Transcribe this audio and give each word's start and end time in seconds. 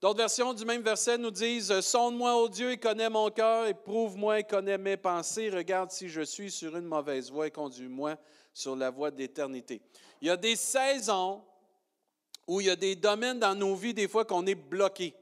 D'autres 0.00 0.18
versions 0.18 0.54
du 0.54 0.64
même 0.64 0.82
verset 0.82 1.18
nous 1.18 1.32
disent 1.32 1.80
Sonde-moi, 1.80 2.36
ô 2.36 2.48
Dieu, 2.48 2.70
et 2.70 2.76
connais 2.76 3.10
mon 3.10 3.30
cœur, 3.30 3.66
éprouve-moi 3.66 4.38
et 4.38 4.44
connais 4.44 4.78
mes 4.78 4.96
pensées. 4.96 5.50
Regarde 5.50 5.90
si 5.90 6.08
je 6.08 6.20
suis 6.20 6.52
sur 6.52 6.76
une 6.76 6.84
mauvaise 6.84 7.32
voie 7.32 7.48
et 7.48 7.50
conduis-moi 7.50 8.14
sur 8.54 8.76
la 8.76 8.90
voie 8.90 9.10
de 9.10 9.18
l'éternité. 9.18 9.80
Il 10.20 10.28
y 10.28 10.30
a 10.30 10.36
des 10.36 10.54
saisons 10.54 11.42
où 12.46 12.60
il 12.60 12.68
y 12.68 12.70
a 12.70 12.76
des 12.76 12.94
domaines 12.94 13.40
dans 13.40 13.56
nos 13.56 13.74
vies, 13.74 13.92
des 13.92 14.06
fois, 14.06 14.24
qu'on 14.24 14.46
est 14.46 14.54
bloqué. 14.54 15.16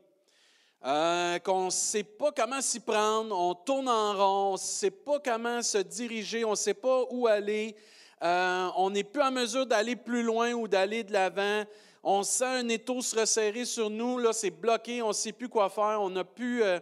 Euh, 0.85 1.39
qu'on 1.39 1.65
ne 1.65 1.71
sait 1.71 2.05
pas 2.05 2.31
comment 2.33 2.61
s'y 2.61 2.81
prendre, 2.81 3.35
on 3.35 3.55
tourne 3.55 3.89
en 3.89 4.13
rond, 4.13 4.49
on 4.51 4.53
ne 4.53 4.59
sait 4.59 4.91
pas 4.91 5.19
comment 5.21 5.63
se 5.63 5.79
diriger, 5.79 6.45
on 6.45 6.51
ne 6.51 6.55
sait 6.55 6.75
pas 6.75 7.05
où 7.11 7.27
aller, 7.27 7.75
euh, 8.23 8.69
on 8.77 8.91
n'est 8.91 9.05
plus 9.05 9.23
en 9.23 9.33
mesure 9.33 9.65
d'aller 9.65 9.97
plus 9.97 10.23
loin 10.23 10.53
ou 10.53 10.69
d'aller 10.69 11.03
de 11.03 11.15
l'avant 11.15 11.65
on 12.09 12.23
sent 12.23 12.45
un 12.45 12.69
étau 12.69 13.03
se 13.03 13.19
resserrer 13.19 13.65
sur 13.65 13.91
nous, 13.91 14.19
là, 14.19 14.33
c'est 14.33 14.51
bloqué, 14.51 15.03
on 15.03 15.09
ne 15.09 15.13
sait 15.13 15.33
plus 15.33 15.49
quoi 15.49 15.69
faire, 15.69 15.99
on 16.01 16.09
n'a 16.09 16.23
plus 16.23 16.63
euh, 16.63 16.79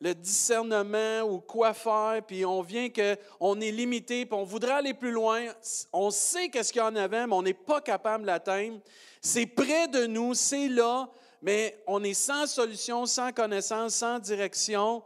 le 0.00 0.16
discernement 0.16 1.20
ou 1.22 1.38
quoi 1.38 1.72
faire, 1.72 2.20
puis 2.26 2.44
on 2.44 2.60
vient 2.60 2.88
qu'on 2.90 3.60
est 3.60 3.70
limité, 3.70 4.26
puis 4.26 4.36
on 4.36 4.42
voudrait 4.42 4.72
aller 4.72 4.92
plus 4.92 5.12
loin. 5.12 5.44
On 5.92 6.10
sait 6.10 6.48
qu'est-ce 6.48 6.72
qu'il 6.72 6.82
y 6.82 6.84
en 6.84 6.96
avant, 6.96 7.28
mais 7.28 7.34
on 7.34 7.42
n'est 7.42 7.54
pas 7.54 7.80
capable 7.80 8.22
de 8.22 8.26
l'atteindre. 8.26 8.80
C'est 9.20 9.46
près 9.46 9.86
de 9.86 10.06
nous, 10.06 10.34
c'est 10.34 10.66
là, 10.66 11.08
mais 11.40 11.80
on 11.86 12.02
est 12.02 12.12
sans 12.12 12.48
solution, 12.48 13.06
sans 13.06 13.30
connaissance, 13.30 13.94
sans 13.94 14.18
direction, 14.18 15.04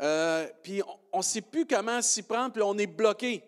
euh, 0.00 0.48
puis 0.62 0.80
on 1.12 1.18
ne 1.18 1.22
sait 1.22 1.42
plus 1.42 1.66
comment 1.66 2.00
s'y 2.00 2.22
prendre, 2.22 2.54
puis 2.54 2.62
on 2.62 2.78
est 2.78 2.86
bloqué. 2.86 3.44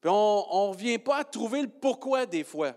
Puis 0.00 0.10
on 0.10 0.70
ne 0.70 0.72
revient 0.72 0.98
pas 0.98 1.18
à 1.18 1.24
trouver 1.24 1.62
le 1.62 1.68
pourquoi 1.68 2.26
des 2.26 2.42
fois. 2.42 2.74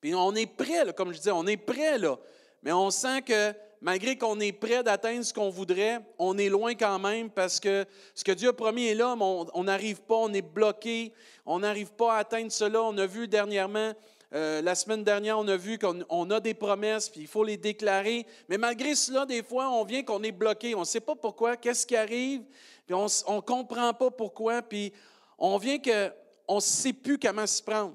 Puis 0.00 0.14
on 0.14 0.34
est 0.34 0.46
prêt, 0.46 0.92
comme 0.96 1.12
je 1.12 1.18
disais, 1.18 1.30
on 1.30 1.46
est 1.46 1.56
prêt, 1.56 1.98
là. 1.98 2.18
Mais 2.62 2.72
on 2.72 2.90
sent 2.90 3.22
que 3.22 3.54
malgré 3.80 4.16
qu'on 4.16 4.38
est 4.40 4.52
prêt 4.52 4.82
d'atteindre 4.82 5.24
ce 5.24 5.32
qu'on 5.32 5.50
voudrait, 5.50 6.00
on 6.18 6.36
est 6.38 6.48
loin 6.48 6.74
quand 6.74 6.98
même 6.98 7.30
parce 7.30 7.58
que 7.58 7.86
ce 8.14 8.22
que 8.22 8.32
Dieu 8.32 8.50
a 8.50 8.52
promis 8.52 8.86
est 8.86 8.94
là, 8.94 9.16
mais 9.16 9.24
on 9.54 9.64
n'arrive 9.64 10.02
pas, 10.02 10.16
on 10.16 10.32
est 10.32 10.42
bloqué, 10.42 11.12
on 11.46 11.60
n'arrive 11.60 11.92
pas 11.92 12.14
à 12.14 12.18
atteindre 12.18 12.52
cela. 12.52 12.82
On 12.82 12.96
a 12.98 13.06
vu 13.06 13.26
dernièrement, 13.28 13.92
euh, 14.34 14.60
la 14.62 14.74
semaine 14.74 15.02
dernière, 15.02 15.38
on 15.38 15.48
a 15.48 15.56
vu 15.56 15.78
qu'on 15.78 16.30
a 16.30 16.40
des 16.40 16.54
promesses, 16.54 17.08
puis 17.08 17.22
il 17.22 17.26
faut 17.26 17.44
les 17.44 17.56
déclarer. 17.56 18.26
Mais 18.48 18.58
malgré 18.58 18.94
cela, 18.94 19.24
des 19.24 19.42
fois, 19.42 19.70
on 19.70 19.84
vient 19.84 20.02
qu'on 20.02 20.22
est 20.22 20.32
bloqué. 20.32 20.74
On 20.74 20.80
ne 20.80 20.84
sait 20.84 21.00
pas 21.00 21.14
pourquoi, 21.14 21.56
qu'est-ce 21.56 21.86
qui 21.86 21.96
arrive, 21.96 22.42
puis 22.86 22.94
on 22.94 23.04
ne 23.04 23.40
comprend 23.40 23.94
pas 23.94 24.10
pourquoi, 24.10 24.62
puis 24.62 24.92
on 25.38 25.56
vient 25.56 25.78
qu'on 25.78 26.56
ne 26.56 26.60
sait 26.60 26.92
plus 26.92 27.18
comment 27.18 27.46
s'y 27.46 27.62
prendre. 27.62 27.94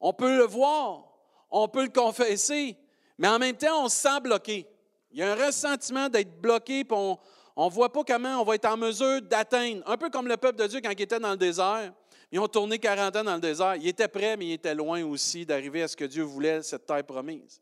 On 0.00 0.12
peut 0.12 0.36
le 0.36 0.44
voir, 0.44 1.11
on 1.52 1.68
peut 1.68 1.84
le 1.84 1.90
confesser, 1.90 2.76
mais 3.18 3.28
en 3.28 3.38
même 3.38 3.56
temps, 3.56 3.84
on 3.84 3.88
se 3.88 3.96
sent 3.96 4.20
bloqué. 4.20 4.66
Il 5.12 5.18
y 5.18 5.22
a 5.22 5.32
un 5.32 5.46
ressentiment 5.46 6.08
d'être 6.08 6.40
bloqué, 6.40 6.82
puis 6.84 6.96
on 6.96 7.18
ne 7.66 7.70
voit 7.70 7.92
pas 7.92 8.02
comment 8.02 8.40
on 8.40 8.44
va 8.44 8.54
être 8.54 8.64
en 8.64 8.78
mesure 8.78 9.20
d'atteindre. 9.20 9.82
Un 9.86 9.98
peu 9.98 10.08
comme 10.08 10.26
le 10.26 10.38
peuple 10.38 10.58
de 10.58 10.66
Dieu 10.66 10.80
quand 10.80 10.90
il 10.90 11.02
était 11.02 11.20
dans 11.20 11.32
le 11.32 11.36
désert. 11.36 11.92
Ils 12.32 12.40
ont 12.40 12.48
tourné 12.48 12.78
40 12.78 13.16
ans 13.16 13.24
dans 13.24 13.34
le 13.34 13.40
désert. 13.40 13.76
Il 13.76 13.86
était 13.86 14.08
prêt, 14.08 14.38
mais 14.38 14.46
il 14.46 14.52
était 14.52 14.74
loin 14.74 15.04
aussi 15.04 15.44
d'arriver 15.44 15.82
à 15.82 15.88
ce 15.88 15.94
que 15.94 16.06
Dieu 16.06 16.22
voulait, 16.22 16.62
cette 16.62 16.86
terre 16.86 17.04
promise. 17.04 17.60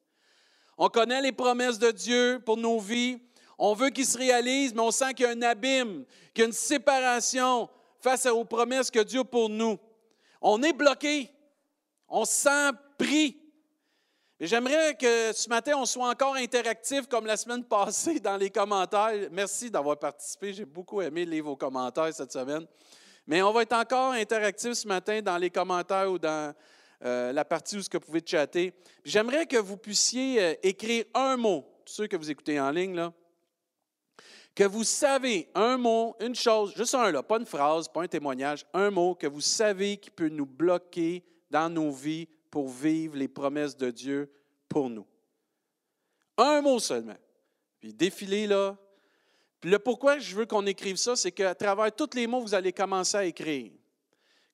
On 0.79 0.89
connaît 0.89 1.21
les 1.21 1.33
promesses 1.33 1.79
de 1.79 1.91
Dieu 1.91 2.41
pour 2.47 2.57
nos 2.57 2.79
vies. 2.79 3.19
On 3.59 3.75
veut 3.75 3.91
qu'ils 3.91 4.07
se 4.07 4.17
réalisent, 4.17 4.73
mais 4.73 4.81
on 4.81 4.93
sent 4.93 5.13
qu'il 5.15 5.27
y 5.27 5.29
a 5.29 5.33
un 5.33 5.43
abîme, 5.43 6.05
qu'il 6.33 6.43
y 6.43 6.45
a 6.45 6.47
une 6.47 6.53
séparation 6.53 7.69
face 7.99 8.27
aux 8.27 8.45
promesses 8.45 8.91
que 8.93 9.01
Dieu 9.01 9.21
a 9.21 9.25
pour 9.25 9.49
nous. 9.49 9.77
On 10.41 10.63
est 10.63 10.73
bloqué. 10.73 11.29
On 12.09 12.25
se 12.25 12.33
sent 12.33 12.71
pris. 12.97 13.40
J'aimerais 14.43 14.95
que 14.95 15.35
ce 15.35 15.51
matin, 15.51 15.73
on 15.77 15.85
soit 15.85 16.09
encore 16.09 16.35
interactif 16.35 17.07
comme 17.07 17.27
la 17.27 17.37
semaine 17.37 17.63
passée 17.63 18.21
dans 18.21 18.39
les 18.39 18.49
commentaires. 18.49 19.29
Merci 19.31 19.71
d'avoir 19.71 19.99
participé. 19.99 20.55
J'ai 20.55 20.65
beaucoup 20.65 21.03
aimé 21.03 21.27
lire 21.27 21.45
vos 21.45 21.57
commentaires 21.57 22.09
cette 22.15 22.33
semaine. 22.33 22.67
Mais 23.27 23.43
on 23.43 23.53
va 23.53 23.61
être 23.61 23.75
encore 23.75 24.13
interactif 24.13 24.73
ce 24.73 24.89
matin 24.89 25.21
dans 25.21 25.37
les 25.37 25.51
commentaires 25.51 26.11
ou 26.11 26.19
dans 26.19 26.55
euh, 27.05 27.35
la 27.35 27.45
partie 27.45 27.77
où 27.77 27.83
vous 27.83 28.01
pouvez 28.01 28.23
chatter. 28.25 28.73
J'aimerais 29.05 29.45
que 29.45 29.59
vous 29.59 29.77
puissiez 29.77 30.43
euh, 30.43 30.55
écrire 30.63 31.05
un 31.13 31.37
mot, 31.37 31.67
ceux 31.85 32.07
que 32.07 32.17
vous 32.17 32.31
écoutez 32.31 32.59
en 32.59 32.71
ligne, 32.71 33.11
que 34.55 34.65
vous 34.65 34.85
savez 34.85 35.51
un 35.55 35.77
mot, 35.77 36.17
une 36.19 36.35
chose, 36.35 36.73
juste 36.75 36.95
un 36.95 37.13
là, 37.13 37.23
pas 37.23 37.37
une 37.37 37.45
phrase, 37.45 37.89
pas 37.89 38.05
un 38.05 38.09
témoignage, 38.09 38.65
un 38.73 38.91
mot 38.91 39.15
que 39.15 39.27
vous 39.27 39.43
savez 39.43 39.99
qui 39.99 40.11
peut 40.11 40.31
nous 40.31 40.47
bloquer 40.47 41.23
dans 41.51 41.69
nos 41.69 41.91
vies 41.91 42.27
pour 42.51 42.69
vivre 42.69 43.17
les 43.17 43.29
promesses 43.29 43.77
de 43.77 43.91
Dieu 43.91 44.31
pour 44.69 44.91
nous. 44.91 45.07
Un 46.37 46.61
mot 46.63 46.79
seulement. 46.79 47.17
Puis 47.81 47.93
défilez 47.93 48.47
là. 48.47 48.77
Puis 49.61 49.71
le 49.71 49.79
pourquoi 49.79 50.19
je 50.19 50.35
veux 50.35 50.47
qu'on 50.47 50.67
écrive 50.67 50.97
ça, 50.97 51.17
c'est 51.17 51.33
qu'à 51.33 51.55
travers 51.55 51.95
tous 51.95 52.15
les 52.15 52.27
mots, 52.27 52.41
vous 52.41 52.55
allez 52.55 52.73
commencer 52.73 53.17
à 53.17 53.25
écrire. 53.25 53.73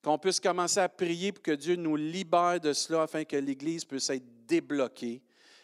Qu'on 0.03 0.17
puisse 0.17 0.39
commencer 0.39 0.79
à 0.79 0.89
prier 0.89 1.31
pour 1.31 1.41
que 1.41 1.51
Dieu 1.51 1.75
nous 1.75 1.95
libère 1.95 2.59
de 2.59 2.73
cela 2.73 3.03
afin 3.03 3.23
que 3.23 3.37
l'Église 3.37 3.85
puisse 3.85 4.09
être 4.09 4.45
débloquée, 4.45 5.21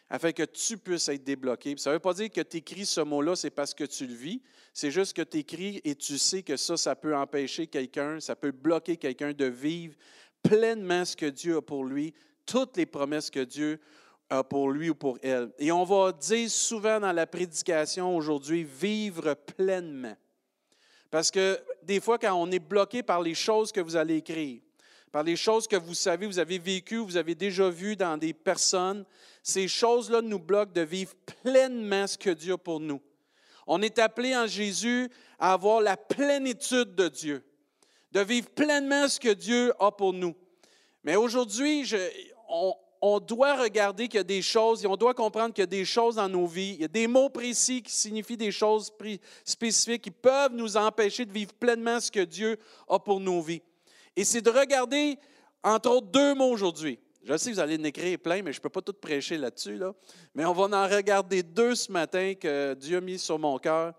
afin 0.09 0.31
que 0.31 0.43
tu 0.43 0.77
puisses 0.77 1.07
être 1.09 1.23
débloqué. 1.23 1.75
ça 1.77 1.89
ne 1.89 1.95
veut 1.95 1.99
pas 1.99 2.13
dire 2.13 2.29
que 2.29 2.41
tu 2.41 2.57
écris 2.57 2.85
ce 2.85 3.01
mot-là, 3.01 3.35
c'est 3.35 3.49
parce 3.49 3.73
que 3.73 3.83
tu 3.83 4.07
le 4.07 4.13
vis. 4.13 4.41
C'est 4.73 4.91
juste 4.91 5.15
que 5.15 5.21
tu 5.21 5.39
écris 5.39 5.81
et 5.83 5.95
tu 5.95 6.17
sais 6.17 6.41
que 6.41 6.57
ça, 6.57 6.77
ça 6.77 6.95
peut 6.95 7.15
empêcher 7.15 7.67
quelqu'un, 7.67 8.19
ça 8.19 8.35
peut 8.35 8.51
bloquer 8.51 8.97
quelqu'un 8.97 9.33
de 9.33 9.45
vivre 9.45 9.95
pleinement 10.43 11.05
ce 11.05 11.15
que 11.15 11.25
Dieu 11.25 11.57
a 11.57 11.61
pour 11.61 11.85
lui, 11.85 12.13
toutes 12.45 12.77
les 12.77 12.85
promesses 12.85 13.29
que 13.29 13.43
Dieu 13.43 13.79
a 14.29 14.43
pour 14.43 14.69
lui 14.69 14.89
ou 14.89 14.95
pour 14.95 15.17
elle. 15.21 15.51
Et 15.57 15.71
on 15.71 15.83
va 15.83 16.11
dire 16.11 16.49
souvent 16.49 16.99
dans 16.99 17.11
la 17.11 17.25
prédication 17.25 18.15
aujourd'hui, 18.15 18.63
vivre 18.63 19.33
pleinement. 19.33 20.15
Parce 21.09 21.31
que 21.31 21.59
des 21.83 21.99
fois, 21.99 22.17
quand 22.17 22.33
on 22.33 22.51
est 22.51 22.59
bloqué 22.59 23.03
par 23.03 23.21
les 23.21 23.35
choses 23.35 23.71
que 23.71 23.79
vous 23.79 23.95
allez 23.95 24.17
écrire, 24.17 24.61
par 25.11 25.23
les 25.23 25.35
choses 25.35 25.67
que 25.67 25.75
vous 25.75 25.93
savez, 25.93 26.25
vous 26.25 26.39
avez 26.39 26.57
vécues, 26.57 26.97
vous 26.97 27.17
avez 27.17 27.35
déjà 27.35 27.69
vues 27.69 27.95
dans 27.95 28.17
des 28.17 28.33
personnes, 28.33 29.05
ces 29.43 29.67
choses-là 29.67 30.21
nous 30.23 30.39
bloquent 30.39 30.73
de 30.73 30.81
vivre 30.81 31.13
pleinement 31.43 32.07
ce 32.07 32.17
que 32.17 32.31
Dieu 32.31 32.53
a 32.53 32.57
pour 32.57 32.79
nous. 32.79 32.99
On 33.67 33.81
est 33.81 33.99
appelé 33.99 34.35
en 34.35 34.47
Jésus 34.47 35.09
à 35.37 35.53
avoir 35.53 35.81
la 35.81 35.95
plénitude 35.97 36.95
de 36.95 37.07
Dieu 37.07 37.43
de 38.13 38.19
vivre 38.21 38.49
pleinement 38.51 39.07
ce 39.07 39.19
que 39.19 39.33
Dieu 39.33 39.73
a 39.79 39.91
pour 39.91 40.13
nous. 40.13 40.35
Mais 41.03 41.15
aujourd'hui, 41.15 41.91
on, 42.47 42.75
on, 43.01 43.19
doit 43.19 43.55
regarder 43.55 44.07
qu'il 44.07 44.17
y 44.17 44.21
a 44.21 44.23
des 44.23 44.43
choses, 44.43 44.83
et 44.83 44.87
on 44.87 44.95
doit 44.95 45.15
comprendre 45.15 45.53
qu'il 45.53 45.63
y 45.63 45.63
a 45.63 45.65
des 45.65 45.83
choses 45.83 46.15
dans 46.15 46.29
nos 46.29 46.45
vies, 46.45 46.75
il 46.75 46.81
y 46.81 46.85
a 46.85 46.89
des 46.89 47.07
mots 47.07 47.29
précis 47.29 47.81
qui 47.81 47.91
signifient 47.91 48.37
des 48.37 48.51
choses 48.51 48.91
spécifiques 49.43 50.03
qui 50.03 50.11
peuvent 50.11 50.53
nous 50.53 50.77
empêcher 50.77 51.25
de 51.25 51.33
vivre 51.33 51.53
pleinement 51.53 51.99
ce 51.99 52.11
que 52.11 52.23
Dieu 52.23 52.57
a 52.87 52.99
pour 52.99 53.19
nos 53.19 53.41
vies. 53.41 53.63
Et 54.15 54.23
c'est 54.23 54.41
de 54.41 54.51
regarder, 54.51 55.17
entre 55.63 55.89
autres, 55.89 56.07
deux 56.07 56.35
mots 56.35 56.51
aujourd'hui. 56.51 56.99
Je 57.23 57.35
sais 57.35 57.49
que 57.49 57.55
vous 57.55 57.61
allez 57.61 57.79
en 57.79 57.83
écrire 57.83 58.19
plein, 58.19 58.43
mais 58.43 58.53
je 58.53 58.59
ne 58.59 58.61
peux 58.61 58.69
pas 58.69 58.81
tout 58.81 58.93
prêcher 58.93 59.37
là-dessus. 59.37 59.77
Là. 59.77 59.93
Mais 60.35 60.45
on 60.45 60.53
va 60.53 60.63
en 60.77 60.87
regarder 60.87 61.41
deux 61.41 61.73
ce 61.73 61.91
matin 61.91 62.33
que 62.35 62.75
Dieu 62.75 62.97
a 62.97 63.01
mis 63.01 63.17
sur 63.17 63.39
mon 63.39 63.57
cœur 63.57 63.93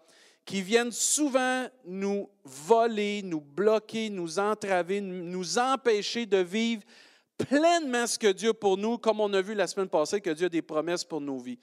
qui 0.44 0.60
viennent 0.62 0.92
souvent 0.92 1.66
nous 1.86 2.28
voler, 2.44 3.22
nous 3.22 3.40
bloquer, 3.40 4.10
nous 4.10 4.38
entraver, 4.38 5.00
nous 5.00 5.58
empêcher 5.58 6.26
de 6.26 6.38
vivre 6.38 6.82
pleinement 7.38 8.06
ce 8.06 8.18
que 8.18 8.30
Dieu 8.30 8.52
pour 8.52 8.76
nous, 8.76 8.98
comme 8.98 9.20
on 9.20 9.32
a 9.32 9.40
vu 9.40 9.54
la 9.54 9.66
semaine 9.66 9.88
passée 9.88 10.20
que 10.20 10.30
Dieu 10.30 10.46
a 10.46 10.50
des 10.50 10.62
promesses 10.62 11.04
pour 11.04 11.20
nos 11.20 11.38
vies. 11.38 11.58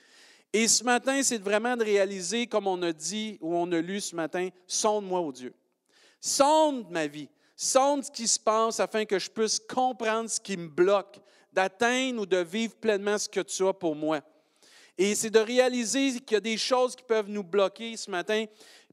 Et 0.53 0.68
ce 0.68 0.84
matin, 0.84 1.22
c'est 1.24 1.42
vraiment 1.42 1.78
de 1.78 1.84
réaliser, 1.84 2.47
comme 2.47 2.68
on 2.68 2.81
a 2.81 2.92
dit 2.92 3.38
ou 3.40 3.56
on 3.56 3.72
a 3.72 3.80
lu 3.80 4.02
ce 4.02 4.16
matin, 4.16 4.50
sonde-moi, 4.68 5.19
au 5.22 5.31
Dieu. 5.31 5.53
Sonde 6.19 6.90
ma 6.90 7.08
vie. 7.08 7.30
Sonde 7.56 8.03
ce 8.03 8.12
qui 8.12 8.28
se 8.28 8.40
passe 8.40 8.80
afin 8.80 9.06
que 9.06 9.19
je 9.19 9.30
puisse 9.30 9.59
comprendre 9.59 10.30
ce 10.30 10.40
qui 10.40 10.58
me 10.58 10.68
bloque, 10.68 11.19
d'atteindre 11.53 12.24
ou 12.24 12.25
de 12.25 12.38
vivre 12.38 12.75
pleinement 12.75 13.18
ce 13.18 13.30
que 13.30 13.42
tu 13.42 13.66
as 13.66 13.74
pour 13.74 13.96
moi. 13.96 14.19
Et 15.03 15.16
c'est 15.16 15.31
de 15.31 15.39
réaliser 15.39 16.19
qu'il 16.19 16.35
y 16.35 16.35
a 16.35 16.39
des 16.39 16.59
choses 16.59 16.95
qui 16.95 17.01
peuvent 17.01 17.27
nous 17.27 17.42
bloquer 17.42 17.98
ce 17.98 18.12
matin 18.12 18.45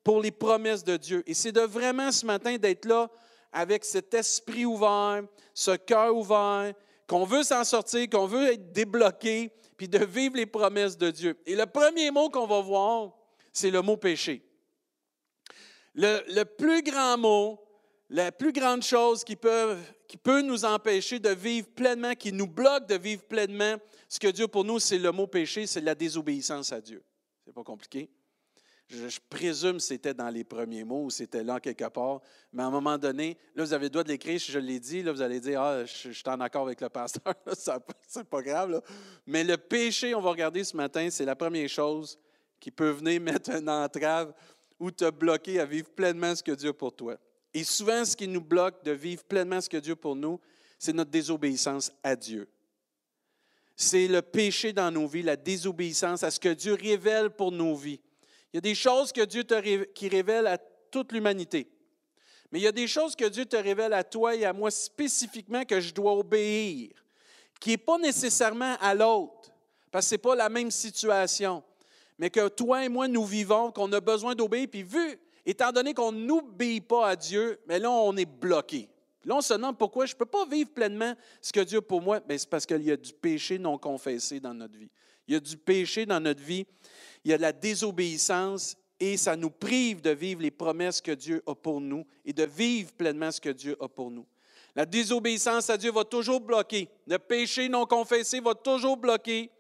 pour 0.03 0.23
les 0.23 0.31
promesses 0.31 0.83
de 0.83 0.97
Dieu. 0.97 1.23
Et 1.27 1.35
c'est 1.35 1.53
de 1.53 1.61
vraiment 1.61 2.11
ce 2.11 2.25
matin 2.25 2.57
d'être 2.57 2.87
là 2.87 3.11
avec 3.53 3.85
cet 3.85 4.15
esprit 4.15 4.65
ouvert, 4.65 5.23
ce 5.53 5.73
cœur 5.73 6.17
ouvert, 6.17 6.73
qu'on 7.07 7.27
veut 7.27 7.43
s'en 7.43 7.63
sortir, 7.63 8.09
qu'on 8.09 8.25
veut 8.25 8.55
être 8.55 8.73
débloqué, 8.73 9.53
puis 9.77 9.87
de 9.87 10.03
vivre 10.03 10.37
les 10.37 10.47
promesses 10.47 10.97
de 10.97 11.11
Dieu. 11.11 11.39
Et 11.45 11.55
le 11.55 11.67
premier 11.67 12.11
mot 12.11 12.31
qu'on 12.31 12.47
va 12.47 12.63
voir, 12.63 13.13
c'est 13.53 13.71
le 13.71 13.83
mot 13.83 13.99
péché. 13.99 14.43
Le, 15.95 16.45
plus 16.45 16.83
grand 16.83 17.19
mot, 17.19 17.63
la 18.09 18.33
plus 18.33 18.53
grande 18.53 18.83
chose 18.83 19.25
qui 19.25 19.37
peut, 19.37 19.77
qui 20.09 20.17
peut 20.17 20.41
nous 20.41 20.65
empêcher 20.65 21.19
de 21.19 21.29
vivre 21.29 21.69
pleinement, 21.69 22.15
qui 22.15 22.33
nous 22.33 22.47
bloque 22.49 22.89
de 22.89 22.97
vivre 22.97 23.23
pleinement, 23.23 23.77
ce 24.09 24.19
que 24.19 24.29
Dieu 24.29 24.49
pour 24.49 24.65
nous, 24.65 24.79
c'est 24.79 24.99
le 24.99 25.13
mot 25.13 25.27
péché, 25.27 25.67
c'est 25.67 25.83
la 25.83 25.95
désobéissance 25.95 26.73
à 26.73 26.81
Dieu. 26.81 27.05
C'est 27.45 27.53
pas 27.53 27.63
compliqué. 27.63 28.09
Je, 28.89 29.19
présume 29.29 29.75
que 29.75 29.83
c'était 29.83 30.15
dans 30.15 30.31
les 30.31 30.45
premiers 30.45 30.83
mots 30.83 31.05
ou 31.05 31.11
c'était 31.11 31.45
là 31.45 31.61
quelque 31.61 31.85
part. 31.91 32.23
Mais 32.55 32.63
à 32.63 32.67
un 32.67 32.71
moment 32.71 32.97
donné, 32.97 33.37
là, 33.55 33.63
vous 33.63 33.75
avez 33.75 33.85
le 33.85 33.91
droit 33.91 34.03
de 34.03 34.09
l'écrire, 34.09 34.41
si 34.41 34.51
je 34.51 34.59
l'ai 34.59 34.81
dit, 34.81 35.03
là, 35.03 35.13
vous 35.13 35.21
allez 35.21 35.41
dire 35.41 35.61
Ah, 35.61 35.85
je, 35.85 36.11
suis 36.11 36.23
en 36.27 36.41
accord 36.41 36.63
avec 36.63 36.81
le 36.81 36.89
pasteur, 36.89 37.35
c'est 38.09 38.25
pas 38.25 38.41
grave. 38.41 38.81
Mais 39.27 39.45
le 39.45 39.59
péché, 39.59 40.15
on 40.15 40.23
va 40.23 40.31
regarder 40.31 40.65
ce 40.65 40.75
matin, 40.75 41.09
c'est 41.11 41.27
la 41.27 41.37
première 41.37 41.69
chose 41.69 42.19
qui 42.59 42.71
peut 42.71 42.91
venir 42.91 43.21
mettre 43.21 43.51
une 43.51 43.69
entrave 43.69 44.33
ou 44.81 44.91
te 44.91 45.11
bloquer 45.11 45.61
à 45.61 45.67
vivre 45.67 45.91
pleinement 45.91 46.35
ce 46.35 46.43
que 46.43 46.53
Dieu 46.53 46.71
a 46.71 46.73
pour 46.73 46.97
toi. 46.97 47.19
Et 47.55 47.65
souvent, 47.65 48.05
ce 48.05 48.17
qui 48.17 48.29
nous 48.29 48.41
bloque 48.41 48.85
de 48.85 48.93
vivre 48.93 49.25
pleinement 49.25 49.61
ce 49.61 49.69
que 49.69 49.77
Dieu 49.77 49.97
pour 49.97 50.17
nous, 50.17 50.41
c'est 50.79 50.93
notre 50.93 51.11
désobéissance 51.11 51.91
à 52.03 52.15
Dieu. 52.15 52.49
C'est 53.75 54.09
le 54.09 54.23
péché 54.23 54.73
dans 54.73 54.91
nos 54.91 55.07
vies, 55.07 55.23
la 55.23 55.37
désobéissance 55.37 56.23
à 56.23 56.31
ce 56.31 56.41
que 56.41 56.49
Dieu 56.49 56.75
révèle 56.75 57.31
pour 57.31 57.53
nos 57.53 57.75
vies. 57.75 58.01
Il 58.53 58.57
y 58.57 58.59
a 58.59 58.63
des 58.63 58.75
choses 58.75 59.13
que 59.13 59.25
Dieu 59.25 59.45
te 59.45 59.85
qui 59.93 60.09
révèle 60.09 60.47
à 60.47 60.59
toute 60.59 61.13
l'humanité. 61.13 61.71
Mais 62.51 62.61
il 62.61 62.63
y 62.63 62.69
a 62.69 62.73
des 62.73 62.89
choses 62.89 63.15
que 63.15 63.27
Dieu 63.27 63.45
te 63.45 63.57
révèle 63.57 63.93
à 63.93 64.05
toi 64.05 64.35
et 64.35 64.45
à 64.45 64.53
moi 64.53 64.71
spécifiquement 64.71 65.65
que 65.65 65.81
je 65.81 65.93
dois 65.93 66.15
obéir, 66.15 66.91
qui 67.61 67.71
n'est 67.71 67.77
pas 67.77 67.99
nécessairement 67.99 68.77
à 68.81 68.95
l'autre, 68.95 69.53
parce 69.91 70.07
que 70.07 70.11
ce 70.11 70.15
n'est 70.15 70.19
pas 70.19 70.35
la 70.35 70.49
même 70.49 70.71
situation, 70.71 71.63
mais 72.19 72.31
que 72.31 72.49
toi 72.49 72.85
et 72.85 72.89
moi, 72.89 73.07
nous 73.07 73.25
vivons, 73.25 73.71
qu'on 73.71 73.93
a 73.93 74.01
besoin 74.01 74.35
d'obéir. 74.35 74.67
Puis 74.71 74.83
vu, 74.83 75.21
étant 75.49 75.73
donné 75.73 75.95
qu'on 75.95 76.13
n'obéit 76.13 76.87
pas 76.87 77.09
à 77.09 77.17
Dieu, 77.17 77.59
mais 77.67 77.79
là, 77.79 77.91
on 77.91 78.15
est 78.19 78.27
bloqué. 78.27 78.87
Là, 79.25 79.37
on 79.37 79.41
se 79.41 79.55
demande 79.55 79.79
pourquoi 79.79 80.05
je 80.05 80.13
ne 80.13 80.19
peux 80.19 80.27
pas 80.27 80.45
vivre 80.45 80.71
pleinement 80.71 81.15
ce 81.41 81.53
que 81.53 81.61
Dieu 81.61 81.79
a 81.79 81.83
pour 81.83 82.03
moi. 82.03 82.21
c'est 82.29 82.49
parce 82.49 82.67
qu'il 82.67 82.83
y 82.83 82.91
a 82.91 82.97
du 82.97 83.15
péché 83.15 83.59
non 83.59 83.79
confessé 83.79 84.41
dans 84.41 84.53
notre 84.53 84.77
vie. 84.77 84.91
Il 85.27 85.33
y 85.33 85.37
a 85.37 85.41
du 85.41 85.57
péché 85.57 86.05
dans 86.05 86.21
notre 86.21 86.43
vie. 86.43 86.67
Il 87.25 87.31
y 87.31 87.35
a 87.35 87.39
de 87.39 87.43
la 87.43 87.53
désobéissance 87.53 88.77
et 89.01 89.17
ça 89.17 89.37
nous 89.37 89.51
prive 89.51 90.03
de 90.03 90.11
vivre 90.11 90.43
les 90.43 90.51
promesses 90.51 91.01
que 91.01 91.13
Dieu 91.13 91.43
a 91.47 91.55
pour 91.55 91.81
nous 91.81 92.07
et 92.27 92.35
de 92.35 92.45
vivre 92.45 92.93
pleinement 92.93 93.33
ce 93.33 93.41
que 93.41 93.51
Dieu 93.51 93.75
a 93.81 93.89
pour 93.89 94.11
nous. 94.11 94.27
La 94.77 94.85
désobéissance 94.85 95.71
à 95.71 95.79
Dieu 95.79 95.93
va 95.93 96.05
toujours 96.05 96.41
bloquer. 96.41 96.91
Le 97.07 97.19
péché 97.19 97.71
non 97.71 97.87
confessé 97.87 98.41
va 98.41 98.55
toujours 98.55 98.99
bloquer 98.99 99.51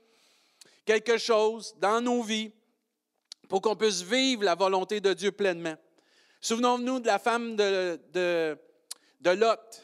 quelque 0.85 1.17
chose 1.17 1.75
dans 1.81 2.02
nos 2.02 2.23
vies 2.23 2.52
pour 3.49 3.62
qu'on 3.62 3.77
puisse 3.77 4.03
vivre 4.03 4.45
la 4.45 4.55
volonté 4.55 5.00
de 5.00 5.12
Dieu 5.12 5.33
pleinement. 5.33 5.77
Souvenons-nous 6.41 7.00
de 7.00 7.06
la 7.06 7.19
femme 7.19 7.56
de, 7.56 8.56
Lot. 9.25 9.83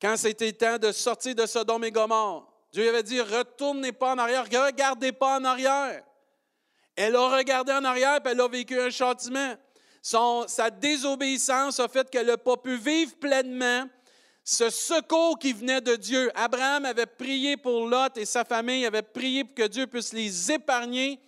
Quand 0.00 0.16
c'était 0.16 0.52
temps 0.52 0.78
de 0.78 0.92
sortir 0.92 1.34
de 1.34 1.46
Sodome 1.46 1.84
et 1.84 1.90
Gomorre, 1.90 2.52
Dieu 2.72 2.88
avait 2.88 3.02
dit, 3.02 3.20
retournez 3.20 3.92
pas 3.92 4.14
en 4.14 4.18
arrière, 4.18 4.44
regardez 4.44 5.12
pas 5.12 5.38
en 5.38 5.44
arrière. 5.44 6.04
Elle 6.94 7.16
a 7.16 7.36
regardé 7.36 7.72
en 7.72 7.84
arrière 7.84 8.16
et 8.16 8.28
elle 8.28 8.40
a 8.40 8.48
vécu 8.48 8.78
un 8.78 8.90
châtiment. 8.90 9.56
sa 10.02 10.70
désobéissance 10.70 11.80
a 11.80 11.88
fait 11.88 12.08
qu'elle 12.10 12.26
n'a 12.26 12.36
pas 12.36 12.56
pu 12.56 12.76
vivre 12.76 13.16
pleinement 13.16 13.88
ce 14.50 14.70
secours 14.70 15.38
qui 15.38 15.52
venait 15.52 15.82
de 15.82 15.94
Dieu. 15.94 16.30
Abraham 16.34 16.86
avait 16.86 17.04
prié 17.04 17.58
pour 17.58 17.86
Lot 17.86 18.16
et 18.16 18.24
sa 18.24 18.44
famille, 18.44 18.86
avait 18.86 19.02
prié 19.02 19.44
pour 19.44 19.54
que 19.54 19.66
Dieu 19.66 19.86
puisse 19.86 20.14
les 20.14 20.52
épargner. 20.52 21.20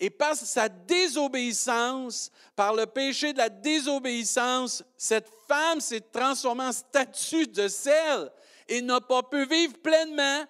Et 0.00 0.10
par 0.10 0.36
sa 0.36 0.68
désobéissance, 0.68 2.30
par 2.54 2.72
le 2.72 2.86
péché 2.86 3.32
de 3.32 3.38
la 3.38 3.48
désobéissance, 3.48 4.84
cette 4.96 5.28
femme 5.48 5.80
s'est 5.80 6.04
transformée 6.12 6.64
en 6.64 6.72
statue 6.72 7.48
de 7.48 7.66
sel 7.66 8.30
et 8.68 8.80
n'a 8.80 9.00
pas 9.00 9.22
pu 9.22 9.44
vivre 9.46 9.74
pleinement 9.78 10.44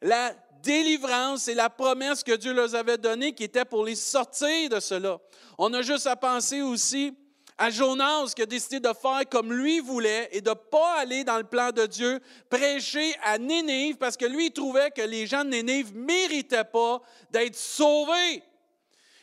la 0.00 0.34
délivrance 0.62 1.48
et 1.48 1.54
la 1.54 1.68
promesse 1.68 2.22
que 2.22 2.34
Dieu 2.36 2.54
leur 2.54 2.74
avait 2.74 2.96
donnée 2.96 3.34
qui 3.34 3.44
était 3.44 3.66
pour 3.66 3.84
les 3.84 3.94
sortir 3.94 4.70
de 4.70 4.80
cela. 4.80 5.18
On 5.58 5.72
a 5.74 5.82
juste 5.82 6.06
à 6.06 6.16
penser 6.16 6.62
aussi 6.62 7.14
à 7.58 7.70
Jonas 7.70 8.32
qui 8.34 8.42
a 8.42 8.46
décidé 8.46 8.80
de 8.80 8.88
faire 8.88 9.22
comme 9.30 9.52
lui 9.52 9.80
voulait 9.80 10.28
et 10.32 10.40
de 10.40 10.50
ne 10.50 10.54
pas 10.54 11.00
aller 11.00 11.24
dans 11.24 11.36
le 11.36 11.44
plan 11.44 11.70
de 11.70 11.86
Dieu, 11.86 12.20
prêcher 12.48 13.14
à 13.22 13.38
Nénive 13.38 13.96
parce 13.96 14.16
que 14.16 14.24
lui 14.24 14.50
trouvait 14.50 14.90
que 14.90 15.02
les 15.02 15.26
gens 15.26 15.44
de 15.44 15.50
Nénive 15.50 15.94
ne 15.94 16.04
méritaient 16.04 16.64
pas 16.64 17.00
d'être 17.30 17.56
sauvés. 17.56 18.42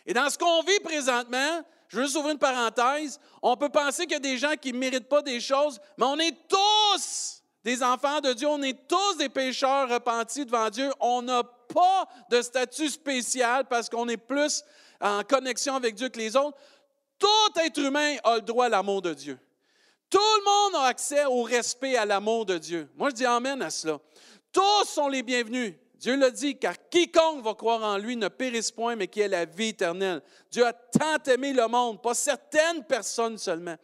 Et 0.05 0.13
dans 0.13 0.29
ce 0.29 0.37
qu'on 0.37 0.61
vit 0.63 0.79
présentement, 0.83 1.61
je 1.87 1.97
veux 1.97 2.03
juste 2.03 2.15
ouvrir 2.15 2.33
une 2.33 2.39
parenthèse, 2.39 3.19
on 3.41 3.55
peut 3.57 3.69
penser 3.69 4.03
qu'il 4.03 4.13
y 4.13 4.15
a 4.15 4.19
des 4.19 4.37
gens 4.37 4.53
qui 4.59 4.71
ne 4.71 4.77
méritent 4.77 5.09
pas 5.09 5.21
des 5.21 5.39
choses, 5.39 5.79
mais 5.97 6.05
on 6.05 6.17
est 6.19 6.35
tous 6.47 7.41
des 7.63 7.83
enfants 7.83 8.19
de 8.21 8.33
Dieu, 8.33 8.47
on 8.47 8.61
est 8.63 8.87
tous 8.87 9.17
des 9.17 9.29
pécheurs 9.29 9.89
repentis 9.89 10.45
devant 10.45 10.69
Dieu. 10.69 10.91
On 10.99 11.21
n'a 11.21 11.43
pas 11.43 12.07
de 12.29 12.41
statut 12.41 12.89
spécial 12.89 13.65
parce 13.65 13.89
qu'on 13.89 14.07
est 14.07 14.17
plus 14.17 14.63
en 14.99 15.23
connexion 15.23 15.75
avec 15.75 15.95
Dieu 15.95 16.09
que 16.09 16.17
les 16.17 16.35
autres. 16.35 16.57
Tout 17.19 17.59
être 17.59 17.77
humain 17.77 18.15
a 18.23 18.35
le 18.35 18.41
droit 18.41 18.65
à 18.65 18.69
l'amour 18.69 19.01
de 19.01 19.13
Dieu. 19.13 19.37
Tout 20.09 20.17
le 20.17 20.43
monde 20.43 20.83
a 20.83 20.87
accès 20.87 21.25
au 21.25 21.43
respect, 21.43 21.95
à 21.95 22.05
l'amour 22.05 22.45
de 22.45 22.57
Dieu. 22.57 22.89
Moi, 22.95 23.09
je 23.09 23.15
dis 23.15 23.25
Amen 23.25 23.61
à 23.61 23.69
cela. 23.69 23.99
Tous 24.51 24.85
sont 24.85 25.07
les 25.07 25.23
bienvenus. 25.23 25.75
Dieu 26.01 26.15
l'a 26.15 26.31
dit, 26.31 26.57
car 26.57 26.73
quiconque 26.89 27.43
va 27.43 27.53
croire 27.53 27.83
en 27.83 27.95
lui 27.99 28.15
ne 28.15 28.27
périsse 28.27 28.71
point, 28.71 28.95
mais 28.95 29.07
qui 29.07 29.21
ait 29.21 29.27
la 29.27 29.45
vie 29.45 29.67
éternelle. 29.67 30.23
Dieu 30.49 30.65
a 30.65 30.73
tant 30.73 31.21
aimé 31.31 31.53
le 31.53 31.67
monde, 31.67 32.01
pas 32.01 32.15
certaines 32.15 32.83
personnes 32.85 33.37
seulement. 33.37 33.75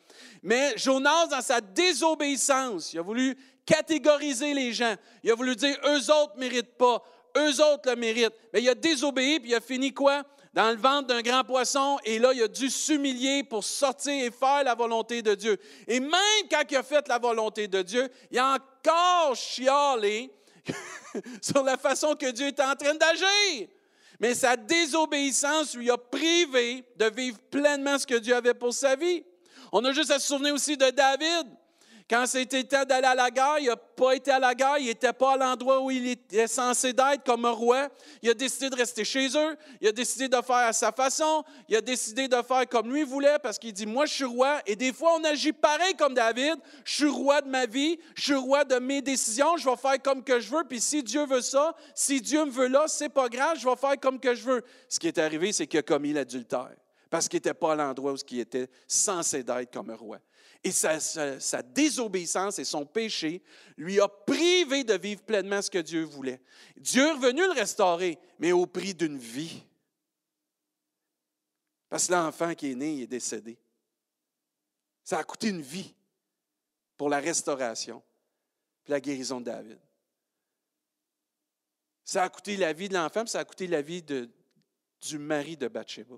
Mais 0.41 0.73
Jonas, 0.77 1.27
dans 1.27 1.41
sa 1.41 1.61
désobéissance, 1.61 2.91
il 2.91 2.97
a 2.97 3.03
voulu 3.03 3.37
catégoriser 3.67 4.55
les 4.55 4.73
gens. 4.73 4.95
Il 5.21 5.29
a 5.29 5.35
voulu 5.35 5.55
dire, 5.55 5.77
eux 5.85 6.11
autres 6.11 6.33
ne 6.37 6.39
méritent 6.39 6.75
pas, 6.75 7.03
eux 7.37 7.61
autres 7.61 7.87
le 7.87 7.95
méritent. 7.95 8.33
Mais 8.51 8.63
il 8.63 8.69
a 8.69 8.73
désobéi, 8.73 9.39
puis 9.39 9.51
il 9.51 9.55
a 9.55 9.61
fini 9.61 9.93
quoi? 9.93 10.23
Dans 10.55 10.71
le 10.71 10.77
ventre 10.77 11.09
d'un 11.09 11.21
grand 11.21 11.43
poisson, 11.43 11.99
et 12.03 12.17
là, 12.17 12.33
il 12.33 12.41
a 12.41 12.47
dû 12.47 12.71
s'humilier 12.71 13.43
pour 13.43 13.63
sortir 13.63 14.25
et 14.25 14.31
faire 14.31 14.63
la 14.63 14.73
volonté 14.73 15.21
de 15.21 15.35
Dieu. 15.35 15.59
Et 15.87 15.99
même 15.99 16.47
quand 16.49 16.63
il 16.67 16.77
a 16.77 16.81
fait 16.81 17.07
la 17.07 17.19
volonté 17.19 17.67
de 17.67 17.83
Dieu, 17.83 18.09
il 18.31 18.39
a 18.39 18.55
encore 18.55 19.35
chialé 19.35 20.31
sur 21.41 21.63
la 21.63 21.77
façon 21.77 22.15
que 22.15 22.31
Dieu 22.31 22.47
était 22.47 22.63
en 22.63 22.75
train 22.75 22.95
d'agir. 22.95 23.67
Mais 24.19 24.33
sa 24.33 24.55
désobéissance 24.55 25.75
lui 25.75 25.91
a 25.91 25.97
privé 25.97 26.83
de 26.95 27.05
vivre 27.05 27.37
pleinement 27.51 27.99
ce 27.99 28.07
que 28.07 28.15
Dieu 28.15 28.35
avait 28.35 28.53
pour 28.53 28.73
sa 28.73 28.95
vie. 28.95 29.23
On 29.71 29.83
a 29.85 29.91
juste 29.91 30.11
à 30.11 30.19
se 30.19 30.27
souvenir 30.27 30.53
aussi 30.53 30.75
de 30.75 30.89
David. 30.89 31.47
Quand 32.09 32.25
c'était 32.25 32.63
temps 32.63 32.85
d'aller 32.85 33.07
à 33.07 33.15
la 33.15 33.29
guerre, 33.29 33.57
il 33.59 33.67
n'a 33.67 33.75
pas 33.75 34.13
été 34.13 34.31
à 34.31 34.39
la 34.39 34.55
guerre, 34.55 34.77
il 34.79 34.85
n'était 34.85 35.11
pas 35.11 35.33
à 35.33 35.37
l'endroit 35.37 35.81
où 35.81 35.91
il 35.91 36.07
était 36.07 36.47
censé 36.47 36.93
d'être 36.93 37.25
comme 37.25 37.43
un 37.43 37.51
roi. 37.51 37.89
Il 38.21 38.29
a 38.29 38.33
décidé 38.33 38.69
de 38.69 38.75
rester 38.77 39.03
chez 39.03 39.27
eux, 39.35 39.57
il 39.81 39.89
a 39.89 39.91
décidé 39.91 40.29
de 40.29 40.41
faire 40.41 40.55
à 40.55 40.71
sa 40.71 40.93
façon, 40.93 41.43
il 41.67 41.75
a 41.75 41.81
décidé 41.81 42.29
de 42.29 42.41
faire 42.43 42.65
comme 42.69 42.93
lui 42.93 43.03
voulait 43.03 43.37
parce 43.43 43.59
qu'il 43.59 43.73
dit, 43.73 43.85
moi 43.85 44.05
je 44.05 44.13
suis 44.13 44.23
roi. 44.23 44.61
Et 44.65 44.77
des 44.77 44.93
fois, 44.93 45.15
on 45.19 45.23
agit 45.25 45.51
pareil 45.51 45.95
comme 45.95 46.13
David, 46.13 46.55
je 46.85 46.93
suis 46.93 47.09
roi 47.09 47.41
de 47.41 47.49
ma 47.49 47.65
vie, 47.65 47.99
je 48.15 48.23
suis 48.23 48.35
roi 48.35 48.63
de 48.63 48.79
mes 48.79 49.01
décisions, 49.01 49.57
je 49.57 49.69
vais 49.69 49.75
faire 49.75 50.01
comme 50.01 50.23
que 50.23 50.39
je 50.39 50.49
veux. 50.49 50.63
Puis 50.63 50.79
si 50.79 51.03
Dieu 51.03 51.25
veut 51.25 51.41
ça, 51.41 51.75
si 51.93 52.21
Dieu 52.21 52.45
me 52.45 52.51
veut 52.51 52.67
là, 52.67 52.85
c'est 52.87 53.09
pas 53.09 53.27
grave, 53.27 53.57
je 53.59 53.67
vais 53.67 53.75
faire 53.75 53.99
comme 53.99 54.17
que 54.17 54.33
je 54.33 54.43
veux. 54.43 54.63
Ce 54.87 54.97
qui 54.97 55.07
est 55.07 55.17
arrivé, 55.17 55.51
c'est 55.51 55.67
qu'il 55.67 55.79
a 55.79 55.83
commis 55.83 56.13
l'adultère 56.13 56.71
parce 57.09 57.27
qu'il 57.27 57.37
n'était 57.37 57.53
pas 57.53 57.73
à 57.73 57.75
l'endroit 57.75 58.13
où 58.13 58.17
il 58.31 58.39
était 58.39 58.69
censé 58.87 59.43
d'être 59.43 59.73
comme 59.73 59.89
un 59.89 59.95
roi. 59.95 60.19
Et 60.67 60.71
sa, 60.71 61.61
désobéissance 61.61 62.59
et 62.59 62.65
son 62.65 62.85
péché 62.85 63.41
lui 63.77 64.01
a 64.01 64.09
privé 64.09 64.83
de 64.83 64.95
vivre 64.95 65.21
pleinement 65.21 65.61
ce 65.61 65.71
que 65.71 65.77
Dieu 65.77 66.03
voulait. 66.03 66.41
Dieu 66.75 67.07
est 67.07 67.13
revenu 67.13 67.41
le 67.43 67.53
restaurer, 67.53 68.19
mais 68.37 68.51
au 68.51 68.65
prix 68.65 68.93
d'une 68.93 69.17
vie. 69.17 69.63
Parce 71.87 72.07
que 72.07 72.11
l'enfant 72.11 72.53
qui 72.53 72.71
est 72.71 72.75
né 72.75 73.03
est 73.03 73.07
décédé. 73.07 73.57
Ça 75.05 75.19
a 75.19 75.23
coûté 75.23 75.47
une 75.47 75.61
vie 75.61 75.95
pour 76.97 77.07
la 77.07 77.19
restauration 77.19 78.03
et 78.85 78.91
la 78.91 78.99
guérison 78.99 79.39
de 79.39 79.45
David. 79.45 79.79
Ça 82.03 82.23
a 82.23 82.29
coûté 82.29 82.57
la 82.57 82.73
vie 82.73 82.89
de 82.89 82.95
l'enfant, 82.95 83.25
ça 83.25 83.39
a 83.39 83.45
coûté 83.45 83.67
la 83.67 83.81
vie 83.81 84.03
du 84.03 85.17
mari 85.17 85.55
de 85.55 85.69
Bathsheba. 85.69 86.17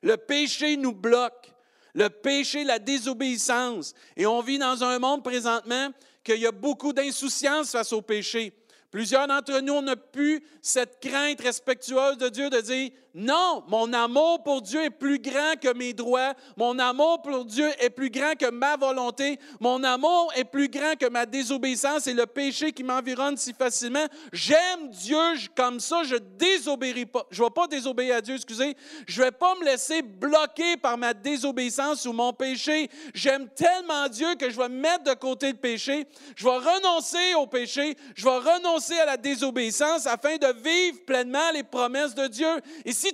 Le 0.00 0.16
péché 0.16 0.78
nous 0.78 0.94
bloque 0.94 1.52
le 1.96 2.10
péché, 2.10 2.62
la 2.62 2.78
désobéissance. 2.78 3.94
Et 4.16 4.26
on 4.26 4.42
vit 4.42 4.58
dans 4.58 4.84
un 4.84 4.98
monde 4.98 5.24
présentement 5.24 5.88
qu'il 6.22 6.38
y 6.38 6.46
a 6.46 6.52
beaucoup 6.52 6.92
d'insouciance 6.92 7.72
face 7.72 7.92
au 7.92 8.02
péché. 8.02 8.52
Plusieurs 8.90 9.26
d'entre 9.26 9.60
nous, 9.60 9.72
on 9.72 9.96
plus 10.12 10.44
cette 10.60 11.00
crainte 11.00 11.40
respectueuse 11.40 12.18
de 12.18 12.28
Dieu 12.28 12.50
de 12.50 12.60
dire, 12.60 12.90
non, 13.18 13.64
mon 13.68 13.94
amour 13.94 14.42
pour 14.42 14.60
Dieu 14.60 14.84
est 14.84 14.90
plus 14.90 15.18
grand 15.18 15.54
que 15.58 15.72
mes 15.72 15.94
droits, 15.94 16.34
mon 16.54 16.78
amour 16.78 17.22
pour 17.22 17.46
Dieu 17.46 17.70
est 17.80 17.88
plus 17.88 18.10
grand 18.10 18.34
que 18.38 18.50
ma 18.50 18.76
volonté, 18.76 19.38
mon 19.58 19.82
amour 19.84 20.30
est 20.36 20.44
plus 20.44 20.68
grand 20.68 20.96
que 21.00 21.08
ma 21.08 21.24
désobéissance 21.24 22.06
et 22.08 22.12
le 22.12 22.26
péché 22.26 22.72
qui 22.72 22.84
m'environne 22.84 23.38
si 23.38 23.54
facilement. 23.54 24.04
J'aime 24.34 24.90
Dieu 24.90 25.16
comme 25.54 25.80
ça, 25.80 26.02
je 26.04 26.16
désobéirai 26.16 27.06
pas. 27.06 27.26
Je 27.30 27.40
ne 27.40 27.46
vais 27.46 27.54
pas 27.54 27.66
désobéir 27.66 28.16
à 28.16 28.20
Dieu, 28.20 28.34
excusez. 28.34 28.76
Je 29.08 29.20
ne 29.20 29.24
vais 29.24 29.32
pas 29.32 29.54
me 29.54 29.64
laisser 29.64 30.02
bloquer 30.02 30.76
par 30.76 30.98
ma 30.98 31.14
désobéissance 31.14 32.04
ou 32.04 32.12
mon 32.12 32.34
péché. 32.34 32.90
J'aime 33.14 33.48
tellement 33.48 34.10
Dieu 34.10 34.34
que 34.34 34.50
je 34.50 34.58
vais 34.58 34.68
mettre 34.68 35.04
de 35.04 35.14
côté 35.14 35.52
le 35.52 35.56
péché. 35.56 36.06
Je 36.36 36.44
vais 36.44 36.58
renoncer 36.58 37.34
au 37.38 37.46
péché. 37.46 37.96
Je 38.14 38.24
vais 38.24 38.36
renoncer 38.36 38.98
à 38.98 39.06
la 39.06 39.16
désobéissance 39.16 40.06
afin 40.06 40.36
de 40.36 40.52
vivre 40.62 40.98
pleinement 41.06 41.50
les 41.54 41.62
promesses 41.62 42.14
de 42.14 42.26
Dieu. 42.26 42.60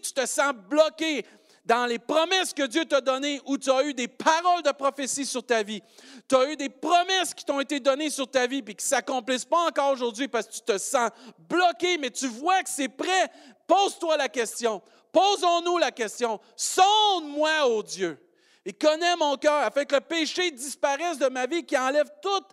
Tu 0.00 0.12
te 0.12 0.26
sens 0.26 0.52
bloqué 0.52 1.24
dans 1.64 1.86
les 1.86 1.98
promesses 1.98 2.52
que 2.52 2.66
Dieu 2.66 2.84
t'a 2.84 3.00
données, 3.00 3.40
où 3.46 3.56
tu 3.56 3.70
as 3.70 3.84
eu 3.84 3.94
des 3.94 4.08
paroles 4.08 4.62
de 4.62 4.72
prophétie 4.72 5.24
sur 5.24 5.44
ta 5.44 5.62
vie, 5.62 5.80
tu 6.28 6.34
as 6.34 6.50
eu 6.50 6.56
des 6.56 6.68
promesses 6.68 7.34
qui 7.34 7.44
t'ont 7.44 7.60
été 7.60 7.78
données 7.78 8.10
sur 8.10 8.28
ta 8.28 8.46
vie, 8.46 8.62
puis 8.62 8.74
qui 8.74 8.84
ne 8.84 8.88
s'accomplissent 8.88 9.44
pas 9.44 9.68
encore 9.68 9.92
aujourd'hui 9.92 10.26
parce 10.26 10.46
que 10.46 10.52
tu 10.52 10.60
te 10.60 10.76
sens 10.78 11.10
bloqué, 11.48 11.98
mais 11.98 12.10
tu 12.10 12.26
vois 12.26 12.62
que 12.62 12.70
c'est 12.70 12.88
prêt, 12.88 13.30
pose-toi 13.66 14.16
la 14.16 14.28
question. 14.28 14.82
Posons-nous 15.12 15.78
la 15.78 15.92
question, 15.92 16.40
sonde-moi, 16.56 17.68
ô 17.68 17.82
Dieu, 17.82 18.18
et 18.64 18.72
connais 18.72 19.14
mon 19.16 19.36
cœur, 19.36 19.62
afin 19.62 19.84
que 19.84 19.94
le 19.94 20.00
péché 20.00 20.50
disparaisse 20.50 21.18
de 21.18 21.28
ma 21.28 21.46
vie, 21.46 21.64
qui 21.64 21.76
enlève 21.76 22.10
tout 22.22 22.44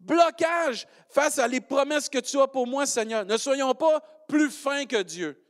blocage 0.00 0.86
face 1.08 1.38
à 1.38 1.46
les 1.46 1.60
promesses 1.60 2.08
que 2.08 2.18
tu 2.18 2.40
as 2.40 2.46
pour 2.46 2.66
moi, 2.66 2.86
Seigneur. 2.86 3.24
Ne 3.24 3.36
soyons 3.36 3.74
pas 3.74 4.00
plus 4.28 4.50
fins 4.50 4.84
que 4.84 5.02
Dieu. 5.02 5.40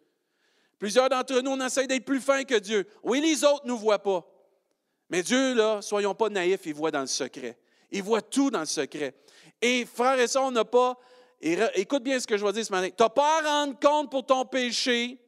Plusieurs 0.79 1.09
d'entre 1.09 1.41
nous, 1.41 1.51
on 1.51 1.67
essaie 1.67 1.87
d'être 1.87 2.05
plus 2.05 2.21
fins 2.21 2.45
que 2.45 2.55
Dieu. 2.55 2.87
Oui, 3.03 3.21
les 3.21 3.45
autres 3.45 3.65
ne 3.65 3.71
nous 3.71 3.79
voient 3.79 4.03
pas. 4.03 4.25
Mais 5.11 5.23
Dieu, 5.23 5.55
là, 5.55 5.83
soyons 5.83 6.15
pas 6.15 6.29
naïfs, 6.29 6.61
il 6.67 6.75
voit 6.75 6.91
dans 6.91 7.01
le 7.01 7.07
secret. 7.07 7.59
Il 7.91 8.03
voit 8.03 8.23
tout 8.23 8.51
dans 8.51 8.61
le 8.61 8.67
secret. 8.67 9.15
Et 9.61 9.85
frères 9.87 10.21
et 10.21 10.29
sœurs, 10.29 10.45
on 10.45 10.51
n'a 10.51 10.65
pas, 10.65 10.97
écoute 11.41 12.03
bien 12.03 12.21
ce 12.21 12.27
que 12.27 12.37
je 12.37 12.45
vais 12.45 12.53
dire 12.53 12.65
ce 12.65 12.71
matin, 12.71 12.89
tu 12.89 13.03
n'as 13.03 13.09
pas 13.09 13.39
à 13.39 13.63
rendre 13.63 13.79
compte 13.81 14.11
pour 14.11 14.25
ton 14.25 14.45
péché 14.45 15.19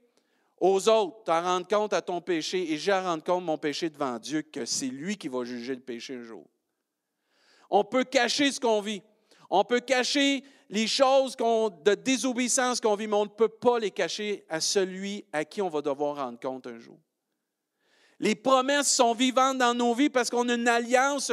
aux 0.61 0.89
autres, 0.89 1.25
tu 1.25 1.31
as 1.31 1.37
à 1.37 1.41
rendre 1.41 1.67
compte 1.67 1.93
à 1.95 2.03
ton 2.03 2.21
péché 2.21 2.73
et 2.73 2.77
j'ai 2.77 2.93
à 2.93 3.03
rendre 3.03 3.25
compte 3.25 3.43
mon 3.43 3.57
péché 3.57 3.89
devant 3.89 4.19
Dieu 4.19 4.43
que 4.43 4.67
c'est 4.67 4.87
lui 4.87 5.17
qui 5.17 5.29
va 5.29 5.43
juger 5.45 5.75
le 5.75 5.81
péché 5.81 6.17
un 6.17 6.23
jour. 6.23 6.45
On 7.71 7.83
peut 7.83 8.05
cacher 8.05 8.53
ce 8.53 8.61
qu'on 8.61 8.81
vit. 8.81 9.03
On 9.51 9.65
peut 9.65 9.81
cacher 9.81 10.45
les 10.71 10.87
choses 10.87 11.37
de 11.37 11.95
désobéissance 11.95 12.81
qu'on 12.81 12.95
vit, 12.95 13.09
mais 13.09 13.17
on 13.17 13.25
ne 13.25 13.31
peut 13.31 13.49
pas 13.49 13.81
les 13.81 13.91
cacher 13.91 14.45
à 14.49 14.61
celui 14.61 15.25
à 15.33 15.45
qui 15.45 15.61
on 15.61 15.69
va 15.69 15.83
devoir 15.83 16.17
rendre 16.17 16.39
compte 16.39 16.67
un 16.69 16.79
jour. 16.79 16.97
Les 18.21 18.37
promesses 18.37 18.93
sont 18.93 19.15
vivantes 19.15 19.59
dans 19.59 19.75
nos 19.75 19.95
vies 19.95 20.11
parce 20.11 20.31
qu'on 20.31 20.49
a 20.49 20.55
une 20.55 20.69
alliance, 20.69 21.33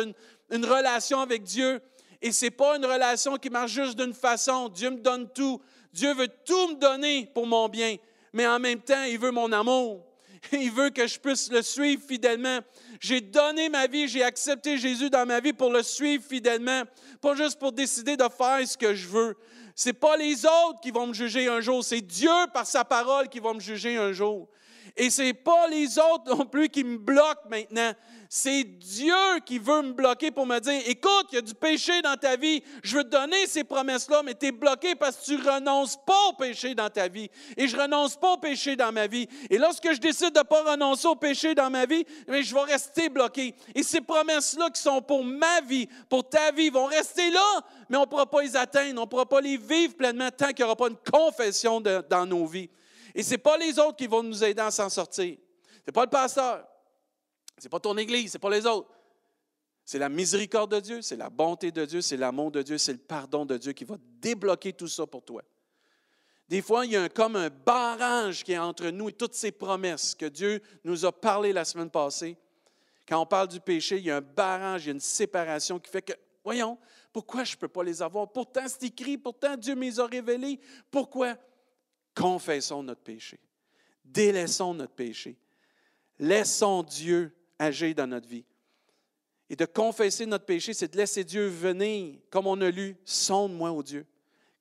une, 0.50 0.66
relation 0.66 1.20
avec 1.20 1.44
Dieu. 1.44 1.82
Et 2.22 2.32
ce 2.32 2.46
n'est 2.46 2.52
pas 2.52 2.78
une 2.78 2.86
relation 2.86 3.36
qui 3.38 3.50
marche 3.50 3.72
juste 3.72 4.00
d'une 4.00 4.14
façon. 4.14 4.70
Dieu 4.70 4.90
me 4.90 4.98
donne 4.98 5.30
tout. 5.32 5.62
Dieu 5.94 6.14
veut 6.14 6.30
tout 6.46 6.70
me 6.70 6.76
donner 6.76 7.30
pour 7.34 7.46
mon 7.46 7.68
bien. 7.68 7.98
Mais 8.34 8.48
en 8.48 8.58
même 8.58 8.80
temps, 8.82 9.04
il 9.04 9.20
veut 9.20 9.32
mon 9.32 9.52
amour. 9.52 10.07
Il 10.52 10.72
veut 10.72 10.90
que 10.90 11.08
je 11.08 11.20
puisse 11.20 11.52
le 11.52 11.62
suivre 11.62 12.02
fidèlement. 12.06 12.60
J'ai 13.00 13.22
donné 13.22 13.70
ma 13.70 13.88
vie, 13.88 14.08
j'ai 14.08 14.24
accepté 14.24 14.78
Jésus 14.78 15.10
dans 15.10 15.26
ma 15.26 15.40
vie 15.40 15.54
pour 15.54 15.72
le 15.72 15.84
suivre 15.84 16.24
fidèlement, 16.24 16.84
pas 17.22 17.36
juste 17.36 17.60
pour 17.60 17.72
décider 17.72 18.18
de 18.18 18.26
faire 18.36 18.68
ce 18.68 18.78
que 18.78 18.94
je 18.94 19.08
veux. 19.08 19.36
Ce 19.76 19.90
n'est 19.90 19.94
pas 19.94 20.18
les 20.18 20.46
autres 20.46 20.80
qui 20.82 20.92
vont 20.92 21.08
me 21.08 21.14
juger 21.14 21.48
un 21.48 21.62
jour, 21.62 21.84
c'est 21.84 22.02
Dieu 22.02 22.32
par 22.54 22.66
sa 22.66 22.84
parole 22.84 23.30
qui 23.30 23.40
va 23.40 23.54
me 23.54 23.60
juger 23.60 23.98
un 23.98 24.12
jour. 24.12 24.48
Et 24.96 25.12
ce 25.12 25.22
n'est 25.22 25.34
pas 25.34 25.68
les 25.68 26.00
autres 26.00 26.36
non 26.36 26.46
plus 26.46 26.70
qui 26.70 26.84
me 26.84 26.98
bloquent 26.98 27.48
maintenant. 27.50 27.94
C'est 28.30 28.64
Dieu 28.64 29.14
qui 29.46 29.58
veut 29.58 29.82
me 29.82 29.94
bloquer 29.94 30.32
pour 30.32 30.46
me 30.46 30.60
dire, 30.60 30.82
écoute, 30.86 31.28
il 31.32 31.36
y 31.36 31.38
a 31.38 31.42
du 31.42 31.54
péché 31.54 32.02
dans 32.02 32.18
ta 32.18 32.36
vie, 32.36 32.62
je 32.84 32.98
veux 32.98 33.04
te 33.04 33.10
donner 33.10 33.48
ces 33.48 33.64
promesses-là, 33.64 34.22
mais 34.24 34.36
tu 34.36 34.48
es 34.48 34.52
bloqué 34.52 34.96
parce 34.96 35.18
que 35.18 35.26
tu 35.26 35.36
renonces 35.38 35.98
pas 36.06 36.28
au 36.30 36.34
péché 36.34 36.76
dans 36.76 36.90
ta 36.90 37.08
vie. 37.08 37.30
Et 37.56 37.68
je 37.68 37.78
renonce 37.78 38.18
pas 38.18 38.34
au 38.34 38.38
péché 38.38 38.76
dans 38.76 38.92
ma 38.92 39.08
vie. 39.08 39.28
Et 39.50 39.58
lorsque 39.58 39.92
je 39.94 40.00
décide 40.00 40.34
de 40.34 40.40
ne 40.40 40.44
pas 40.44 40.72
renoncer 40.72 41.08
au 41.08 41.16
péché 41.16 41.56
dans 41.56 41.70
ma 41.70 41.86
vie, 41.86 42.06
mais 42.28 42.44
je 42.44 42.54
vais 42.54 42.64
rester 42.64 43.08
bloqué. 43.10 43.56
Et 43.74 43.84
ces 43.84 44.02
promesses-là 44.02 44.70
qui 44.72 44.82
sont 44.82 45.02
pour 45.02 45.24
ma 45.24 45.62
vie, 45.62 45.88
pour 46.10 46.28
ta 46.28 46.52
vie, 46.52 46.70
vont 46.70 46.86
rester 46.86 47.30
là, 47.30 47.62
mais 47.90 47.98
on 47.98 48.02
ne 48.02 48.06
pourra 48.06 48.26
pas 48.26 48.42
les 48.42 48.56
atteindre, 48.56 49.00
on 49.00 49.06
ne 49.06 49.10
pourra 49.10 49.26
pas 49.26 49.42
les 49.42 49.58
vivre 49.58 49.96
pleinement 49.96 50.30
tant 50.32 50.48
qu'il 50.48 50.58
n'y 50.60 50.64
aura 50.64 50.76
pas 50.76 50.90
une 50.90 50.98
confession 50.98 51.80
dans 51.82 52.26
nos 52.26 52.46
vies. 52.46 52.70
Et 53.16 53.24
ce 53.24 53.32
n'est 53.32 53.38
pas 53.38 53.58
les 53.58 53.80
autres 53.80 53.96
qui 53.96 54.08
vont 54.08 54.22
nous 54.22 54.44
aider 54.44 54.62
à 54.62 54.70
s'en 54.70 54.90
sortir. 54.90 55.38
Ce 55.72 55.82
n'est 55.88 55.94
pas 55.94 56.04
le 56.04 56.10
pasteur. 56.10 56.66
Ce 57.58 57.64
n'est 57.64 57.70
pas 57.70 57.80
ton 57.80 57.98
église, 57.98 58.32
ce 58.32 58.38
n'est 58.38 58.42
pas 58.42 58.50
les 58.50 58.66
autres. 58.66 58.90
C'est 59.84 60.00
la 60.00 60.10
miséricorde 60.10 60.76
de 60.76 60.80
Dieu, 60.80 61.02
c'est 61.02 61.16
la 61.16 61.30
bonté 61.30 61.72
de 61.72 61.86
Dieu, 61.86 62.02
c'est 62.02 62.18
l'amour 62.18 62.52
de 62.52 62.62
Dieu, 62.62 62.78
c'est 62.78 62.92
le 62.92 63.00
pardon 63.00 63.46
de 63.46 63.58
Dieu 63.58 63.72
qui 63.72 63.86
va 63.86 63.96
débloquer 64.20 64.74
tout 64.74 64.88
ça 64.88 65.08
pour 65.08 65.24
toi. 65.24 65.42
Des 66.50 66.62
fois, 66.62 66.86
il 66.86 66.92
y 66.92 66.98
a 66.98 67.10
comme 67.10 67.36
un 67.36 67.50
barrage 67.50 68.44
qui 68.44 68.54
est 68.54 68.58
entre 68.58 68.90
nous 68.90 69.10
et 69.10 69.14
toutes 69.14 69.34
ces 69.34 69.52
promesses 69.52 70.14
que 70.16 70.26
Dieu 70.26 70.62
nous 70.84 71.06
a 71.06 71.12
parlé 71.12 71.52
la 71.54 71.66
semaine 71.66 71.90
passée. 71.90 72.38
Quand 73.08 73.22
on 73.22 73.26
parle 73.26 73.48
du 73.48 73.60
péché, 73.60 73.98
il 73.98 74.06
y 74.06 74.12
a 74.12 74.18
un 74.18 74.22
barrage, 74.22 74.84
il 74.84 74.88
y 74.88 74.90
a 74.90 74.94
une 74.94 75.00
séparation 75.00 75.80
qui 75.80 75.90
fait 75.90 76.02
que, 76.02 76.14
voyons, 76.44 76.78
pourquoi 77.12 77.44
je 77.44 77.56
ne 77.56 77.60
peux 77.60 77.68
pas 77.68 77.84
les 77.84 78.02
avoir? 78.02 78.32
Pourtant, 78.32 78.66
c'est 78.68 78.84
écrit, 78.84 79.18
pourtant 79.18 79.56
Dieu 79.56 79.76
me 79.76 79.84
les 79.84 80.00
a 80.00 80.06
révélés. 80.06 80.60
Pourquoi? 80.92 81.36
Confessons 82.14 82.84
notre 82.84 83.02
péché. 83.02 83.40
Délaissons 84.04 84.74
notre 84.74 84.94
péché. 84.94 85.38
Laissons 86.20 86.84
Dieu 86.84 87.37
agir 87.60 87.96
dans 87.96 88.08
notre 88.08 88.28
vie. 88.28 88.46
Et 89.50 89.56
de 89.56 89.66
confesser 89.66 90.26
notre 90.26 90.46
péché, 90.46 90.74
c'est 90.74 90.92
de 90.92 90.98
laisser 90.98 91.24
Dieu 91.24 91.48
venir, 91.48 92.20
comme 92.30 92.48
on 92.48 92.60
a 92.62 92.70
lu, 92.70 92.98
sonde-moi, 93.06 93.72
au 93.72 93.82
Dieu. 93.82 94.06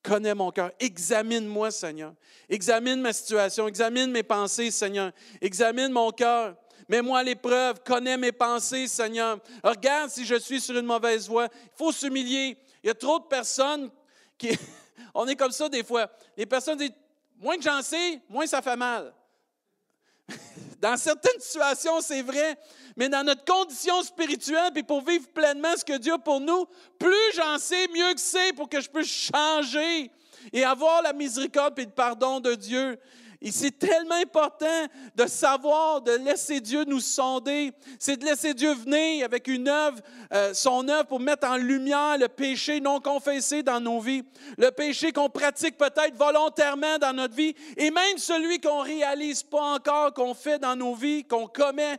Connais 0.02 0.34
mon 0.34 0.52
cœur. 0.52 0.70
Examine-moi, 0.78 1.72
Seigneur. 1.72 2.14
Examine 2.48 3.00
ma 3.00 3.12
situation. 3.12 3.66
Examine 3.66 4.12
mes 4.12 4.22
pensées, 4.22 4.70
Seigneur. 4.70 5.10
Examine 5.40 5.90
mon 5.90 6.12
cœur. 6.12 6.54
Mets-moi 6.88 7.18
à 7.18 7.22
l'épreuve. 7.24 7.82
Connais 7.84 8.16
mes 8.16 8.30
pensées, 8.30 8.86
Seigneur. 8.86 9.40
Regarde 9.64 10.10
si 10.10 10.24
je 10.24 10.36
suis 10.36 10.60
sur 10.60 10.76
une 10.78 10.86
mauvaise 10.86 11.28
voie. 11.28 11.48
Il 11.52 11.76
faut 11.76 11.90
s'humilier. 11.90 12.56
Il 12.84 12.86
y 12.86 12.90
a 12.90 12.94
trop 12.94 13.18
de 13.18 13.24
personnes 13.24 13.90
qui. 14.38 14.56
On 15.14 15.26
est 15.26 15.34
comme 15.34 15.50
ça 15.50 15.68
des 15.68 15.82
fois. 15.82 16.08
Les 16.36 16.46
personnes 16.46 16.78
disent 16.78 16.92
Moins 17.38 17.56
que 17.56 17.62
j'en 17.62 17.82
sais, 17.82 18.20
moins 18.28 18.46
ça 18.46 18.62
fait 18.62 18.76
mal. 18.76 19.12
Dans 20.80 20.96
certaines 20.96 21.40
situations, 21.40 22.00
c'est 22.00 22.22
vrai, 22.22 22.58
mais 22.96 23.08
dans 23.08 23.24
notre 23.24 23.44
condition 23.44 24.02
spirituelle, 24.02 24.70
puis 24.74 24.82
pour 24.82 25.02
vivre 25.02 25.26
pleinement 25.28 25.74
ce 25.76 25.84
que 25.84 25.96
Dieu 25.96 26.12
a 26.12 26.18
pour 26.18 26.40
nous, 26.40 26.66
plus 26.98 27.32
j'en 27.34 27.58
sais, 27.58 27.88
mieux 27.88 28.14
que 28.14 28.20
c'est 28.20 28.52
pour 28.52 28.68
que 28.68 28.80
je 28.80 28.90
puisse 28.90 29.30
changer 29.32 30.10
et 30.52 30.64
avoir 30.64 31.02
la 31.02 31.12
miséricorde 31.12 31.78
et 31.78 31.84
le 31.84 31.90
pardon 31.90 32.40
de 32.40 32.54
Dieu. 32.54 32.98
Et 33.46 33.52
c'est 33.52 33.78
tellement 33.78 34.16
important 34.16 34.86
de 35.14 35.24
savoir, 35.28 36.02
de 36.02 36.10
laisser 36.10 36.60
Dieu 36.60 36.82
nous 36.84 36.98
sonder. 36.98 37.70
C'est 37.96 38.16
de 38.16 38.24
laisser 38.24 38.54
Dieu 38.54 38.74
venir 38.74 39.24
avec 39.24 39.46
une 39.46 39.68
œuvre, 39.68 40.00
euh, 40.32 40.52
son 40.52 40.88
œuvre 40.88 41.06
pour 41.06 41.20
mettre 41.20 41.46
en 41.46 41.56
lumière 41.56 42.18
le 42.18 42.26
péché 42.26 42.80
non 42.80 42.98
confessé 42.98 43.62
dans 43.62 43.78
nos 43.78 44.00
vies, 44.00 44.24
le 44.58 44.72
péché 44.72 45.12
qu'on 45.12 45.28
pratique 45.28 45.78
peut-être 45.78 46.16
volontairement 46.16 46.98
dans 46.98 47.12
notre 47.12 47.36
vie, 47.36 47.54
et 47.76 47.92
même 47.92 48.18
celui 48.18 48.60
qu'on 48.60 48.80
réalise 48.80 49.44
pas 49.44 49.74
encore, 49.74 50.12
qu'on 50.12 50.34
fait 50.34 50.58
dans 50.58 50.74
nos 50.74 50.96
vies, 50.96 51.22
qu'on 51.22 51.46
commet, 51.46 51.98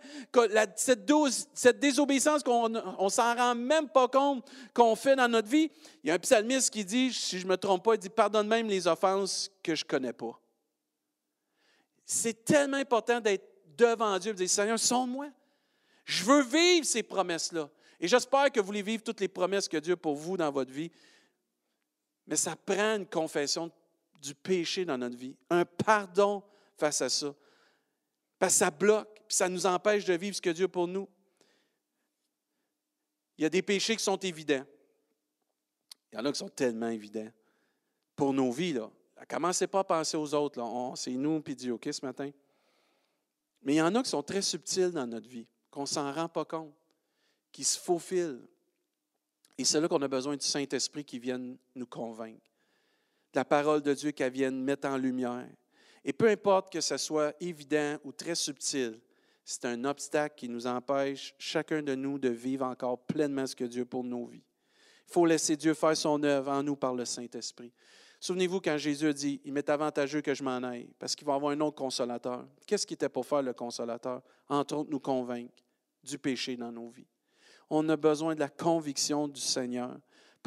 cette, 0.75 1.09
cette 1.53 1.79
désobéissance 1.79 2.43
qu'on 2.43 2.73
on 2.99 3.07
s'en 3.07 3.33
rend 3.33 3.55
même 3.55 3.87
pas 3.87 4.09
compte 4.09 4.43
qu'on 4.73 4.97
fait 4.97 5.15
dans 5.15 5.29
notre 5.29 5.47
vie. 5.47 5.71
Il 6.03 6.09
y 6.09 6.11
a 6.11 6.15
un 6.15 6.19
psalmiste 6.19 6.71
qui 6.71 6.83
dit, 6.83 7.13
si 7.13 7.39
je 7.39 7.45
ne 7.45 7.51
me 7.51 7.55
trompe 7.55 7.85
pas, 7.85 7.93
il 7.93 7.99
dit, 7.99 8.09
pardonne 8.09 8.49
même 8.49 8.67
les 8.67 8.85
offenses 8.85 9.49
que 9.63 9.75
je 9.75 9.85
ne 9.85 9.87
connais 9.87 10.11
pas. 10.11 10.37
C'est 12.09 12.45
tellement 12.45 12.77
important 12.77 13.19
d'être 13.19 13.45
devant 13.77 14.17
Dieu 14.17 14.31
et 14.31 14.33
de 14.33 14.37
dire, 14.37 14.49
Seigneur, 14.49 14.79
sonde-moi. 14.79 15.29
Je 16.05 16.23
veux 16.23 16.41
vivre 16.41 16.85
ces 16.85 17.03
promesses-là. 17.03 17.69
Et 17.99 18.07
j'espère 18.07 18.49
que 18.49 18.61
vous 18.61 18.65
voulez 18.65 18.81
vivre 18.81 19.03
toutes 19.03 19.19
les 19.19 19.27
promesses 19.27 19.67
que 19.67 19.75
Dieu 19.75 19.93
a 19.93 19.97
pour 19.97 20.15
vous 20.15 20.37
dans 20.37 20.49
votre 20.49 20.71
vie. 20.71 20.89
Mais 22.25 22.37
ça 22.37 22.55
prend 22.55 22.95
une 22.95 23.05
confession 23.05 23.69
du 24.21 24.33
péché 24.33 24.85
dans 24.85 24.97
notre 24.97 25.17
vie, 25.17 25.35
un 25.49 25.65
pardon 25.65 26.41
face 26.77 27.01
à 27.01 27.09
ça. 27.09 27.35
Parce 28.39 28.53
que 28.53 28.59
ça 28.59 28.71
bloque, 28.71 29.13
puis 29.27 29.35
ça 29.35 29.49
nous 29.49 29.65
empêche 29.65 30.05
de 30.05 30.13
vivre 30.13 30.35
ce 30.35 30.41
que 30.41 30.49
Dieu 30.49 30.65
a 30.65 30.69
pour 30.69 30.87
nous. 30.87 31.09
Il 33.37 33.43
y 33.43 33.45
a 33.45 33.49
des 33.49 33.61
péchés 33.61 33.97
qui 33.97 34.03
sont 34.03 34.17
évidents. 34.17 34.65
Il 36.11 36.15
y 36.15 36.19
en 36.19 36.25
a 36.25 36.31
qui 36.31 36.39
sont 36.39 36.49
tellement 36.49 36.87
évidents 36.87 37.29
pour 38.15 38.31
nos 38.31 38.51
vies. 38.51 38.73
Là. 38.73 38.89
Commencez 39.29 39.67
pas 39.67 39.79
à 39.79 39.83
penser 39.83 40.17
aux 40.17 40.33
autres. 40.33 40.61
C'est 40.95 41.11
nous 41.11 41.41
puis 41.41 41.55
Dieu, 41.55 41.73
OK, 41.73 41.87
ce 41.91 42.05
matin? 42.05 42.29
Mais 43.63 43.73
il 43.73 43.77
y 43.77 43.81
en 43.81 43.93
a 43.95 44.03
qui 44.03 44.09
sont 44.09 44.23
très 44.23 44.41
subtils 44.41 44.91
dans 44.91 45.07
notre 45.07 45.27
vie, 45.27 45.47
qu'on 45.71 45.81
ne 45.81 45.87
s'en 45.87 46.11
rend 46.11 46.29
pas 46.29 46.45
compte, 46.45 46.73
qui 47.51 47.63
se 47.63 47.79
faufilent. 47.79 48.47
Et 49.57 49.65
c'est 49.65 49.81
là 49.81 49.87
qu'on 49.87 50.01
a 50.01 50.07
besoin 50.07 50.37
du 50.37 50.45
Saint-Esprit 50.45 51.03
qui 51.03 51.19
vienne 51.19 51.57
nous 51.75 51.87
convaincre. 51.87 52.45
De 53.33 53.39
la 53.39 53.45
parole 53.45 53.81
de 53.81 53.93
Dieu 53.93 54.11
qui 54.11 54.29
vienne 54.29 54.63
mettre 54.63 54.87
en 54.87 54.97
lumière. 54.97 55.49
Et 56.05 56.13
peu 56.13 56.29
importe 56.29 56.71
que 56.71 56.79
ce 56.79 56.95
soit 56.97 57.33
évident 57.41 57.97
ou 58.03 58.11
très 58.11 58.35
subtil, 58.35 59.01
c'est 59.43 59.65
un 59.65 59.83
obstacle 59.85 60.35
qui 60.35 60.49
nous 60.49 60.67
empêche, 60.67 61.33
chacun 61.37 61.81
de 61.81 61.95
nous, 61.95 62.19
de 62.19 62.29
vivre 62.29 62.65
encore 62.65 62.99
pleinement 62.99 63.47
ce 63.47 63.55
que 63.55 63.63
Dieu 63.63 63.85
pour 63.85 64.03
nos 64.03 64.27
vies. 64.27 64.43
Il 65.07 65.13
faut 65.13 65.25
laisser 65.25 65.55
Dieu 65.55 65.73
faire 65.73 65.95
son 65.97 66.21
œuvre 66.23 66.51
en 66.51 66.63
nous 66.63 66.75
par 66.75 66.93
le 66.93 67.05
Saint-Esprit. 67.05 67.71
Souvenez-vous 68.19 68.61
quand 68.61 68.77
Jésus 68.77 69.07
a 69.07 69.13
dit, 69.13 69.41
il 69.45 69.53
m'est 69.53 69.69
avantageux 69.69 70.21
que 70.21 70.33
je 70.33 70.43
m'en 70.43 70.57
aille, 70.63 70.89
parce 70.97 71.15
qu'il 71.15 71.27
va 71.27 71.35
avoir 71.35 71.51
un 71.51 71.59
autre 71.61 71.75
consolateur. 71.75 72.45
Qu'est-ce 72.65 72.87
qui 72.87 72.95
était 72.95 73.09
pour 73.09 73.25
faire 73.25 73.43
le 73.43 73.53
consolateur? 73.53 74.21
Entre 74.49 74.75
autres, 74.75 74.89
nous 74.89 74.99
convaincre 74.99 75.53
du 76.03 76.17
péché 76.17 76.57
dans 76.57 76.71
nos 76.71 76.89
vies. 76.89 77.07
On 77.69 77.87
a 77.89 77.97
besoin 77.97 78.33
de 78.33 78.39
la 78.39 78.49
conviction 78.49 79.27
du 79.27 79.41
Seigneur 79.41 79.97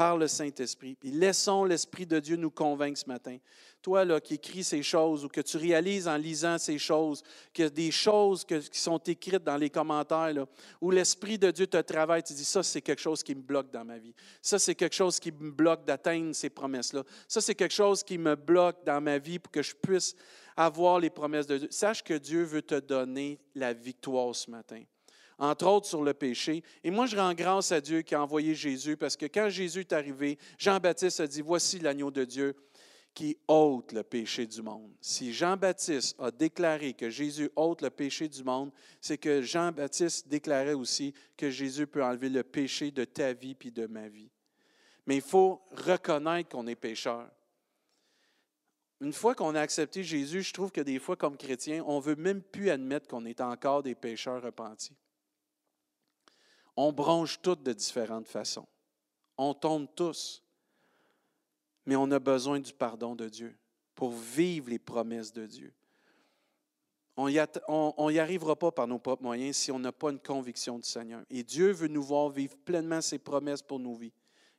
par 0.01 0.17
le 0.17 0.29
Saint-Esprit. 0.29 0.95
Puis 0.95 1.11
laissons 1.11 1.63
l'Esprit 1.63 2.07
de 2.07 2.19
Dieu 2.21 2.37
nous 2.37 2.51
convaincre 2.51 2.99
ce 2.99 3.07
matin. 3.07 3.37
Toi 3.83 4.07
là, 4.07 4.19
qui 4.19 4.33
écris 4.33 4.65
ces 4.65 4.83
choses 4.83 5.27
ou 5.27 5.29
que 5.29 5.43
tu 5.43 5.59
réalises 5.59 6.09
en 6.09 6.17
lisant 6.17 6.57
ces 6.57 6.79
choses, 6.79 7.23
que 7.53 7.69
des 7.69 7.91
choses 7.91 8.47
qui 8.47 8.79
sont 8.79 8.97
écrites 8.97 9.45
dans 9.45 9.59
les 9.59 9.69
commentaires, 9.69 10.33
là, 10.33 10.47
où 10.81 10.91
l'Esprit 10.91 11.37
de 11.37 11.51
Dieu 11.51 11.67
te 11.67 11.77
travaille, 11.77 12.23
tu 12.23 12.33
dis 12.33 12.47
ça, 12.47 12.63
c'est 12.63 12.81
quelque 12.81 13.03
chose 13.03 13.23
qui 13.23 13.35
me 13.35 13.43
bloque 13.43 13.71
dans 13.71 13.85
ma 13.85 13.99
vie. 13.99 14.15
Ça, 14.41 14.59
c'est 14.59 14.75
quelque 14.75 14.97
chose 14.97 15.21
qui 15.21 15.33
me 15.33 15.51
bloque 15.51 15.85
d'atteindre 15.85 16.35
ces 16.35 16.49
promesses-là. 16.49 17.05
Ça, 17.29 17.43
c'est 17.43 17.55
quelque 17.55 17.75
chose 17.75 18.03
qui 18.03 18.17
me 18.17 18.37
bloque 18.37 18.83
dans 18.87 19.03
ma 19.03 19.19
vie 19.19 19.39
pour 19.39 19.53
que 19.53 19.63
je 19.63 19.75
puisse 19.75 20.15
avoir 20.57 20.99
les 20.99 21.11
promesses 21.11 21.47
de 21.47 21.59
Dieu. 21.59 21.69
Sache 21.71 22.03
que 22.03 22.15
Dieu 22.15 22.45
veut 22.45 22.63
te 22.63 22.81
donner 22.81 23.39
la 23.55 23.75
victoire 23.75 24.35
ce 24.35 24.51
matin 24.51 24.83
entre 25.41 25.67
autres 25.67 25.87
sur 25.87 26.05
le 26.05 26.15
péché. 26.15 26.63
Et 26.85 26.91
moi, 26.91 27.07
je 27.07 27.17
rends 27.17 27.35
grâce 27.35 27.73
à 27.73 27.81
Dieu 27.81 28.03
qui 28.03 28.15
a 28.15 28.23
envoyé 28.23 28.55
Jésus, 28.55 28.97
parce 28.97 29.17
que 29.17 29.27
quand 29.27 29.49
Jésus 29.49 29.81
est 29.81 29.93
arrivé, 29.93 30.39
Jean-Baptiste 30.59 31.21
a 31.21 31.27
dit, 31.27 31.41
voici 31.41 31.81
l'agneau 31.81 32.11
de 32.11 32.25
Dieu 32.25 32.55
qui 33.15 33.37
ôte 33.49 33.93
le 33.93 34.05
péché 34.05 34.47
du 34.47 34.63
monde. 34.63 34.93
Si 35.01 35.33
Jean-Baptiste 35.33 36.15
a 36.21 36.31
déclaré 36.31 36.93
que 36.93 37.11
Jésus 37.11 37.51
ôte 37.57 37.83
le 37.83 37.91
péché 37.91 38.29
du 38.29 38.45
monde, 38.45 38.71
c'est 39.01 39.19
que 39.19 39.43
Jean-Baptiste 39.43 40.29
déclarait 40.29 40.75
aussi 40.75 41.13
que 41.37 41.51
Jésus 41.51 41.87
peut 41.87 42.05
enlever 42.05 42.29
le 42.29 42.45
péché 42.45 42.91
de 42.91 43.05
ta 43.05 43.33
vie 43.33 43.55
puis 43.55 43.73
de 43.73 43.87
ma 43.87 44.09
vie. 44.09 44.31
Mais 45.07 45.17
il 45.17 45.23
faut 45.23 45.61
reconnaître 45.73 46.51
qu'on 46.51 46.67
est 46.67 46.77
pécheur. 46.77 47.29
Une 49.01 49.15
fois 49.15 49.35
qu'on 49.35 49.55
a 49.55 49.61
accepté 49.61 50.05
Jésus, 50.05 50.43
je 50.43 50.53
trouve 50.53 50.71
que 50.71 50.83
des 50.83 50.99
fois, 50.99 51.17
comme 51.17 51.39
chrétien, 51.39 51.83
on 51.87 51.97
ne 51.97 52.03
veut 52.03 52.17
même 52.17 52.43
plus 52.43 52.69
admettre 52.69 53.09
qu'on 53.09 53.25
est 53.25 53.41
encore 53.41 53.83
des 53.83 53.95
pécheurs 53.95 54.43
repentis. 54.43 54.95
On 56.83 56.93
bronche 56.93 57.43
toutes 57.43 57.63
de 57.63 57.75
différentes 57.75 58.27
façons. 58.27 58.67
On 59.37 59.53
tombe 59.53 59.87
tous. 59.95 60.43
Mais 61.85 61.95
on 61.95 62.11
a 62.11 62.19
besoin 62.19 62.59
du 62.59 62.73
pardon 62.73 63.15
de 63.15 63.29
Dieu 63.29 63.55
pour 63.95 64.13
vivre 64.13 64.71
les 64.71 64.79
promesses 64.79 65.31
de 65.31 65.45
Dieu. 65.45 65.75
On 67.19 67.29
n'y 67.29 68.19
arrivera 68.19 68.57
pas 68.57 68.73
par 68.73 68.87
nos 68.87 68.99
propres 68.99 69.23
moyens 69.23 69.59
si 69.59 69.71
on 69.71 69.79
n'a 69.79 69.93
pas 69.93 70.11
une 70.11 70.21
conviction 70.21 70.79
du 70.79 70.89
Seigneur. 70.89 71.23
Et 71.29 71.43
Dieu 71.43 71.71
veut 71.71 71.89
nous 71.89 72.03
voir 72.03 72.31
vivre 72.31 72.57
pleinement 72.65 73.03
ses 73.03 73.19
promesses 73.19 73.61
pour 73.61 73.79
nos 73.79 73.95
vies. 73.95 74.15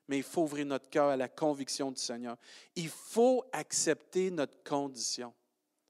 Mais 0.08 0.18
il 0.18 0.24
faut 0.24 0.44
ouvrir 0.44 0.68
notre 0.68 0.92
cœur 0.92 1.08
à 1.08 1.18
la 1.18 1.28
conviction 1.28 1.92
du 1.92 2.00
Seigneur. 2.00 2.38
Il 2.76 2.90
faut 2.90 3.44
accepter 3.52 4.30
notre 4.30 4.62
condition. 4.64 5.34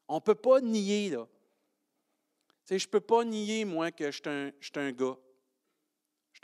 On 0.07 0.15
ne 0.15 0.21
peut 0.21 0.35
pas 0.35 0.61
nier, 0.61 1.09
là. 1.09 1.27
je 2.69 2.75
ne 2.75 2.89
peux 2.89 3.01
pas 3.01 3.25
nier, 3.25 3.65
moi, 3.65 3.91
que 3.91 4.09
je 4.09 4.51
suis 4.61 4.79
un, 4.79 4.91
gars. 4.93 5.17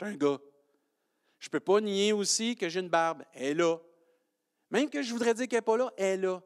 Je 0.00 0.06
un 0.06 0.14
gars. 0.14 0.38
Je 1.38 1.46
ne 1.46 1.50
peux 1.50 1.60
pas 1.60 1.80
nier 1.80 2.12
aussi 2.12 2.56
que 2.56 2.68
j'ai 2.68 2.80
une 2.80 2.88
barbe. 2.88 3.22
Elle 3.32 3.44
est 3.44 3.54
là. 3.54 3.78
Même 4.70 4.90
que 4.90 5.02
je 5.02 5.12
voudrais 5.12 5.34
dire 5.34 5.48
qu'elle 5.48 5.58
n'est 5.58 5.62
pas 5.62 5.76
là, 5.76 5.92
elle 5.96 6.20
est 6.20 6.22
là. 6.22 6.42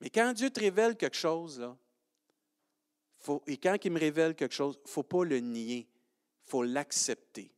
Mais 0.00 0.10
quand 0.10 0.32
Dieu 0.32 0.50
te 0.50 0.60
révèle 0.60 0.96
quelque 0.96 1.16
chose, 1.16 1.60
là, 1.60 1.76
faut, 3.18 3.42
et 3.46 3.56
quand 3.56 3.76
il 3.84 3.92
me 3.92 4.00
révèle 4.00 4.34
quelque 4.34 4.54
chose, 4.54 4.76
il 4.80 4.88
ne 4.88 4.90
faut 4.90 5.04
pas 5.04 5.24
le 5.24 5.38
nier. 5.38 5.88
Il 6.44 6.50
faut 6.50 6.64
l'accepter. 6.64 7.52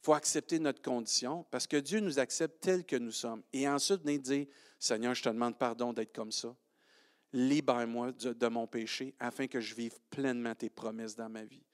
Il 0.00 0.04
faut 0.04 0.14
accepter 0.14 0.60
notre 0.60 0.80
condition 0.80 1.44
parce 1.50 1.66
que 1.66 1.76
Dieu 1.76 1.98
nous 1.98 2.20
accepte 2.20 2.60
tel 2.60 2.84
que 2.84 2.96
nous 2.96 3.10
sommes. 3.10 3.42
Et 3.52 3.68
ensuite, 3.68 4.02
venir 4.02 4.20
dire 4.20 4.46
Seigneur, 4.78 5.14
je 5.14 5.22
te 5.22 5.28
demande 5.28 5.58
pardon 5.58 5.92
d'être 5.92 6.14
comme 6.14 6.30
ça. 6.30 6.54
Libère-moi 7.32 8.12
de, 8.12 8.32
de, 8.32 8.46
mon 8.46 8.66
péché 8.66 9.14
afin 9.18 9.48
que 9.48 9.60
je 9.60 9.74
vive 9.74 9.98
pleinement 10.08 10.54
tes 10.54 10.70
promesses 10.70 11.16
dans 11.16 11.28
ma 11.28 11.44
vie. 11.44 11.64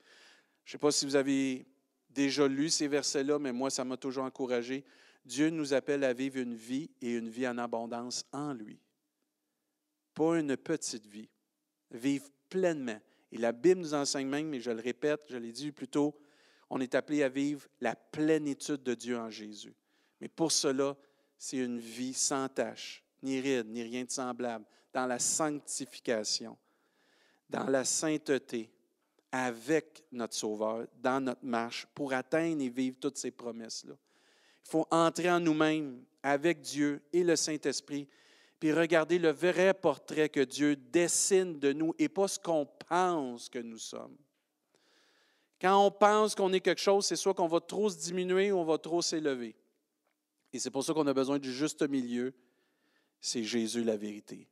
Je 0.64 0.70
ne 0.70 0.72
sais 0.72 0.78
pas 0.78 0.90
si 0.90 1.04
vous 1.04 1.14
avez 1.14 1.66
déjà 2.14 2.48
lu 2.48 2.70
ces 2.70 2.88
versets-là, 2.88 3.38
mais 3.38 3.52
moi, 3.52 3.70
ça 3.70 3.84
m'a 3.84 3.96
toujours 3.96 4.24
encouragé. 4.24 4.84
Dieu 5.24 5.50
nous 5.50 5.74
appelle 5.74 6.04
à 6.04 6.12
vivre 6.12 6.38
une 6.38 6.54
vie 6.54 6.90
et 7.00 7.12
une 7.12 7.28
vie 7.28 7.48
en 7.48 7.58
abondance 7.58 8.24
en 8.32 8.52
lui. 8.52 8.78
Pas 10.14 10.38
une 10.38 10.56
petite 10.56 11.06
vie. 11.06 11.28
Vivre 11.90 12.26
pleinement. 12.48 13.00
Et 13.32 13.38
la 13.38 13.52
Bible 13.52 13.80
nous 13.80 13.94
enseigne 13.94 14.28
même, 14.28 14.48
mais 14.48 14.60
je 14.60 14.70
le 14.70 14.80
répète, 14.80 15.22
je 15.28 15.36
l'ai 15.36 15.52
dit 15.52 15.72
plus 15.72 15.88
tôt, 15.88 16.16
on 16.70 16.80
est 16.80 16.94
appelé 16.94 17.22
à 17.22 17.28
vivre 17.28 17.66
la 17.80 17.94
plénitude 17.94 18.82
de 18.82 18.94
Dieu 18.94 19.18
en 19.18 19.30
Jésus. 19.30 19.74
Mais 20.20 20.28
pour 20.28 20.52
cela, 20.52 20.96
c'est 21.36 21.58
une 21.58 21.78
vie 21.78 22.14
sans 22.14 22.48
tache, 22.48 23.02
ni 23.22 23.40
ride, 23.40 23.68
ni 23.68 23.82
rien 23.82 24.04
de 24.04 24.10
semblable, 24.10 24.64
dans 24.92 25.06
la 25.06 25.18
sanctification, 25.18 26.56
dans 27.50 27.64
la 27.64 27.84
sainteté, 27.84 28.70
avec 29.36 30.04
notre 30.12 30.36
Sauveur 30.36 30.86
dans 31.02 31.20
notre 31.20 31.44
marche 31.44 31.88
pour 31.92 32.12
atteindre 32.12 32.62
et 32.62 32.68
vivre 32.68 32.96
toutes 33.00 33.18
ces 33.18 33.32
promesses-là. 33.32 33.94
Il 34.64 34.70
faut 34.70 34.86
entrer 34.92 35.28
en 35.28 35.40
nous-mêmes 35.40 36.04
avec 36.22 36.60
Dieu 36.60 37.02
et 37.12 37.24
le 37.24 37.34
Saint-Esprit, 37.34 38.06
puis 38.60 38.72
regarder 38.72 39.18
le 39.18 39.32
vrai 39.32 39.74
portrait 39.74 40.28
que 40.28 40.38
Dieu 40.38 40.76
dessine 40.76 41.58
de 41.58 41.72
nous 41.72 41.96
et 41.98 42.08
pas 42.08 42.28
ce 42.28 42.38
qu'on 42.38 42.64
pense 42.88 43.48
que 43.48 43.58
nous 43.58 43.78
sommes. 43.78 44.16
Quand 45.60 45.84
on 45.84 45.90
pense 45.90 46.36
qu'on 46.36 46.52
est 46.52 46.60
quelque 46.60 46.80
chose, 46.80 47.04
c'est 47.04 47.16
soit 47.16 47.34
qu'on 47.34 47.48
va 47.48 47.58
trop 47.58 47.90
se 47.90 47.98
diminuer 47.98 48.52
ou 48.52 48.58
on 48.58 48.64
va 48.64 48.78
trop 48.78 49.02
s'élever. 49.02 49.56
Et 50.52 50.60
c'est 50.60 50.70
pour 50.70 50.84
ça 50.84 50.94
qu'on 50.94 51.08
a 51.08 51.12
besoin 51.12 51.40
du 51.40 51.52
juste 51.52 51.82
milieu. 51.82 52.32
C'est 53.20 53.42
Jésus 53.42 53.82
la 53.82 53.96
vérité. 53.96 54.46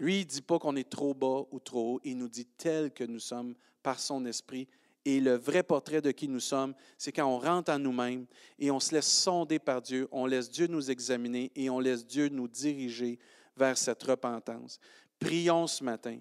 Lui, 0.00 0.20
il 0.20 0.24
ne 0.24 0.30
dit 0.30 0.40
pas 0.40 0.58
qu'on 0.58 0.76
est 0.76 0.88
trop 0.88 1.12
bas 1.12 1.42
ou 1.52 1.60
trop 1.60 1.94
haut, 1.94 2.00
il 2.04 2.16
nous 2.16 2.28
dit 2.28 2.46
tel 2.46 2.90
que 2.90 3.04
nous 3.04 3.20
sommes 3.20 3.54
par 3.82 4.00
son 4.00 4.24
esprit. 4.24 4.66
Et 5.04 5.20
le 5.20 5.34
vrai 5.34 5.62
portrait 5.62 6.00
de 6.00 6.10
qui 6.10 6.26
nous 6.26 6.40
sommes, 6.40 6.74
c'est 6.98 7.12
quand 7.12 7.26
on 7.26 7.38
rentre 7.38 7.70
en 7.70 7.78
nous-mêmes 7.78 8.26
et 8.58 8.70
on 8.70 8.80
se 8.80 8.94
laisse 8.94 9.06
sonder 9.06 9.58
par 9.58 9.82
Dieu, 9.82 10.08
on 10.10 10.24
laisse 10.26 10.50
Dieu 10.50 10.66
nous 10.66 10.90
examiner 10.90 11.52
et 11.54 11.68
on 11.68 11.80
laisse 11.80 12.06
Dieu 12.06 12.28
nous 12.28 12.48
diriger 12.48 13.18
vers 13.56 13.76
cette 13.76 14.02
repentance. 14.02 14.80
Prions 15.18 15.66
ce 15.66 15.84
matin, 15.84 16.18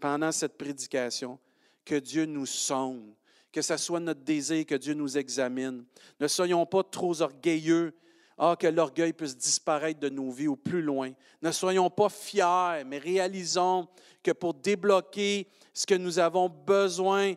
pendant 0.00 0.32
cette 0.32 0.56
prédication, 0.56 1.38
que 1.84 1.96
Dieu 1.96 2.24
nous 2.24 2.46
sonde, 2.46 3.14
que 3.52 3.60
ce 3.60 3.76
soit 3.76 4.00
notre 4.00 4.20
désir 4.20 4.64
que 4.64 4.74
Dieu 4.74 4.94
nous 4.94 5.18
examine. 5.18 5.84
Ne 6.20 6.28
soyons 6.28 6.64
pas 6.64 6.84
trop 6.84 7.20
orgueilleux 7.20 7.94
ah, 8.42 8.56
que 8.58 8.66
l'orgueil 8.66 9.12
puisse 9.12 9.36
disparaître 9.36 10.00
de 10.00 10.08
nos 10.08 10.30
vies 10.30 10.48
au 10.48 10.56
plus 10.56 10.80
loin. 10.80 11.12
Ne 11.42 11.52
soyons 11.52 11.90
pas 11.90 12.08
fiers, 12.08 12.84
mais 12.86 12.96
réalisons 12.96 13.86
que 14.22 14.30
pour 14.30 14.54
débloquer 14.54 15.46
ce 15.74 15.84
que 15.84 15.94
nous 15.94 16.18
avons 16.18 16.48
besoin, 16.48 17.34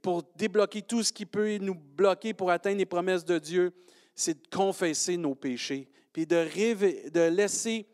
pour 0.00 0.22
débloquer 0.36 0.80
tout 0.80 1.02
ce 1.02 1.12
qui 1.12 1.26
peut 1.26 1.58
nous 1.58 1.74
bloquer 1.74 2.32
pour 2.32 2.50
atteindre 2.50 2.78
les 2.78 2.86
promesses 2.86 3.22
de 3.22 3.38
Dieu, 3.38 3.70
c'est 4.14 4.42
de 4.42 4.48
confesser 4.48 5.18
nos 5.18 5.34
péchés, 5.34 5.90
puis 6.10 6.24
de, 6.24 7.10
de 7.10 7.20
laisser 7.20 7.86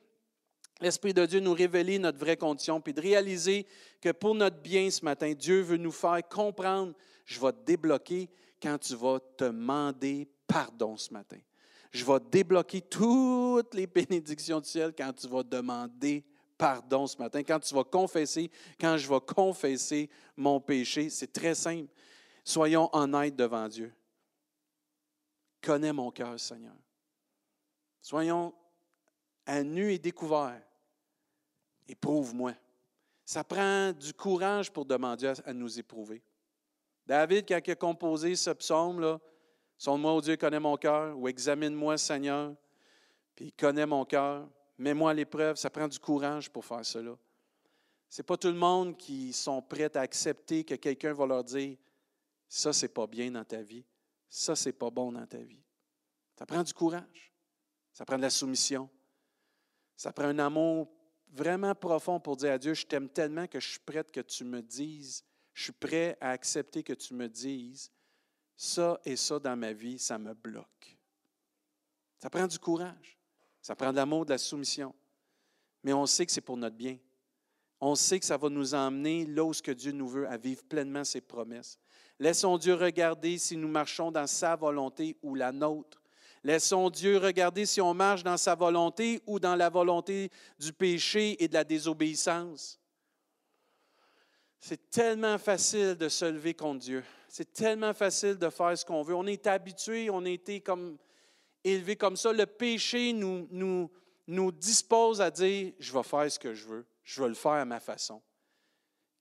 l'Esprit 0.81 1.13
de 1.13 1.27
Dieu 1.27 1.41
nous 1.41 1.53
révéler 1.53 1.99
notre 1.99 2.19
vraie 2.19 2.37
condition, 2.37 2.81
puis 2.81 2.95
de 2.95 3.01
réaliser 3.01 3.67
que 4.01 4.13
pour 4.13 4.37
notre 4.37 4.61
bien 4.61 4.89
ce 4.89 5.05
matin, 5.05 5.33
Dieu 5.33 5.63
veut 5.63 5.79
nous 5.79 5.91
faire 5.91 6.21
comprendre, 6.29 6.95
je 7.25 7.41
vais 7.41 7.51
te 7.51 7.65
débloquer 7.65 8.29
quand 8.63 8.79
tu 8.79 8.95
vas 8.95 9.19
te 9.19 9.47
demander 9.47 10.29
pardon 10.47 10.97
ce 10.97 11.13
matin. 11.13 11.39
Je 11.93 12.05
vais 12.05 12.21
débloquer 12.31 12.81
toutes 12.81 13.75
les 13.75 13.87
bénédictions 13.87 14.61
du 14.61 14.69
ciel 14.69 14.93
quand 14.97 15.13
tu 15.13 15.29
vas 15.29 15.43
demander 15.43 16.25
pardon 16.57 17.07
ce 17.07 17.17
matin, 17.19 17.43
quand 17.43 17.61
tu 17.61 17.75
vas 17.75 17.85
confesser, 17.85 18.51
quand 18.81 18.97
je 18.97 19.09
vais 19.09 19.21
confesser 19.21 20.09
mon 20.37 20.61
péché. 20.61 21.11
C'est 21.11 21.33
très 21.33 21.55
simple. 21.55 21.93
Soyons 22.45 22.89
honnêtes 22.93 23.37
devant 23.37 23.69
Dieu. 23.69 23.93
Connais 25.61 25.93
mon 25.93 26.11
cœur, 26.11 26.39
Seigneur. 26.39 26.77
Soyons 28.01 28.55
à 29.45 29.63
nu 29.63 29.93
et 29.93 29.99
découvert. 29.99 30.63
Éprouve-moi. 31.89 32.53
Ça 33.25 33.43
prend 33.43 33.93
du 33.93 34.13
courage 34.13 34.73
pour 34.73 34.85
demander 34.85 35.33
à 35.45 35.53
nous 35.53 35.79
éprouver. 35.79 36.23
David, 37.05 37.47
quand 37.49 37.61
il 37.65 37.71
a 37.71 37.77
composé 37.77 38.37
ce 38.37 38.51
psaume-là, 38.51 39.21
Sonde-moi, 39.79 40.21
Dieu, 40.23 40.37
connais 40.37 40.61
mon 40.61 40.77
cœur, 40.77 41.17
ou 41.19 41.29
examine-moi, 41.29 41.99
Seigneur, 41.99 42.55
puis 43.35 43.53
connais 43.53 43.87
mon 43.87 44.05
cœur, 44.05 44.49
mets-moi 44.79 45.11
à 45.11 45.15
l'épreuve. 45.15 45.57
Ça 45.57 45.69
prend 45.69 45.87
du 45.87 45.99
courage 45.99 46.51
pour 46.51 46.65
faire 46.65 46.85
cela. 46.85 47.17
Ce 48.09 48.23
n'est 48.23 48.27
pas 48.27 48.37
tout 48.37 48.49
le 48.49 48.55
monde 48.55 48.97
qui 48.97 49.33
sont 49.33 49.61
prêts 49.61 49.95
à 49.97 50.01
accepter 50.01 50.65
que 50.65 50.75
quelqu'un 50.77 51.13
va 51.13 51.27
leur 51.27 51.45
dire 51.45 51.77
Ça, 52.49 52.73
c'est 52.73 52.89
pas 52.89 53.07
bien 53.07 53.31
dans 53.31 53.45
ta 53.45 53.61
vie. 53.61 53.85
Ça, 54.29 54.57
c'est 54.57 54.73
pas 54.73 54.91
bon 54.91 55.13
dans 55.13 55.27
ta 55.27 55.39
vie. 55.39 55.63
Ça 56.39 56.47
prend 56.47 56.63
du 56.63 56.73
courage. 56.73 57.33
Ça 57.93 58.05
prend 58.05 58.17
de 58.17 58.23
la 58.23 58.31
soumission. 58.31 58.89
Ça 59.97 60.13
prend 60.13 60.27
un 60.27 60.39
amour 60.39 60.89
vraiment 61.33 61.75
profond 61.75 62.21
pour 62.21 62.37
dire 62.37 62.53
à 62.53 62.59
Dieu 62.59 62.75
Je 62.75 62.87
t'aime 62.87 63.09
tellement 63.09 63.47
que 63.47 63.61
je 63.61 63.69
suis 63.71 63.81
prête 63.81 64.11
que 64.11 64.21
tu 64.21 64.45
me 64.45 64.63
dises, 64.63 65.25
je 65.53 65.65
suis 65.65 65.73
prêt 65.73 66.17
à 66.21 66.31
accepter 66.31 66.83
que 66.83 66.93
tu 66.93 67.15
me 67.15 67.29
dises 67.29 67.91
ça 68.57 69.01
et 69.05 69.17
ça 69.17 69.39
dans 69.39 69.57
ma 69.57 69.73
vie, 69.73 69.99
ça 69.99 70.19
me 70.19 70.35
bloque. 70.35 70.97
Ça 72.19 72.31
prend 72.31 72.47
du 72.47 72.59
courage. 72.59 73.19
Ça 73.61 73.75
prend 73.75 73.91
de 73.91 73.97
l'amour, 73.97 74.25
de 74.25 74.31
la 74.31 74.39
soumission. 74.39 74.95
Mais 75.83 75.93
on 75.93 76.07
sait 76.07 76.25
que 76.25 76.33
c'est 76.33 76.41
pour 76.41 76.57
notre 76.57 76.77
bien. 76.77 76.99
On 77.81 77.95
sait 77.95 78.19
que 78.19 78.25
ça 78.25 78.37
va 78.37 78.49
nous 78.49 78.75
emmener 78.75 79.27
là 79.27 79.45
où 79.45 79.53
ce 79.53 79.63
que 79.63 79.73
Dieu 79.73 79.93
nous 79.93 80.09
veut, 80.09 80.29
à 80.29 80.37
vivre 80.37 80.63
pleinement 80.65 81.05
ses 81.05 81.21
promesses. 81.21 81.79
Laissons 82.19 82.57
Dieu 82.57 82.75
regarder 82.75 83.37
si 83.37 83.57
nous 83.57 83.69
marchons 83.69 84.11
dans 84.11 84.27
sa 84.27 84.57
volonté 84.57 85.17
ou 85.23 85.35
la 85.35 85.53
nôtre. 85.53 86.03
Laissons 86.43 86.89
Dieu 86.91 87.19
regarder 87.19 87.67
si 87.67 87.81
on 87.81 87.93
marche 87.93 88.23
dans 88.23 88.37
sa 88.37 88.55
volonté 88.55 89.21
ou 89.27 89.39
dans 89.39 89.57
la 89.57 89.69
volonté 89.69 90.31
du 90.59 90.73
péché 90.73 91.43
et 91.43 91.49
de 91.49 91.55
la 91.55 91.65
désobéissance. 91.65 92.81
C'est 94.69 94.91
tellement 94.91 95.39
facile 95.39 95.95
de 95.95 96.09
se 96.09 96.25
lever 96.25 96.53
contre 96.53 96.81
Dieu. 96.81 97.05
C'est 97.29 97.53
tellement 97.53 97.95
facile 97.95 98.35
de 98.35 98.51
faire 98.51 98.77
ce 98.77 98.85
qu'on 98.85 99.05
veut. 99.05 99.15
On 99.15 99.25
est 99.29 99.47
habitué, 99.47 100.11
on 100.11 100.25
a 100.25 100.29
été 100.29 100.61
comme 100.61 100.99
élevé 101.63 101.95
comme 101.95 102.17
ça. 102.17 102.33
Le 102.33 102.47
péché 102.47 103.13
nous 103.13 104.53
dispose 104.53 105.21
à 105.21 105.31
dire, 105.31 105.73
je 105.79 105.93
vais 105.93 106.03
faire 106.03 106.33
ce 106.33 106.41
que 106.41 106.53
je 106.53 106.67
veux, 106.67 106.85
je 107.05 107.23
vais 107.23 107.29
le 107.29 107.35
faire 107.35 107.53
à 107.53 107.65
ma 107.65 107.79
façon. 107.79 108.21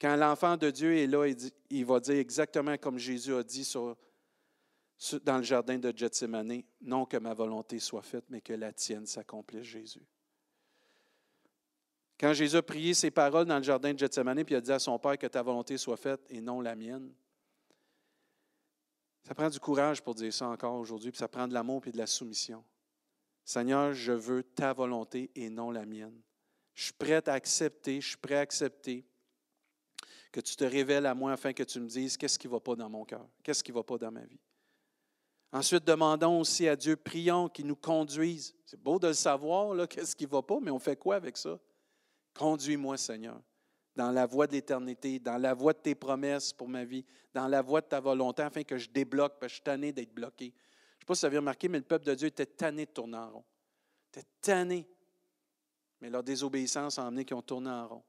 Quand 0.01 0.15
l'enfant 0.15 0.57
de 0.57 0.71
Dieu 0.71 0.97
est 0.97 1.05
là, 1.05 1.27
il, 1.69 1.85
va 1.85 1.99
dire 1.99 2.15
exactement 2.15 2.75
comme 2.79 2.97
Jésus 2.97 3.35
a 3.35 3.43
dit 3.43 3.71
dans 5.21 5.37
le 5.37 5.43
jardin 5.43 5.77
de 5.77 5.95
Gethsemane, 5.95 6.63
non 6.81 7.05
que 7.05 7.17
ma 7.17 7.35
volonté 7.35 7.77
soit 7.77 8.01
faite, 8.01 8.25
mais 8.29 8.41
que 8.41 8.53
la 8.53 8.73
tienne 8.73 9.05
s'accomplisse, 9.05 9.61
Jésus. 9.61 10.07
Quand 12.19 12.33
Jésus 12.33 12.55
a 12.55 12.61
prié 12.61 12.93
ces 12.93 13.11
paroles 13.11 13.45
dans 13.45 13.57
le 13.57 13.63
jardin 13.63 13.93
de 13.93 13.99
Gethsemane, 13.99 14.43
puis 14.43 14.55
il 14.55 14.57
a 14.57 14.61
dit 14.61 14.71
à 14.71 14.79
son 14.79 14.97
Père 14.97 15.17
que 15.17 15.27
ta 15.27 15.41
volonté 15.41 15.77
soit 15.77 15.97
faite 15.97 16.21
et 16.29 16.39
non 16.39 16.61
la 16.61 16.75
mienne, 16.75 17.13
ça 19.23 19.33
prend 19.33 19.49
du 19.49 19.59
courage 19.59 20.01
pour 20.01 20.15
dire 20.15 20.33
ça 20.33 20.47
encore 20.47 20.75
aujourd'hui, 20.75 21.11
puis 21.11 21.17
ça 21.17 21.27
prend 21.27 21.47
de 21.47 21.53
l'amour 21.53 21.81
et 21.87 21.91
de 21.91 21.97
la 21.97 22.07
soumission. 22.07 22.63
Seigneur, 23.43 23.93
je 23.93 24.11
veux 24.11 24.43
ta 24.43 24.71
volonté 24.71 25.31
et 25.35 25.49
non 25.49 25.71
la 25.71 25.85
mienne. 25.85 26.21
Je 26.73 26.85
suis 26.85 26.93
prêt 26.93 27.27
à 27.27 27.33
accepter, 27.33 28.01
je 28.01 28.09
suis 28.09 28.17
prêt 28.17 28.35
à 28.35 28.41
accepter 28.41 29.05
que 30.31 30.41
tu 30.41 30.55
te 30.55 30.63
révèles 30.63 31.05
à 31.05 31.15
moi 31.15 31.31
afin 31.31 31.53
que 31.53 31.63
tu 31.63 31.79
me 31.79 31.87
dises 31.87 32.17
qu'est-ce 32.17 32.37
qui 32.37 32.47
ne 32.47 32.51
va 32.51 32.59
pas 32.59 32.75
dans 32.75 32.89
mon 32.89 33.05
cœur, 33.05 33.27
qu'est-ce 33.41 33.63
qui 33.63 33.71
ne 33.71 33.77
va 33.77 33.83
pas 33.83 33.97
dans 33.97 34.11
ma 34.11 34.25
vie. 34.25 34.39
Ensuite, 35.51 35.85
demandons 35.85 36.41
aussi 36.41 36.67
à 36.67 36.75
Dieu, 36.75 36.97
prions 36.97 37.47
qu'il 37.47 37.65
nous 37.65 37.77
conduise. 37.77 38.53
C'est 38.65 38.81
beau 38.81 38.99
de 38.99 39.07
le 39.07 39.13
savoir, 39.13 39.87
qu'est-ce 39.87 40.15
qui 40.15 40.25
ne 40.25 40.29
va 40.29 40.41
pas, 40.41 40.59
mais 40.61 40.71
on 40.71 40.79
fait 40.79 40.97
quoi 40.97 41.15
avec 41.15 41.37
ça? 41.37 41.57
Conduis-moi, 42.35 42.97
Seigneur 42.97 43.41
dans 43.95 44.11
la 44.11 44.25
voie 44.25 44.47
de 44.47 44.53
l'éternité, 44.53 45.19
dans 45.19 45.37
la 45.37 45.53
voie 45.53 45.73
de 45.73 45.79
tes 45.79 45.95
promesses 45.95 46.51
pour 46.51 46.67
ma 46.67 46.83
vie, 46.83 47.05
dans 47.33 47.47
la 47.47 47.61
voie 47.61 47.81
de 47.81 47.87
ta 47.87 47.99
volonté, 47.99 48.43
afin 48.43 48.63
que 48.63 48.77
je 48.77 48.89
débloque, 48.89 49.39
parce 49.39 49.41
que 49.41 49.47
je 49.49 49.53
suis 49.55 49.63
tanné 49.63 49.91
d'être 49.93 50.13
bloqué. 50.13 50.45
Je 50.45 50.49
ne 50.49 50.99
sais 50.99 51.05
pas 51.05 51.15
si 51.15 51.21
vous 51.21 51.25
avez 51.27 51.37
remarqué, 51.37 51.69
mais 51.69 51.77
le 51.77 51.85
peuple 51.85 52.05
de 52.05 52.15
Dieu 52.15 52.27
était 52.27 52.45
tanné 52.45 52.85
de 52.85 52.91
tourner 52.91 53.17
en 53.17 53.29
rond. 53.29 53.43
Était 54.09 54.27
tanné. 54.41 54.87
Mais 56.01 56.09
leur 56.09 56.23
désobéissance 56.23 56.99
a 56.99 57.05
emmené 57.05 57.23
qu'ils 57.23 57.37
ont 57.37 57.41
tourné 57.41 57.69
en 57.69 57.87
rond. 57.87 58.03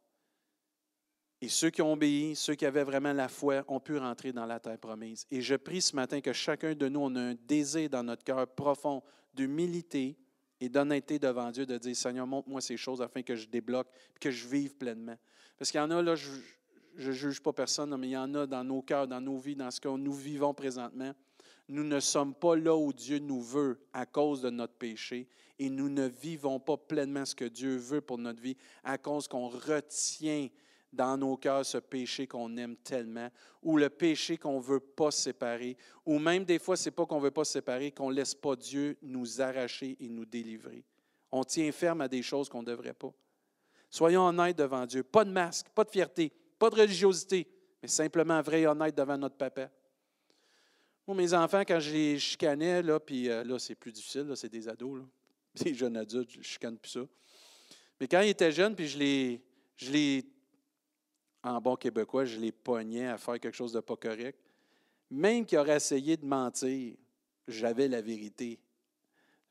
Et 1.40 1.48
ceux 1.48 1.70
qui 1.70 1.82
ont 1.82 1.92
obéi, 1.92 2.34
ceux 2.34 2.54
qui 2.54 2.66
avaient 2.66 2.82
vraiment 2.82 3.12
la 3.12 3.28
foi, 3.28 3.62
ont 3.68 3.78
pu 3.78 3.96
rentrer 3.98 4.32
dans 4.32 4.46
la 4.46 4.58
terre 4.58 4.78
promise. 4.78 5.26
Et 5.30 5.42
je 5.42 5.54
prie 5.54 5.82
ce 5.82 5.94
matin 5.94 6.20
que 6.20 6.32
chacun 6.32 6.74
de 6.74 6.88
nous, 6.88 7.00
on 7.00 7.14
a 7.14 7.20
un 7.20 7.34
désir 7.34 7.90
dans 7.90 8.02
notre 8.02 8.24
cœur 8.24 8.48
profond 8.48 9.02
d'humilité 9.34 10.16
et 10.60 10.68
d'honnêteté 10.68 11.18
devant 11.18 11.50
Dieu, 11.50 11.66
de 11.66 11.76
dire, 11.78 11.96
Seigneur, 11.96 12.26
montre-moi 12.26 12.60
ces 12.60 12.76
choses 12.76 13.02
afin 13.02 13.22
que 13.22 13.36
je 13.36 13.46
débloque 13.46 13.88
et 14.14 14.18
que 14.18 14.30
je 14.30 14.46
vive 14.46 14.74
pleinement. 14.74 15.16
Parce 15.58 15.70
qu'il 15.70 15.78
y 15.78 15.82
en 15.82 15.90
a, 15.90 16.02
là, 16.02 16.14
je 16.14 16.30
ne 17.08 17.12
juge 17.12 17.40
pas 17.40 17.52
personne, 17.52 17.94
mais 17.96 18.08
il 18.08 18.12
y 18.12 18.16
en 18.16 18.34
a 18.34 18.46
dans 18.46 18.64
nos 18.64 18.82
cœurs, 18.82 19.06
dans 19.06 19.20
nos 19.20 19.38
vies, 19.38 19.56
dans 19.56 19.70
ce 19.70 19.80
que 19.80 19.88
nous 19.88 20.14
vivons 20.14 20.54
présentement. 20.54 21.12
Nous 21.68 21.84
ne 21.84 22.00
sommes 22.00 22.34
pas 22.34 22.56
là 22.56 22.76
où 22.76 22.92
Dieu 22.92 23.18
nous 23.18 23.42
veut 23.42 23.80
à 23.92 24.06
cause 24.06 24.40
de 24.40 24.50
notre 24.50 24.74
péché 24.74 25.28
et 25.58 25.68
nous 25.68 25.88
ne 25.88 26.06
vivons 26.06 26.60
pas 26.60 26.76
pleinement 26.76 27.24
ce 27.24 27.34
que 27.34 27.44
Dieu 27.44 27.76
veut 27.76 28.00
pour 28.00 28.18
notre 28.18 28.40
vie 28.40 28.56
à 28.84 28.98
cause 28.98 29.26
qu'on 29.26 29.48
retient 29.48 30.48
dans 30.92 31.16
nos 31.16 31.36
cœurs 31.36 31.66
ce 31.66 31.78
péché 31.78 32.26
qu'on 32.26 32.56
aime 32.56 32.76
tellement, 32.76 33.28
ou 33.62 33.76
le 33.76 33.90
péché 33.90 34.36
qu'on 34.36 34.58
ne 34.58 34.62
veut 34.62 34.80
pas 34.80 35.10
séparer, 35.10 35.76
ou 36.04 36.18
même 36.18 36.44
des 36.44 36.58
fois, 36.58 36.76
ce 36.76 36.88
n'est 36.88 36.94
pas 36.94 37.06
qu'on 37.06 37.18
ne 37.18 37.24
veut 37.24 37.30
pas 37.30 37.44
séparer, 37.44 37.90
qu'on 37.90 38.10
ne 38.10 38.14
laisse 38.14 38.34
pas 38.34 38.56
Dieu 38.56 38.96
nous 39.02 39.40
arracher 39.40 39.96
et 40.00 40.08
nous 40.08 40.24
délivrer. 40.24 40.84
On 41.30 41.44
tient 41.44 41.70
ferme 41.72 42.00
à 42.00 42.08
des 42.08 42.22
choses 42.22 42.48
qu'on 42.48 42.62
ne 42.62 42.66
devrait 42.66 42.94
pas. 42.94 43.12
Soyons 43.90 44.26
honnêtes 44.26 44.58
devant 44.58 44.86
Dieu. 44.86 45.02
Pas 45.02 45.24
de 45.24 45.30
masque, 45.30 45.68
pas 45.74 45.84
de 45.84 45.90
fierté, 45.90 46.32
pas 46.58 46.70
de 46.70 46.76
religiosité, 46.76 47.46
mais 47.82 47.88
simplement 47.88 48.40
vrai 48.42 48.62
et 48.62 48.66
honnête 48.66 48.94
devant 48.94 49.18
notre 49.18 49.36
papa. 49.36 49.70
Moi, 51.06 51.16
mes 51.16 51.34
enfants, 51.34 51.60
quand 51.60 51.78
je 51.78 51.92
les 51.92 52.18
chicanais, 52.18 52.82
là, 52.82 52.98
puis 52.98 53.28
euh, 53.28 53.44
là, 53.44 53.58
c'est 53.58 53.76
plus 53.76 53.92
difficile, 53.92 54.32
c'est 54.34 54.48
des 54.48 54.68
ados, 54.68 54.98
là. 54.98 55.04
des 55.64 55.74
jeunes 55.74 55.96
adultes, 55.96 56.30
je 56.30 56.38
ne 56.38 56.42
chicane 56.42 56.78
plus 56.78 56.90
ça. 56.90 57.00
Mais 58.00 58.08
quand 58.08 58.20
ils 58.20 58.30
étaient 58.30 58.52
jeunes, 58.52 58.74
puis 58.74 58.88
je 58.88 58.98
les, 58.98 59.42
je 59.76 59.90
les, 59.90 60.24
en 61.46 61.60
bon 61.60 61.76
québécois, 61.76 62.24
je 62.24 62.38
les 62.38 62.52
pognais 62.52 63.06
à 63.06 63.18
faire 63.18 63.38
quelque 63.38 63.54
chose 63.54 63.72
de 63.72 63.80
pas 63.80 63.96
correct, 63.96 64.38
même 65.10 65.46
qu'ils 65.46 65.58
auraient 65.58 65.76
essayé 65.76 66.16
de 66.16 66.26
mentir, 66.26 66.96
j'avais 67.46 67.86
la 67.86 68.00
vérité. 68.00 68.58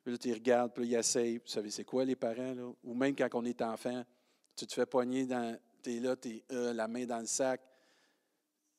Puis 0.04 0.12
là, 0.12 0.18
tu 0.18 0.34
regardes, 0.34 0.74
puis 0.74 0.84
là, 0.84 0.98
ils 0.98 1.00
essayent. 1.00 1.38
Vous 1.38 1.48
savez, 1.48 1.72
c'est 1.72 1.86
quoi 1.86 2.04
les 2.04 2.16
parents? 2.16 2.54
Là? 2.54 2.72
Ou 2.84 2.94
même 2.94 3.16
quand 3.16 3.30
on 3.34 3.46
est 3.46 3.62
enfant, 3.62 4.04
tu 4.56 4.68
te 4.68 4.74
fais 4.74 4.86
poigner 4.86 5.26
dans. 5.26 5.58
Tu 5.82 5.96
es 5.96 6.00
là, 6.00 6.16
tu 6.16 6.30
es 6.30 6.44
euh, 6.52 6.74
la 6.74 6.88
main 6.88 7.06
dans 7.06 7.20
le 7.20 7.26
sac. 7.26 7.62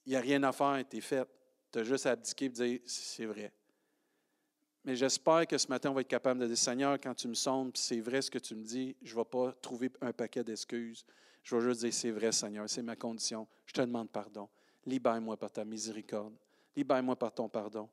Il 0.04 0.10
n'y 0.10 0.16
a 0.16 0.20
rien 0.20 0.42
à 0.42 0.52
faire, 0.52 0.84
tu 0.88 0.98
es 0.98 1.00
fait. 1.00 1.26
Tu 1.72 1.78
as 1.78 1.84
juste 1.84 2.06
à 2.06 2.10
abdiquer 2.12 2.44
et 2.44 2.48
dire 2.50 2.80
c'est 2.84 3.26
vrai. 3.26 3.52
Mais 4.84 4.94
j'espère 4.94 5.46
que 5.48 5.58
ce 5.58 5.66
matin, 5.66 5.90
on 5.90 5.94
va 5.94 6.02
être 6.02 6.08
capable 6.08 6.40
de 6.40 6.46
dire 6.46 6.58
Seigneur, 6.58 7.00
quand 7.00 7.14
tu 7.14 7.26
me 7.26 7.34
sondes, 7.34 7.76
c'est 7.76 8.00
vrai 8.00 8.22
ce 8.22 8.30
que 8.30 8.38
tu 8.38 8.54
me 8.54 8.62
dis, 8.62 8.94
je 9.02 9.14
ne 9.14 9.18
vais 9.18 9.24
pas 9.24 9.52
trouver 9.60 9.90
un 10.00 10.12
paquet 10.12 10.44
d'excuses. 10.44 11.04
Je 11.46 11.54
vais 11.54 11.62
juste 11.62 11.80
dire 11.80 11.94
c'est 11.94 12.10
vrai, 12.10 12.32
Seigneur, 12.32 12.68
c'est 12.68 12.82
ma 12.82 12.96
condition. 12.96 13.46
Je 13.66 13.72
te 13.72 13.80
demande 13.80 14.10
pardon. 14.10 14.48
Libère-moi 14.84 15.36
par 15.36 15.50
ta 15.50 15.64
miséricorde. 15.64 16.34
Libère-moi 16.74 17.16
par 17.16 17.32
ton 17.32 17.48
pardon 17.48 17.88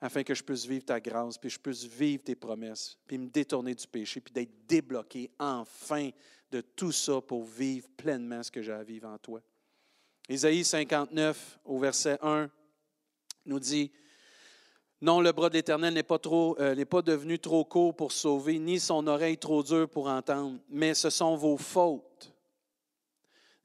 afin 0.00 0.22
que 0.22 0.34
je 0.34 0.42
puisse 0.42 0.64
vivre 0.64 0.84
ta 0.84 0.98
grâce, 0.98 1.36
puis 1.36 1.50
je 1.50 1.58
puisse 1.58 1.84
vivre 1.84 2.22
tes 2.22 2.34
promesses, 2.34 2.96
puis 3.06 3.18
me 3.18 3.28
détourner 3.28 3.74
du 3.74 3.86
péché, 3.86 4.20
puis 4.20 4.32
d'être 4.32 4.66
débloqué 4.66 5.30
enfin 5.38 6.10
de 6.50 6.60
tout 6.62 6.92
ça 6.92 7.20
pour 7.20 7.44
vivre 7.44 7.86
pleinement 7.96 8.42
ce 8.42 8.50
que 8.50 8.62
j'ai 8.62 8.72
à 8.72 8.82
vivre 8.82 9.08
en 9.08 9.18
toi. 9.18 9.40
Ésaïe 10.28 10.64
59, 10.64 11.58
au 11.64 11.78
verset 11.78 12.18
1, 12.22 12.50
nous 13.44 13.60
dit, 13.60 13.92
Non, 15.02 15.20
le 15.20 15.32
bras 15.32 15.50
de 15.50 15.54
l'Éternel 15.54 15.92
n'est 15.92 16.02
pas, 16.02 16.18
euh, 16.24 16.74
n'est 16.74 16.84
pas 16.86 17.02
devenu 17.02 17.38
trop 17.38 17.64
court 17.64 17.94
pour 17.94 18.12
sauver, 18.12 18.58
ni 18.58 18.80
son 18.80 19.06
oreille 19.06 19.38
trop 19.38 19.62
dure 19.62 19.88
pour 19.88 20.08
entendre, 20.08 20.58
mais 20.68 20.94
ce 20.94 21.10
sont 21.10 21.36
vos 21.36 21.58
fautes. 21.58 22.29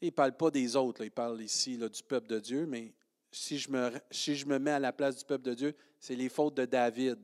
Il 0.05 0.09
ne 0.09 0.11
parle 0.11 0.37
pas 0.37 0.51
des 0.51 0.75
autres, 0.75 1.03
il 1.03 1.09
parle 1.09 1.41
ici 1.41 1.79
du 1.79 2.03
peuple 2.03 2.27
de 2.27 2.39
Dieu, 2.39 2.67
mais 2.67 2.93
si 3.31 3.57
je, 3.57 3.71
me, 3.71 3.91
si 4.11 4.35
je 4.35 4.45
me 4.45 4.59
mets 4.59 4.69
à 4.69 4.79
la 4.79 4.93
place 4.93 5.17
du 5.17 5.25
peuple 5.25 5.45
de 5.45 5.55
Dieu, 5.55 5.75
c'est 5.99 6.15
les 6.15 6.29
fautes 6.29 6.53
de 6.53 6.65
David. 6.65 7.17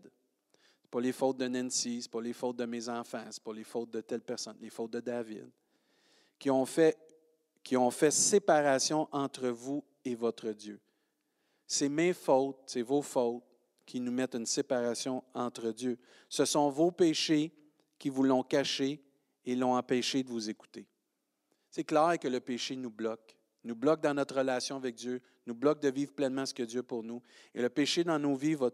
Ce 0.82 0.88
pas 0.90 1.00
les 1.00 1.12
fautes 1.12 1.38
de 1.38 1.48
Nancy, 1.48 2.02
ce 2.02 2.10
pas 2.10 2.22
les 2.22 2.34
fautes 2.34 2.58
de 2.58 2.66
mes 2.66 2.90
enfants, 2.90 3.24
ce 3.30 3.40
pas 3.40 3.54
les 3.54 3.64
fautes 3.64 3.92
de 3.92 4.02
telle 4.02 4.24
personne, 4.24 4.58
les 4.60 4.72
fautes 4.72 4.90
de 4.94 5.00
David, 5.00 5.48
qui 6.40 6.50
ont 6.50 6.66
fait, 6.66 6.98
qui 7.64 7.78
ont 7.78 7.92
fait 7.92 8.10
séparation 8.10 9.08
entre 9.12 9.50
vous 9.50 9.84
et 10.04 10.16
votre 10.16 10.50
Dieu. 10.50 10.80
C'est 11.68 11.88
mes 11.88 12.14
fautes, 12.14 12.64
c'est 12.66 12.82
vos 12.82 13.04
fautes 13.04 13.44
qui 13.86 14.00
nous 14.00 14.12
mettent 14.12 14.34
une 14.34 14.48
séparation 14.48 15.24
entre 15.36 15.72
Dieu. 15.72 16.00
Ce 16.28 16.46
sont 16.46 16.72
vos 16.72 16.90
péchés 16.90 17.54
qui 18.00 18.10
vous 18.10 18.24
l'ont 18.24 18.44
caché 18.44 19.04
et 19.46 19.56
l'ont 19.56 19.76
empêché 19.76 20.24
de 20.24 20.30
vous 20.30 20.50
écouter. 20.50 20.88
C'est 21.72 21.84
clair 21.84 22.20
que 22.20 22.28
le 22.28 22.40
péché 22.40 22.76
nous 22.76 22.92
bloque 22.92 23.36
nous 23.64 23.76
bloque 23.76 24.02
dans 24.02 24.14
notre 24.14 24.36
relation 24.36 24.76
avec 24.76 24.96
Dieu, 24.96 25.22
nous 25.46 25.54
bloque 25.54 25.82
de 25.82 25.90
vivre 25.90 26.14
pleinement 26.14 26.46
ce 26.46 26.54
que 26.54 26.64
Dieu 26.64 26.84
pour 26.84 27.04
nous. 27.04 27.22
Et 27.54 27.62
le 27.62 27.70
péché 27.70 28.04
dans 28.04 28.20
nos 28.20 28.36
vies 28.36 28.56
va, 28.56 28.72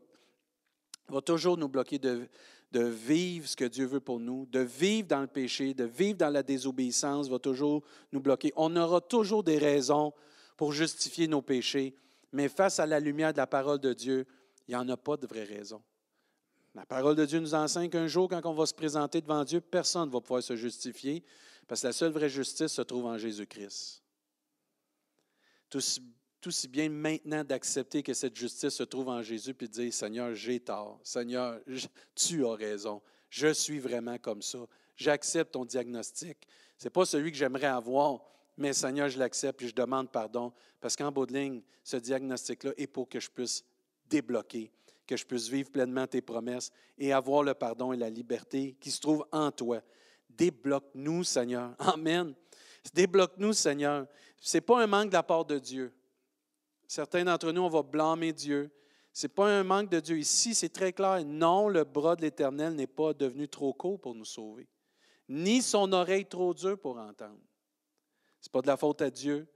toujours 1.22 1.58
nous 1.58 1.68
bloquer 1.68 2.00
de, 2.00 2.28
de 2.72 2.84
vivre 2.84 3.48
ce 3.48 3.56
que 3.56 3.66
Dieu 3.66 3.86
veut 3.86 4.00
pour 4.00 4.20
nous, 4.20 4.46
de 4.46 4.60
vivre 4.60 5.08
dans 5.08 5.22
le 5.22 5.28
péché, 5.28 5.74
de 5.74 5.84
vivre 5.84 6.18
dans 6.18 6.30
la 6.30 6.44
désobéissance, 6.44 7.30
va 7.30 7.40
toujours 7.40 7.84
nous 8.12 8.22
bloquer. 8.22 8.54
On 8.56 8.76
aura 8.76 9.02
toujours 9.02 9.44
des 9.44 9.58
raisons 9.58 10.14
pour 10.56 10.72
justifier 10.72 11.28
nos 11.28 11.42
péchés, 11.42 11.96
mais 12.32 12.50
face 12.50 12.80
à 12.80 12.86
la 12.86 13.00
lumière 13.00 13.34
de 13.34 13.38
la 13.38 13.48
parole 13.48 13.80
de 13.80 13.94
Dieu, 13.94 14.26
il 14.68 14.72
n'y 14.72 14.76
en 14.76 14.88
a 14.90 14.98
pas 14.98 15.18
de 15.18 15.28
vraies 15.28 15.44
raisons. 15.44 15.82
La 16.76 16.86
parole 16.86 17.16
de 17.16 17.26
Dieu 17.26 17.40
nous 17.40 17.56
enseigne 17.56 17.90
qu'un 17.90 18.08
jour, 18.08 18.30
quand 18.30 18.46
on 18.46 18.54
va 18.54 18.66
se 18.66 18.74
présenter 18.74 19.20
devant 19.22 19.44
Dieu, 19.44 19.62
personne 19.62 20.10
ne 20.10 20.14
va 20.14 20.22
pouvoir 20.22 20.44
se 20.44 20.56
justifier, 20.56 21.24
parce 21.67 21.82
que 21.82 21.88
la 21.88 21.93
seule 21.93 22.12
vraie 22.12 22.30
justice 22.30 22.71
se 22.71 22.82
trouve 22.82 23.06
en 23.06 23.17
Jésus-Christ 23.17 24.03
tout 25.69 26.51
si, 26.51 26.67
bien 26.67 26.89
maintenant 26.89 27.43
d'accepter 27.43 28.03
que 28.03 28.13
cette 28.13 28.36
justice 28.36 28.75
se 28.75 28.84
trouve 28.84 29.10
en 29.10 29.21
Jésus 29.21 29.53
puis 29.53 29.67
de 29.67 29.73
dire 29.73 29.93
Seigneur, 29.93 30.34
j'ai 30.34 30.60
tort. 30.60 30.99
Seigneur, 31.03 31.60
tu 32.15 32.45
as 32.45 32.53
raison. 32.53 33.01
Je 33.30 33.53
suis 33.53 33.80
vraiment 33.80 34.17
comme 34.17 34.41
ça. 34.41 34.60
J'accepte 34.95 35.53
ton 35.53 35.65
diagnostic. 35.65 36.38
Ce 36.77 36.86
n'est 36.86 36.89
pas 36.89 37.06
celui 37.06 37.32
que 37.32 37.38
j'aimerais 37.38 37.67
avoir, 37.67 38.21
mais 38.56 38.73
Seigneur, 38.73 39.10
je 39.10 39.19
l'accepte 39.19 39.62
et 39.62 39.67
je 39.67 39.75
demande 39.75 40.12
pardon 40.12 40.53
parce 40.80 40.95
qu'en 40.95 41.12
bout 41.12 41.25
de 41.25 41.34
ligne, 41.34 41.62
ce 41.84 41.97
diagnostic-là 41.97 42.71
est 42.77 42.88
pour 42.88 43.10
que 43.10 43.19
je 43.19 43.30
puisse 43.30 43.65
débloquer, 44.08 44.71
que 45.06 45.17
je 45.17 45.25
puisse 45.25 45.49
vivre 45.49 45.69
pleinement 45.69 46.08
tes 46.08 46.21
promesses 46.21 46.71
et 46.97 47.12
avoir 47.13 47.43
le 47.43 47.53
pardon 47.53 47.93
et 47.93 47.97
la 47.97 48.10
liberté 48.10 48.77
qui 48.80 48.91
se 48.91 49.01
trouvent 49.01 49.25
en 49.32 49.51
toi. 49.51 49.82
Débloque-nous, 50.38 51.23
Seigneur. 51.23 51.76
Amen. 51.80 52.34
Débloque-nous, 52.93 53.54
Seigneur. 53.54 54.08
Ce 54.39 54.58
n'est 54.58 54.62
pas 54.62 54.82
un 54.82 54.88
manque 54.88 55.10
de 55.10 55.13
la 55.13 55.23
part 55.23 55.45
de 55.45 55.58
Dieu. 55.58 55.91
Certains 56.88 57.26
d'entre 57.26 57.52
nous, 57.52 57.62
on 57.62 57.69
va 57.69 57.84
blâmer 57.84 58.32
Dieu. 58.32 58.71
Ce 59.12 59.26
n'est 59.26 59.34
pas 59.34 59.50
un 59.50 59.63
manque 59.63 59.89
de 59.89 60.00
Dieu. 60.00 60.19
Ici, 60.19 60.54
c'est 60.54 60.69
très 60.69 60.93
clair. 60.93 61.26
Non, 61.26 61.69
le 61.69 61.84
bras 61.84 62.15
de 62.15 62.21
l'Éternel 62.21 62.76
n'est 62.76 62.88
pas 62.88 63.13
devenu 63.13 63.47
trop 63.47 63.73
court 63.73 64.00
pour 64.00 64.13
nous 64.13 64.26
sauver, 64.26 64.67
ni 65.28 65.62
son 65.62 65.91
oreille 65.91 66.26
trop 66.26 66.54
dure 66.54 66.80
pour 66.80 66.97
entendre. 66.97 67.39
Ce 68.39 68.47
n'est 68.47 68.52
pas 68.52 68.62
de 68.62 68.67
la 68.67 68.78
faute 68.78 69.02
à 69.02 69.10
Dieu. 69.10 69.47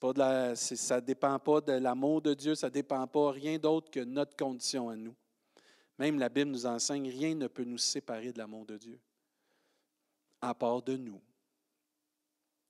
Pas 0.00 0.14
de 0.14 0.18
la, 0.18 0.56
ça 0.56 0.96
ne 0.96 1.00
dépend 1.00 1.38
pas 1.38 1.60
de 1.60 1.72
l'amour 1.72 2.22
de 2.22 2.32
Dieu, 2.32 2.54
ça 2.54 2.68
ne 2.68 2.72
dépend 2.72 3.06
pas 3.06 3.30
rien 3.30 3.58
d'autre 3.58 3.90
que 3.90 4.00
notre 4.00 4.34
condition 4.34 4.88
à 4.88 4.96
nous. 4.96 5.14
Même 5.98 6.18
la 6.18 6.30
Bible 6.30 6.50
nous 6.50 6.64
enseigne, 6.64 7.10
rien 7.10 7.34
ne 7.34 7.46
peut 7.46 7.64
nous 7.64 7.76
séparer 7.76 8.32
de 8.32 8.38
l'amour 8.38 8.64
de 8.64 8.78
Dieu, 8.78 8.98
à 10.48 10.54
part 10.54 10.82
de 10.82 10.96
nous. 10.96 11.20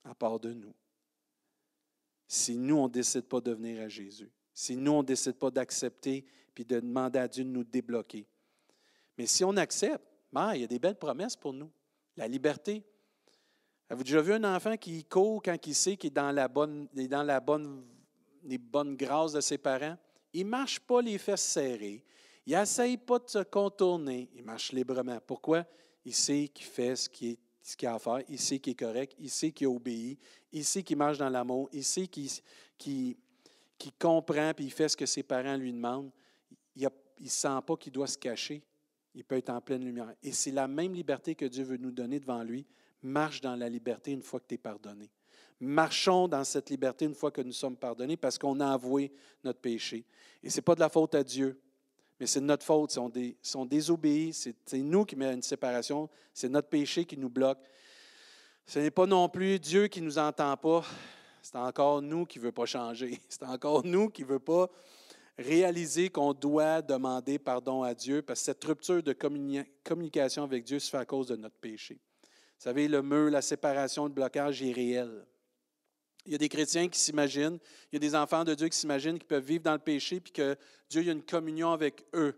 À 0.04 0.14
part 0.14 0.38
de 0.38 0.52
nous. 0.52 0.74
Si 2.26 2.56
nous, 2.56 2.76
on 2.76 2.88
ne 2.88 2.92
décide 2.92 3.28
pas 3.28 3.40
de 3.40 3.52
venir 3.52 3.82
à 3.82 3.88
Jésus, 3.88 4.30
si 4.52 4.76
nous, 4.76 4.92
on 4.92 5.02
ne 5.02 5.06
décide 5.06 5.34
pas 5.34 5.50
d'accepter 5.50 6.24
puis 6.54 6.64
de 6.64 6.80
demander 6.80 7.18
à 7.18 7.28
Dieu 7.28 7.44
de 7.44 7.50
nous 7.50 7.64
débloquer. 7.64 8.26
Mais 9.18 9.26
si 9.26 9.44
on 9.44 9.56
accepte, 9.56 10.04
ben, 10.32 10.54
il 10.54 10.62
y 10.62 10.64
a 10.64 10.68
des 10.68 10.78
belles 10.78 10.98
promesses 10.98 11.37
pour 11.37 11.52
nous. 11.52 11.70
La 12.16 12.28
liberté, 12.28 12.84
Avez-vous 13.88 14.04
déjà 14.04 14.22
vu 14.22 14.32
un 14.32 14.56
enfant 14.56 14.76
qui 14.76 15.04
court 15.04 15.42
quand 15.42 15.66
il 15.66 15.74
sait 15.74 15.96
qu'il 15.96 16.08
est 16.08 16.14
dans 16.14 16.32
la 16.32 16.48
bonne, 16.48 16.88
dans 16.94 17.22
la 17.22 17.38
bonne, 17.38 17.84
les 18.42 18.56
bonnes 18.56 18.96
grâces 18.96 19.32
de 19.32 19.40
ses 19.40 19.58
parents? 19.58 19.96
Il 20.32 20.46
ne 20.46 20.50
marche 20.50 20.80
pas 20.80 21.02
les 21.02 21.18
fesses 21.18 21.42
serrées. 21.42 22.02
Il 22.46 22.56
n'essaye 22.56 22.96
pas 22.96 23.18
de 23.18 23.28
se 23.28 23.42
contourner. 23.42 24.30
Il 24.34 24.42
marche 24.42 24.72
librement. 24.72 25.18
Pourquoi? 25.26 25.66
Il 26.04 26.14
sait 26.14 26.48
qu'il 26.48 26.66
fait 26.66 26.96
ce 26.96 27.08
qu'il 27.77 27.88
a 27.88 27.94
à 27.94 27.98
faire. 27.98 28.20
Il 28.29 28.38
sait 28.38 28.59
qu'il 28.59 28.72
est 28.72 28.77
correct. 28.77 29.14
Il 29.18 29.31
sait 29.31 29.53
qu'il 29.53 29.66
obéit. 29.68 30.18
Il 30.53 30.64
sait 30.64 30.83
qu'il 30.83 30.96
marche 30.96 31.18
dans 31.18 31.31
l'amour. 31.31 31.68
Il 31.72 31.85
sait 31.85 32.07
qu'il 32.07 33.16
comprend 33.98 34.50
et 34.50 34.55
il 34.59 34.70
fait 34.70 34.88
ce 34.88 34.96
que 34.96 35.07
ses 35.07 35.22
parents 35.22 35.57
lui 35.57 35.72
demandent. 35.72 36.11
Il 36.77 36.88
ne 37.20 37.29
sent 37.29 37.59
pas 37.66 37.77
qu'il 37.77 37.92
doit 37.92 38.07
se 38.07 38.18
cacher. 38.18 38.62
Il 39.14 39.24
peut 39.24 39.37
être 39.37 39.50
en 39.50 39.61
pleine 39.61 39.85
lumière. 39.85 40.12
Et 40.22 40.33
c'est 40.33 40.50
la 40.50 40.68
même 40.68 40.92
liberté 40.92 41.35
que 41.35 41.46
Dieu 41.46 41.64
veut 41.64 41.77
nous 41.77 41.92
donner 41.92 42.20
devant 42.20 42.42
lui 42.42 42.66
marche 43.05 43.40
dans 43.40 43.55
la 43.55 43.68
liberté 43.68 44.12
une 44.12 44.22
fois 44.22 44.40
que 44.40 44.46
tu 44.48 44.55
es 44.55 44.59
pardonné. 44.59 45.11
Marchons 45.61 46.27
dans 46.27 46.42
cette 46.42 46.70
liberté 46.70 47.05
une 47.05 47.14
fois 47.14 47.31
que 47.31 47.42
nous 47.42 47.53
sommes 47.53 47.77
pardonnés 47.77 48.16
parce 48.16 48.38
qu'on 48.38 48.59
a 48.61 48.72
avoué 48.72 49.12
notre 49.44 49.61
péché. 49.61 50.05
Et 50.42 50.50
ce 50.50 50.57
n'est 50.57 50.62
pas 50.62 50.74
de 50.74 50.81
la 50.81 50.88
faute 50.88 51.14
à 51.14 51.22
Dieu, 51.22 51.61
mais 52.18 52.27
c'est 52.27 52.40
notre 52.40 52.64
faute. 52.64 52.90
Si 52.90 52.98
on, 52.98 53.09
dé, 53.09 53.37
c'est 54.33 54.79
nous 54.79 55.05
qui 55.05 55.16
mettons 55.16 55.35
une 55.35 55.42
séparation, 55.42 56.09
c'est 56.33 56.48
notre 56.48 56.68
péché 56.68 57.05
qui 57.05 57.16
nous 57.16 57.29
bloque. 57.29 57.59
Ce 58.66 58.79
n'est 58.79 58.90
pas 58.90 59.07
non 59.07 59.29
plus 59.29 59.59
Dieu 59.59 59.88
qui 59.88 60.00
ne 60.00 60.07
nous 60.07 60.18
entend 60.18 60.57
pas, 60.57 60.85
c'est 61.42 61.57
encore 61.57 62.00
nous 62.00 62.24
qui 62.24 62.38
ne 62.38 62.44
veut 62.44 62.53
pas 62.53 62.64
changer. 62.64 63.20
C'est 63.29 63.42
encore 63.42 63.85
nous 63.85 64.09
qui 64.09 64.22
ne 64.22 64.29
veut 64.29 64.38
pas 64.38 64.70
réaliser 65.37 66.09
qu'on 66.09 66.33
doit 66.33 66.81
demander 66.81 67.38
pardon 67.38 67.83
à 67.83 67.92
Dieu 67.92 68.22
parce 68.22 68.40
que 68.40 68.44
cette 68.46 68.64
rupture 68.64 69.03
de 69.03 69.12
communication 69.12 70.44
avec 70.44 70.64
Dieu 70.64 70.79
se 70.79 70.88
fait 70.88 70.96
à 70.96 71.05
cause 71.05 71.27
de 71.27 71.37
notre 71.37 71.57
péché. 71.57 71.94
Vous 71.94 72.70
savez, 72.70 72.88
le 72.88 73.03
mur, 73.03 73.31
la 73.31 73.42
séparation, 73.42 74.05
le 74.05 74.12
blocage 74.12 74.62
est 74.62 74.72
réel. 74.72 75.27
Il 76.26 76.32
y 76.32 76.34
a 76.34 76.38
des 76.38 76.48
chrétiens 76.48 76.88
qui 76.88 76.98
s'imaginent, 76.98 77.58
il 77.92 77.94
y 77.94 77.96
a 77.96 77.98
des 77.98 78.14
enfants 78.14 78.44
de 78.44 78.54
Dieu 78.54 78.68
qui 78.68 78.78
s'imaginent 78.78 79.18
qu'ils 79.18 79.28
peuvent 79.28 79.44
vivre 79.44 79.64
dans 79.64 79.74
le 79.74 79.78
péché 79.78 80.20
puis 80.20 80.32
que 80.32 80.56
Dieu 80.88 81.02
a 81.08 81.12
une 81.12 81.22
communion 81.22 81.70
avec 81.72 82.06
eux. 82.14 82.34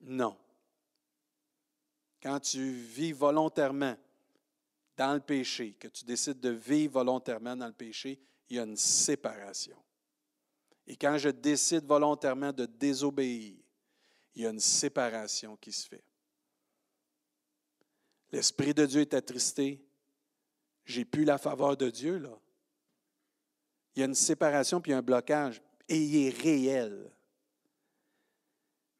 Non. 0.00 0.36
Quand 2.22 2.38
tu 2.40 2.72
vis 2.72 3.12
volontairement 3.12 3.96
dans 4.96 5.14
le 5.14 5.20
péché, 5.20 5.72
que 5.72 5.88
tu 5.88 6.04
décides 6.04 6.40
de 6.40 6.50
vivre 6.50 6.94
volontairement 6.94 7.56
dans 7.56 7.66
le 7.66 7.72
péché, 7.72 8.20
il 8.48 8.56
y 8.56 8.58
a 8.60 8.62
une 8.62 8.76
séparation. 8.76 9.76
Et 10.86 10.96
quand 10.96 11.18
je 11.18 11.30
décide 11.30 11.84
volontairement 11.84 12.52
de 12.52 12.66
désobéir, 12.66 13.56
il 14.34 14.42
y 14.42 14.46
a 14.46 14.50
une 14.50 14.60
séparation 14.60 15.56
qui 15.56 15.72
se 15.72 15.88
fait. 15.88 16.04
L'Esprit 18.30 18.74
de 18.74 18.84
Dieu 18.84 19.00
est 19.00 19.14
attristé. 19.14 19.84
J'ai 20.84 21.04
plus 21.04 21.24
la 21.24 21.38
faveur 21.38 21.76
de 21.76 21.88
Dieu, 21.88 22.18
là. 22.18 22.38
Il 23.94 24.00
y 24.00 24.02
a 24.02 24.06
une 24.06 24.14
séparation 24.14 24.80
puis 24.80 24.92
un 24.92 25.02
blocage, 25.02 25.62
et 25.88 25.98
il 25.98 26.26
est 26.26 26.30
réel. 26.30 27.10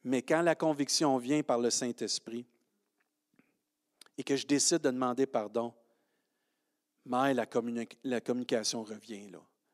Mais 0.04 0.22
quand 0.22 0.42
la 0.42 0.54
conviction 0.54 1.16
vient 1.16 1.42
par 1.42 1.58
le 1.58 1.70
Saint-Esprit 1.70 2.46
et 4.18 4.22
que 4.22 4.36
je 4.36 4.46
décide 4.46 4.78
de 4.78 4.90
demander 4.90 5.26
pardon, 5.26 5.72
mais 7.06 7.34
la, 7.34 7.46
communication 8.20 8.82
revient. 8.82 9.30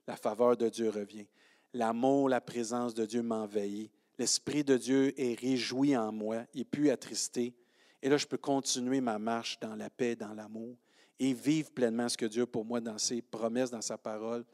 La 0.06 0.16
faveur 0.16 0.56
de 0.56 0.68
Dieu 0.68 0.88
revient. 0.90 1.26
L'amour, 1.72 2.28
la 2.28 2.40
présence 2.40 2.94
de 2.94 3.06
Dieu 3.06 3.22
m'envahit. 3.22 3.90
L'Esprit 4.18 4.64
de 4.64 4.76
Dieu 4.76 5.20
est 5.20 5.38
réjoui 5.38 5.96
en 5.96 6.12
moi. 6.12 6.44
Il 6.54 6.58
n'est 6.58 6.64
plus 6.64 6.90
attristé. 6.90 7.54
Et 8.02 8.08
là, 8.08 8.16
je 8.16 8.26
peux 8.26 8.38
continuer 8.38 9.00
ma 9.00 9.18
marche 9.18 9.58
dans 9.60 9.76
la 9.76 9.90
paix, 9.90 10.16
dans 10.16 10.34
l'amour 10.34 10.76
et 11.20 11.34
vivre 11.34 11.70
pleinement 11.70 12.08
ce 12.08 12.16
que 12.16 12.26
Dieu 12.26 12.46
pour 12.46 12.64
moi 12.64 12.80
dans 12.80 12.96
ses 12.96 13.20
promesses, 13.20 13.70
dans 13.70 13.82
sa 13.82 13.98
parole. 13.98 14.44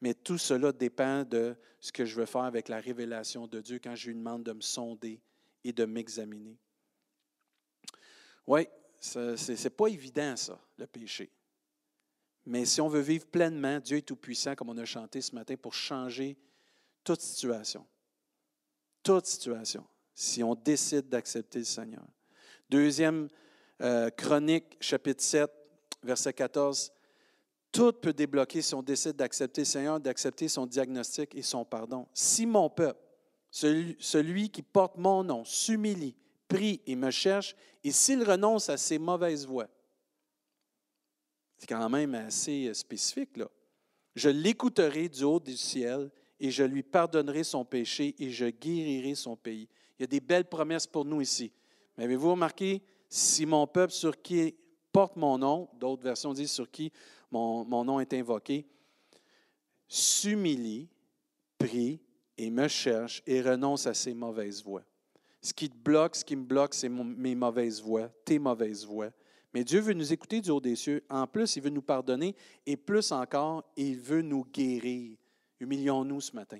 Mais 0.00 0.14
tout 0.14 0.38
cela 0.38 0.72
dépend 0.72 1.24
de 1.24 1.56
ce 1.80 1.92
que 1.92 2.04
je 2.04 2.16
veux 2.16 2.26
faire 2.26 2.42
avec 2.42 2.68
la 2.68 2.80
révélation 2.80 3.46
de 3.46 3.60
Dieu 3.60 3.78
quand 3.82 3.94
je 3.94 4.08
lui 4.08 4.14
demande 4.14 4.44
de 4.44 4.52
me 4.52 4.60
sonder 4.60 5.20
et 5.64 5.72
de 5.72 5.84
m'examiner. 5.84 6.58
Oui, 8.46 8.68
ce 9.00 9.62
n'est 9.62 9.70
pas 9.70 9.86
évident, 9.88 10.36
ça, 10.36 10.60
le 10.78 10.86
péché. 10.86 11.30
Mais 12.44 12.64
si 12.64 12.80
on 12.80 12.88
veut 12.88 13.00
vivre 13.00 13.26
pleinement, 13.26 13.80
Dieu 13.80 13.98
est 13.98 14.02
tout-puissant, 14.02 14.54
comme 14.54 14.70
on 14.70 14.78
a 14.78 14.84
chanté 14.84 15.20
ce 15.20 15.34
matin, 15.34 15.56
pour 15.56 15.74
changer 15.74 16.36
toute 17.02 17.20
situation. 17.20 17.84
Toute 19.02 19.26
situation. 19.26 19.84
Si 20.14 20.42
on 20.42 20.54
décide 20.54 21.08
d'accepter 21.08 21.58
le 21.58 21.64
Seigneur. 21.64 22.06
Deuxième 22.70 23.28
euh, 23.80 24.10
chronique, 24.10 24.76
chapitre 24.80 25.22
7, 25.22 25.50
verset 26.02 26.32
14. 26.32 26.92
Tout 27.72 27.92
peut 27.92 28.12
débloquer 28.12 28.62
si 28.62 28.74
on 28.74 28.82
décide 28.82 29.16
d'accepter 29.16 29.64
Seigneur, 29.64 30.00
d'accepter 30.00 30.48
son 30.48 30.66
diagnostic 30.66 31.34
et 31.34 31.42
son 31.42 31.64
pardon. 31.64 32.06
Si 32.14 32.46
mon 32.46 32.70
peuple, 32.70 33.00
celui, 33.50 33.96
celui 33.98 34.50
qui 34.50 34.62
porte 34.62 34.96
mon 34.96 35.24
nom, 35.24 35.44
s'humilie, 35.44 36.16
prie 36.48 36.80
et 36.86 36.96
me 36.96 37.10
cherche, 37.10 37.54
et 37.84 37.90
s'il 37.90 38.22
renonce 38.22 38.68
à 38.68 38.76
ses 38.76 38.98
mauvaises 38.98 39.46
voies, 39.46 39.68
c'est 41.58 41.66
quand 41.66 41.88
même 41.88 42.14
assez 42.14 42.68
euh, 42.68 42.74
spécifique, 42.74 43.36
là. 43.36 43.48
Je 44.14 44.30
l'écouterai 44.30 45.08
du 45.10 45.24
haut 45.24 45.40
du 45.40 45.56
ciel 45.56 46.10
et 46.40 46.50
je 46.50 46.64
lui 46.64 46.82
pardonnerai 46.82 47.44
son 47.44 47.64
péché 47.66 48.14
et 48.18 48.30
je 48.30 48.46
guérirai 48.46 49.14
son 49.14 49.36
pays. 49.36 49.68
Il 49.98 50.02
y 50.02 50.04
a 50.04 50.06
des 50.06 50.20
belles 50.20 50.48
promesses 50.48 50.86
pour 50.86 51.04
nous 51.04 51.20
ici. 51.20 51.52
Mais 51.96 52.04
avez-vous 52.04 52.30
remarqué, 52.30 52.82
si 53.10 53.44
mon 53.44 53.66
peuple 53.66 53.92
sur 53.92 54.20
qui 54.20 54.54
porte 54.90 55.16
mon 55.16 55.36
nom, 55.36 55.68
d'autres 55.74 56.02
versions 56.02 56.32
disent 56.32 56.50
sur 56.50 56.70
qui 56.70 56.90
mon, 57.30 57.84
nom 57.84 58.00
est 58.00 58.12
invoqué, 58.14 58.66
s'humilie, 59.88 60.88
prie 61.58 62.00
et 62.38 62.50
me 62.50 62.68
cherche 62.68 63.22
et 63.26 63.40
renonce 63.40 63.86
à 63.86 63.94
ses 63.94 64.14
mauvaises 64.14 64.62
voies. 64.62 64.84
Ce 65.40 65.52
qui 65.54 65.70
te 65.70 65.76
bloque, 65.76 66.16
ce 66.16 66.24
qui 66.24 66.36
me 66.36 66.44
bloque, 66.44 66.74
c'est 66.74 66.88
mes 66.88 67.34
mauvaises 67.34 67.80
voies, 67.80 68.08
tes 68.24 68.38
mauvaises 68.38 68.84
voies. 68.84 69.10
Mais 69.54 69.64
Dieu 69.64 69.80
veut 69.80 69.94
nous 69.94 70.12
écouter 70.12 70.40
du 70.40 70.50
haut 70.50 70.60
des 70.60 70.76
cieux. 70.76 71.04
En 71.08 71.26
plus, 71.26 71.56
il 71.56 71.62
veut 71.62 71.70
nous 71.70 71.82
pardonner 71.82 72.34
et 72.66 72.76
plus 72.76 73.12
encore, 73.12 73.64
il 73.76 73.98
veut 73.98 74.22
nous 74.22 74.44
guérir. 74.44 75.16
Humilions-nous 75.60 76.20
ce 76.20 76.34
matin. 76.34 76.58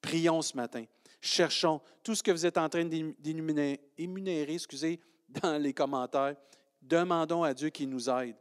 Prions 0.00 0.42
ce 0.42 0.56
matin. 0.56 0.84
Cherchons 1.20 1.80
tout 2.02 2.14
ce 2.14 2.22
que 2.22 2.30
vous 2.30 2.46
êtes 2.46 2.58
en 2.58 2.68
train 2.68 2.84
d'énumérer 2.84 4.52
excusez, 4.52 5.00
dans 5.42 5.60
les 5.60 5.72
commentaires. 5.72 6.36
Demandons 6.80 7.42
à 7.42 7.52
Dieu 7.52 7.70
qu'il 7.70 7.88
nous 7.88 8.08
aide 8.08 8.36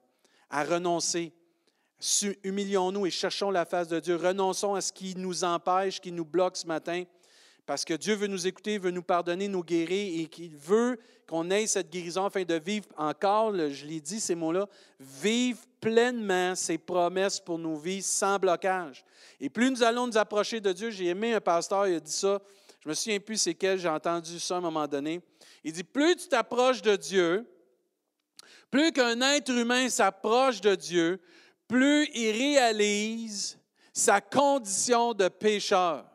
à 0.49 0.63
renoncer. 0.63 1.33
Humilions-nous 2.43 3.05
et 3.05 3.11
cherchons 3.11 3.51
la 3.51 3.65
face 3.65 3.87
de 3.87 3.99
Dieu. 3.99 4.15
Renonçons 4.15 4.75
à 4.75 4.81
ce 4.81 4.91
qui 4.91 5.15
nous 5.15 5.43
empêche, 5.43 5.99
qui 5.99 6.11
nous 6.11 6.25
bloque 6.25 6.57
ce 6.57 6.67
matin, 6.67 7.03
parce 7.65 7.83
que 7.83 7.93
Dieu 7.93 8.15
veut 8.15 8.27
nous 8.27 8.45
écouter, 8.45 8.77
veut 8.77 8.91
nous 8.91 9.01
pardonner, 9.01 9.47
nous 9.47 9.63
guérir 9.63 10.21
et 10.21 10.27
qu'il 10.27 10.55
veut 10.55 10.99
qu'on 11.27 11.49
ait 11.49 11.65
cette 11.65 11.89
guérison 11.89 12.25
afin 12.25 12.43
de 12.43 12.53
vivre 12.55 12.87
encore, 12.97 13.53
je 13.55 13.85
l'ai 13.85 13.99
dit 13.99 14.19
ces 14.19 14.35
mots-là, 14.35 14.67
vivre 14.99 15.59
pleinement 15.81 16.53
ses 16.53 16.77
promesses 16.77 17.39
pour 17.39 17.57
nos 17.57 17.75
vies 17.75 18.03
sans 18.03 18.37
blocage. 18.37 19.03
Et 19.39 19.49
plus 19.49 19.71
nous 19.71 19.81
allons 19.81 20.05
nous 20.05 20.17
approcher 20.17 20.59
de 20.59 20.71
Dieu, 20.71 20.91
j'ai 20.91 21.07
aimé 21.07 21.33
un 21.33 21.41
pasteur, 21.41 21.87
il 21.87 21.95
a 21.95 21.99
dit 21.99 22.11
ça, 22.11 22.39
je 22.81 22.89
me 22.89 22.93
souviens 22.93 23.19
plus 23.19 23.37
c'est 23.37 23.55
quel, 23.55 23.79
j'ai 23.79 23.89
entendu 23.89 24.39
ça 24.39 24.55
à 24.55 24.57
un 24.59 24.61
moment 24.61 24.87
donné. 24.87 25.19
Il 25.63 25.73
dit, 25.73 25.83
plus 25.83 26.15
tu 26.15 26.27
t'approches 26.27 26.83
de 26.83 26.95
Dieu, 26.95 27.43
plus 28.75 28.91
qu'un 28.91 29.21
être 29.21 29.51
humain 29.51 29.87
s'approche 29.87 30.59
de 30.59 30.75
Dieu, 30.75 31.21
plus 31.65 32.09
il 32.13 32.31
réalise 32.31 33.57
sa 33.93 34.19
condition 34.19 35.13
de 35.13 35.29
pécheur. 35.29 36.05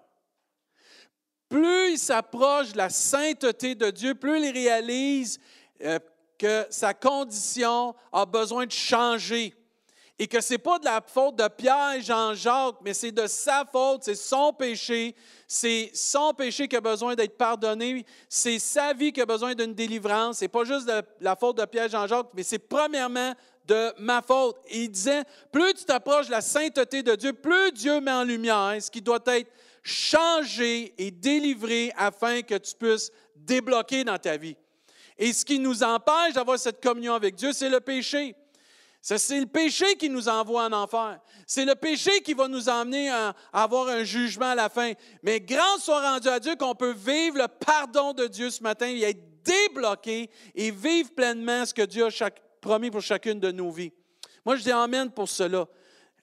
Plus 1.48 1.92
il 1.92 1.98
s'approche 1.98 2.72
de 2.72 2.76
la 2.76 2.90
sainteté 2.90 3.74
de 3.74 3.88
Dieu, 3.88 4.14
plus 4.14 4.46
il 4.46 4.52
réalise 4.52 5.40
euh, 5.82 5.98
que 6.36 6.66
sa 6.68 6.92
condition 6.92 7.94
a 8.12 8.26
besoin 8.26 8.66
de 8.66 8.72
changer 8.72 9.54
et 10.20 10.28
que 10.28 10.42
ce 10.42 10.52
n'est 10.52 10.58
pas 10.58 10.78
de 10.78 10.84
la 10.84 11.00
faute 11.00 11.36
de 11.36 11.48
Pierre 11.48 11.94
et 11.96 12.02
Jean-Jacques, 12.02 12.76
mais 12.84 12.92
c'est 12.92 13.10
de 13.10 13.26
sa 13.26 13.64
faute, 13.64 14.02
c'est 14.04 14.14
son 14.14 14.52
péché, 14.52 15.16
c'est 15.48 15.90
son 15.94 16.34
péché 16.34 16.68
qui 16.68 16.76
a 16.76 16.80
besoin 16.82 17.14
d'être 17.14 17.38
pardonné, 17.38 18.04
c'est 18.28 18.58
sa 18.58 18.92
vie 18.92 19.14
qui 19.14 19.22
a 19.22 19.24
besoin 19.24 19.54
d'une 19.54 19.72
délivrance. 19.72 20.36
Ce 20.36 20.44
n'est 20.44 20.48
pas 20.50 20.64
juste 20.64 20.86
de 20.86 21.00
la 21.22 21.36
faute 21.36 21.56
de 21.56 21.64
Pierre 21.64 21.86
et 21.86 21.88
Jean-Jacques, 21.88 22.26
mais 22.34 22.42
c'est 22.42 22.58
premièrement 22.58 23.32
de 23.66 23.94
ma 23.98 24.20
faute. 24.20 24.58
Et 24.68 24.82
il 24.82 24.90
disait, 24.90 25.22
plus 25.50 25.72
tu 25.72 25.86
t'approches 25.86 26.26
de 26.26 26.32
la 26.32 26.42
sainteté 26.42 27.02
de 27.02 27.14
Dieu, 27.14 27.32
plus 27.32 27.72
Dieu 27.72 27.98
met 28.02 28.12
en 28.12 28.24
lumière 28.24 28.76
ce 28.78 28.90
qui 28.90 29.00
doit 29.00 29.24
être 29.24 29.50
changé 29.82 30.92
et 30.98 31.10
délivré 31.10 31.92
afin 31.96 32.42
que 32.42 32.56
tu 32.56 32.74
puisses 32.76 33.10
débloquer 33.34 34.04
dans 34.04 34.18
ta 34.18 34.36
vie. 34.36 34.56
Et 35.16 35.32
ce 35.32 35.46
qui 35.46 35.58
nous 35.58 35.82
empêche 35.82 36.34
d'avoir 36.34 36.58
cette 36.58 36.82
communion 36.82 37.14
avec 37.14 37.36
Dieu, 37.36 37.54
c'est 37.54 37.70
le 37.70 37.80
péché. 37.80 38.34
C'est 39.02 39.40
le 39.40 39.46
péché 39.46 39.96
qui 39.96 40.10
nous 40.10 40.28
envoie 40.28 40.64
en 40.64 40.72
enfer. 40.72 41.18
C'est 41.46 41.64
le 41.64 41.74
péché 41.74 42.20
qui 42.20 42.34
va 42.34 42.48
nous 42.48 42.68
emmener 42.68 43.08
à, 43.10 43.34
avoir 43.52 43.88
un 43.88 44.04
jugement 44.04 44.50
à 44.50 44.54
la 44.54 44.68
fin. 44.68 44.92
Mais 45.22 45.40
grâce 45.40 45.84
soit 45.84 46.02
rendue 46.02 46.28
à 46.28 46.38
Dieu 46.38 46.54
qu'on 46.56 46.74
peut 46.74 46.92
vivre 46.92 47.38
le 47.38 47.48
pardon 47.48 48.12
de 48.12 48.26
Dieu 48.26 48.50
ce 48.50 48.62
matin 48.62 48.86
et 48.86 49.02
être 49.02 49.42
débloqué 49.42 50.30
et 50.54 50.70
vivre 50.70 51.10
pleinement 51.14 51.64
ce 51.64 51.72
que 51.72 51.82
Dieu 51.82 52.06
a 52.06 52.30
promis 52.60 52.90
pour 52.90 53.00
chacune 53.00 53.40
de 53.40 53.50
nos 53.50 53.70
vies. 53.70 53.92
Moi, 54.44 54.56
je 54.56 54.64
dis 54.64 54.72
Amen 54.72 55.10
pour 55.10 55.28
cela. 55.28 55.66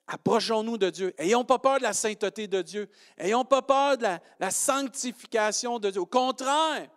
Approchons-nous 0.06 0.78
de 0.78 0.88
Dieu. 0.88 1.14
Ayons 1.18 1.44
pas 1.44 1.58
peur 1.58 1.78
de 1.78 1.82
la 1.82 1.92
sainteté 1.92 2.46
de 2.46 2.62
Dieu. 2.62 2.88
Ayons 3.18 3.44
pas 3.44 3.60
peur 3.60 3.98
de 3.98 4.04
la, 4.04 4.20
la 4.38 4.50
sanctification 4.50 5.78
de 5.78 5.90
Dieu. 5.90 6.00
Au 6.00 6.06
contraire, 6.06 6.88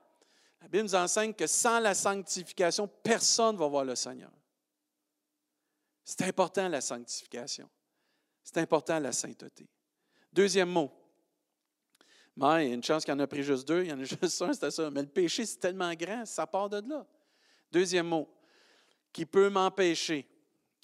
la 0.62 0.68
Bible 0.68 0.84
nous 0.84 0.96
enseigne 0.96 1.34
que 1.34 1.48
sans 1.48 1.80
la 1.80 1.96
sanctification, 1.96 2.88
personne 3.04 3.56
ne 3.56 3.60
va 3.60 3.68
voir 3.68 3.84
le 3.84 3.96
Seigneur. 3.96 4.30
C'est 6.04 6.24
important 6.24 6.68
la 6.68 6.82
sanctification. 6.82 7.70
C'est 8.44 8.58
important 8.58 9.00
la 9.00 9.12
sainteté. 9.12 9.68
Deuxième 10.34 10.70
mot. 10.70 10.92
il 12.38 12.44
y 12.44 12.46
a 12.46 12.64
une 12.64 12.84
chance 12.84 13.06
qu'il 13.06 13.14
y 13.14 13.16
en 13.16 13.20
a 13.20 13.28
pris 13.28 13.44
juste 13.44 13.68
deux, 13.68 13.84
il 13.84 13.90
y 13.90 13.94
en 13.94 14.00
a 14.00 14.04
juste 14.22 14.42
un, 14.42 14.54
c'était 14.54 14.72
ça. 14.72 14.90
Mais 14.90 15.02
le 15.02 15.08
péché, 15.08 15.46
c'est 15.46 15.60
tellement 15.60 15.94
grand, 15.94 16.26
ça 16.26 16.48
part 16.48 16.70
de 16.70 16.82
là. 16.90 17.06
Deuxième 17.72 18.08
mot, 18.08 18.28
qui 19.14 19.26
peut 19.26 19.50
m'empêcher 19.50 20.28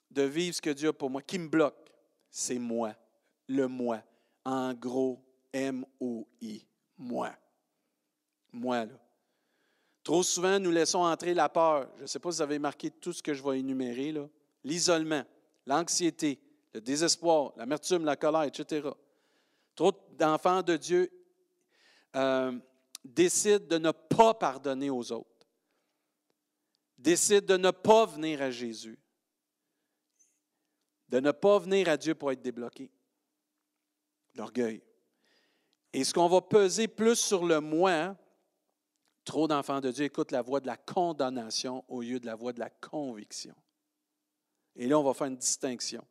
de 0.10 0.23
vivre 0.23 0.56
ce 0.56 0.62
que 0.62 0.69
Dieu 0.69 0.89
a 0.89 0.93
pour 0.93 1.10
moi, 1.10 1.21
qui 1.21 1.39
me 1.39 1.49
bloque, 1.49 1.91
c'est 2.30 2.60
moi, 2.60 2.95
le 3.47 3.67
moi. 3.67 4.01
En 4.45 4.73
gros, 4.73 5.21
M-O-I, 5.51 6.65
moi. 6.97 7.34
Moi, 8.53 8.86
là. 8.86 8.93
Trop 10.03 10.23
souvent, 10.23 10.58
nous 10.58 10.71
laissons 10.71 10.99
entrer 10.99 11.34
la 11.34 11.49
peur. 11.49 11.89
Je 11.97 12.03
ne 12.03 12.08
sais 12.08 12.19
pas 12.19 12.32
si 12.32 12.38
vous 12.38 12.41
avez 12.41 12.60
marqué 12.60 12.89
tout 12.89 13.12
ce 13.12 13.21
que 13.21 13.34
je 13.34 13.43
vais 13.43 13.60
énumérer, 13.60 14.13
là 14.13 14.30
l'isolement, 14.67 15.23
l'anxiété, 15.65 16.39
le 16.73 16.82
désespoir, 16.82 17.53
l'amertume, 17.56 18.03
la 18.03 18.17
colère, 18.17 18.43
etc. 18.43 18.89
Trop 19.75 19.93
d'enfants 20.12 20.62
de 20.62 20.75
Dieu 20.75 21.10
euh, 22.15 22.51
décident 23.03 23.65
de 23.65 23.77
ne 23.77 23.91
pas 23.91 24.34
pardonner 24.34 24.89
aux 24.89 25.12
autres, 25.12 25.47
décident 26.97 27.56
de 27.56 27.58
ne 27.58 27.71
pas 27.71 28.06
venir 28.06 28.41
à 28.41 28.51
Jésus, 28.51 28.99
de 31.08 31.19
ne 31.19 31.32
pas 31.32 31.60
venir 31.60 31.88
à 31.88 31.95
Dieu 31.95 32.13
pour 32.13 32.32
être 32.32 32.41
débloqué. 32.41 32.91
L'orgueil. 34.36 34.84
Et 35.93 36.03
ce 36.03 36.13
qu'on 36.13 36.27
va 36.27 36.41
peser 36.41 36.88
plus 36.88 37.15
sur 37.15 37.45
le 37.45 37.60
moi, 37.60 38.15
trop 39.23 39.47
d'enfants 39.47 39.80
de 39.80 39.89
Dieu 39.91 40.06
écoutent 40.06 40.32
la 40.32 40.41
voix 40.41 40.60
de 40.60 40.67
la 40.67 40.77
condamnation 40.77 41.84
au 41.88 42.01
lieu 42.01 42.19
de 42.19 42.25
la 42.25 42.36
voix 42.36 42.53
de 42.53 42.60
la 42.60 42.69
conviction. 42.69 43.56
Et 44.78 44.88
là, 44.88 44.98
on 44.98 45.04
va 45.04 45.13
faire 45.13 45.28
une 45.28 45.38
distinction. 45.38 46.06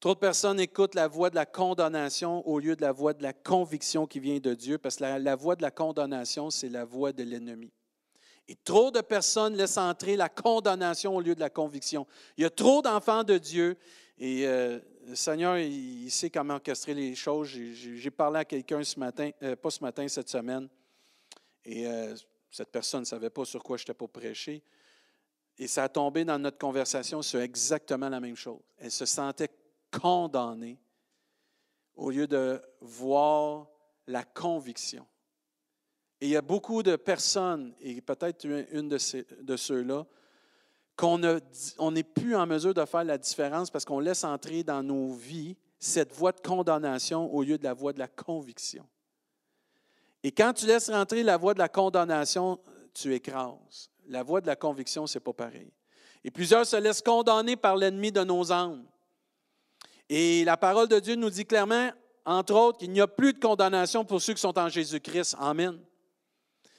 Trop 0.00 0.14
de 0.14 0.20
personnes 0.20 0.60
écoutent 0.60 0.94
la 0.94 1.08
voix 1.08 1.30
de 1.30 1.34
la 1.34 1.46
condamnation 1.46 2.46
au 2.46 2.58
lieu 2.58 2.76
de 2.76 2.82
la 2.82 2.92
voix 2.92 3.14
de 3.14 3.22
la 3.22 3.32
conviction 3.32 4.06
qui 4.06 4.20
vient 4.20 4.38
de 4.38 4.54
Dieu, 4.54 4.78
parce 4.78 4.96
que 4.96 5.04
la, 5.04 5.36
voix 5.36 5.56
de 5.56 5.62
la 5.62 5.72
condamnation, 5.72 6.50
c'est 6.50 6.68
la 6.68 6.84
voix 6.84 7.12
de 7.12 7.24
l'ennemi. 7.24 7.72
Et 8.46 8.54
trop 8.54 8.90
de 8.90 9.00
personnes 9.00 9.56
laissent 9.56 9.76
entrer 9.76 10.16
la 10.16 10.28
condamnation 10.28 11.16
au 11.16 11.20
lieu 11.20 11.34
de 11.34 11.40
la 11.40 11.50
conviction. 11.50 12.06
Il 12.36 12.42
y 12.42 12.46
a 12.46 12.50
trop 12.50 12.80
d'enfants 12.80 13.24
de 13.24 13.38
Dieu 13.38 13.76
et 14.18 14.46
euh, 14.46 14.78
le 15.06 15.14
Seigneur, 15.14 15.58
il, 15.58 16.10
sait 16.10 16.30
comment 16.30 16.54
orchestrer 16.54 16.94
les 16.94 17.14
choses. 17.14 17.48
J'ai 17.48 18.10
parlé 18.10 18.40
à 18.40 18.44
quelqu'un 18.44 18.82
ce 18.82 18.98
matin, 18.98 19.30
euh, 19.42 19.56
pas 19.56 19.70
ce 19.70 19.82
matin, 19.82 20.06
cette 20.08 20.28
semaine, 20.28 20.68
et 21.64 21.86
euh, 21.86 22.14
cette 22.50 22.70
personne 22.70 23.00
ne 23.00 23.06
savait 23.06 23.30
pas 23.30 23.44
sur 23.44 23.62
quoi 23.62 23.76
j'étais 23.76 23.94
pour 23.94 24.10
prêcher. 24.10 24.62
Et 25.58 25.66
ça 25.66 25.84
a 25.84 25.88
tombé 25.88 26.24
dans 26.24 26.38
notre 26.38 26.58
conversation 26.58 27.20
sur 27.22 27.40
exactement 27.40 28.08
la 28.08 28.20
même 28.20 28.36
chose. 28.36 28.60
Elle 28.78 28.92
se 28.92 29.06
sentait 29.06 29.50
condamnée 29.90 30.78
au 31.96 32.10
lieu 32.10 32.26
de 32.26 32.62
voir 32.80 33.66
la 34.06 34.22
conviction. 34.22 35.06
Et 36.20 36.26
il 36.26 36.30
y 36.30 36.36
a 36.36 36.42
beaucoup 36.42 36.82
de 36.82 36.96
personnes, 36.96 37.74
et 37.80 38.00
peut-être 38.00 38.44
une 38.72 38.88
de, 38.88 38.98
de 39.42 39.56
ceux-là, 39.56 40.06
qu'on 40.96 41.18
n'est 41.18 42.02
plus 42.02 42.34
en 42.34 42.46
mesure 42.46 42.74
de 42.74 42.84
faire 42.84 43.04
la 43.04 43.18
différence 43.18 43.70
parce 43.70 43.84
qu'on 43.84 44.00
laisse 44.00 44.24
entrer 44.24 44.64
dans 44.64 44.82
nos 44.82 45.12
vies 45.12 45.56
cette 45.78 46.12
voie 46.12 46.32
de 46.32 46.40
condamnation 46.40 47.32
au 47.32 47.44
lieu 47.44 47.56
de 47.56 47.62
la 47.62 47.72
voie 47.72 47.92
de 47.92 48.00
la 48.00 48.08
conviction. 48.08 48.84
Et 50.24 50.32
quand 50.32 50.52
tu 50.52 50.66
laisses 50.66 50.90
rentrer 50.90 51.22
la 51.22 51.36
voie 51.36 51.54
de 51.54 51.60
la 51.60 51.68
condamnation, 51.68 52.58
tu 52.94 53.14
écrases 53.14 53.90
la 54.08 54.22
voie 54.22 54.40
de 54.40 54.46
la 54.46 54.56
conviction, 54.56 55.06
ce 55.06 55.18
n'est 55.18 55.22
pas 55.22 55.32
pareil. 55.32 55.70
Et 56.24 56.30
plusieurs 56.30 56.66
se 56.66 56.76
laissent 56.76 57.02
condamner 57.02 57.56
par 57.56 57.76
l'ennemi 57.76 58.10
de 58.10 58.24
nos 58.24 58.50
âmes. 58.50 58.84
Et 60.08 60.44
la 60.44 60.56
parole 60.56 60.88
de 60.88 60.98
Dieu 60.98 61.14
nous 61.14 61.30
dit 61.30 61.44
clairement, 61.44 61.90
entre 62.24 62.54
autres, 62.54 62.78
qu'il 62.78 62.90
n'y 62.90 63.00
a 63.00 63.06
plus 63.06 63.32
de 63.32 63.38
condamnation 63.38 64.04
pour 64.04 64.20
ceux 64.20 64.34
qui 64.34 64.40
sont 64.40 64.58
en 64.58 64.68
Jésus-Christ. 64.68 65.36
Amen. 65.38 65.78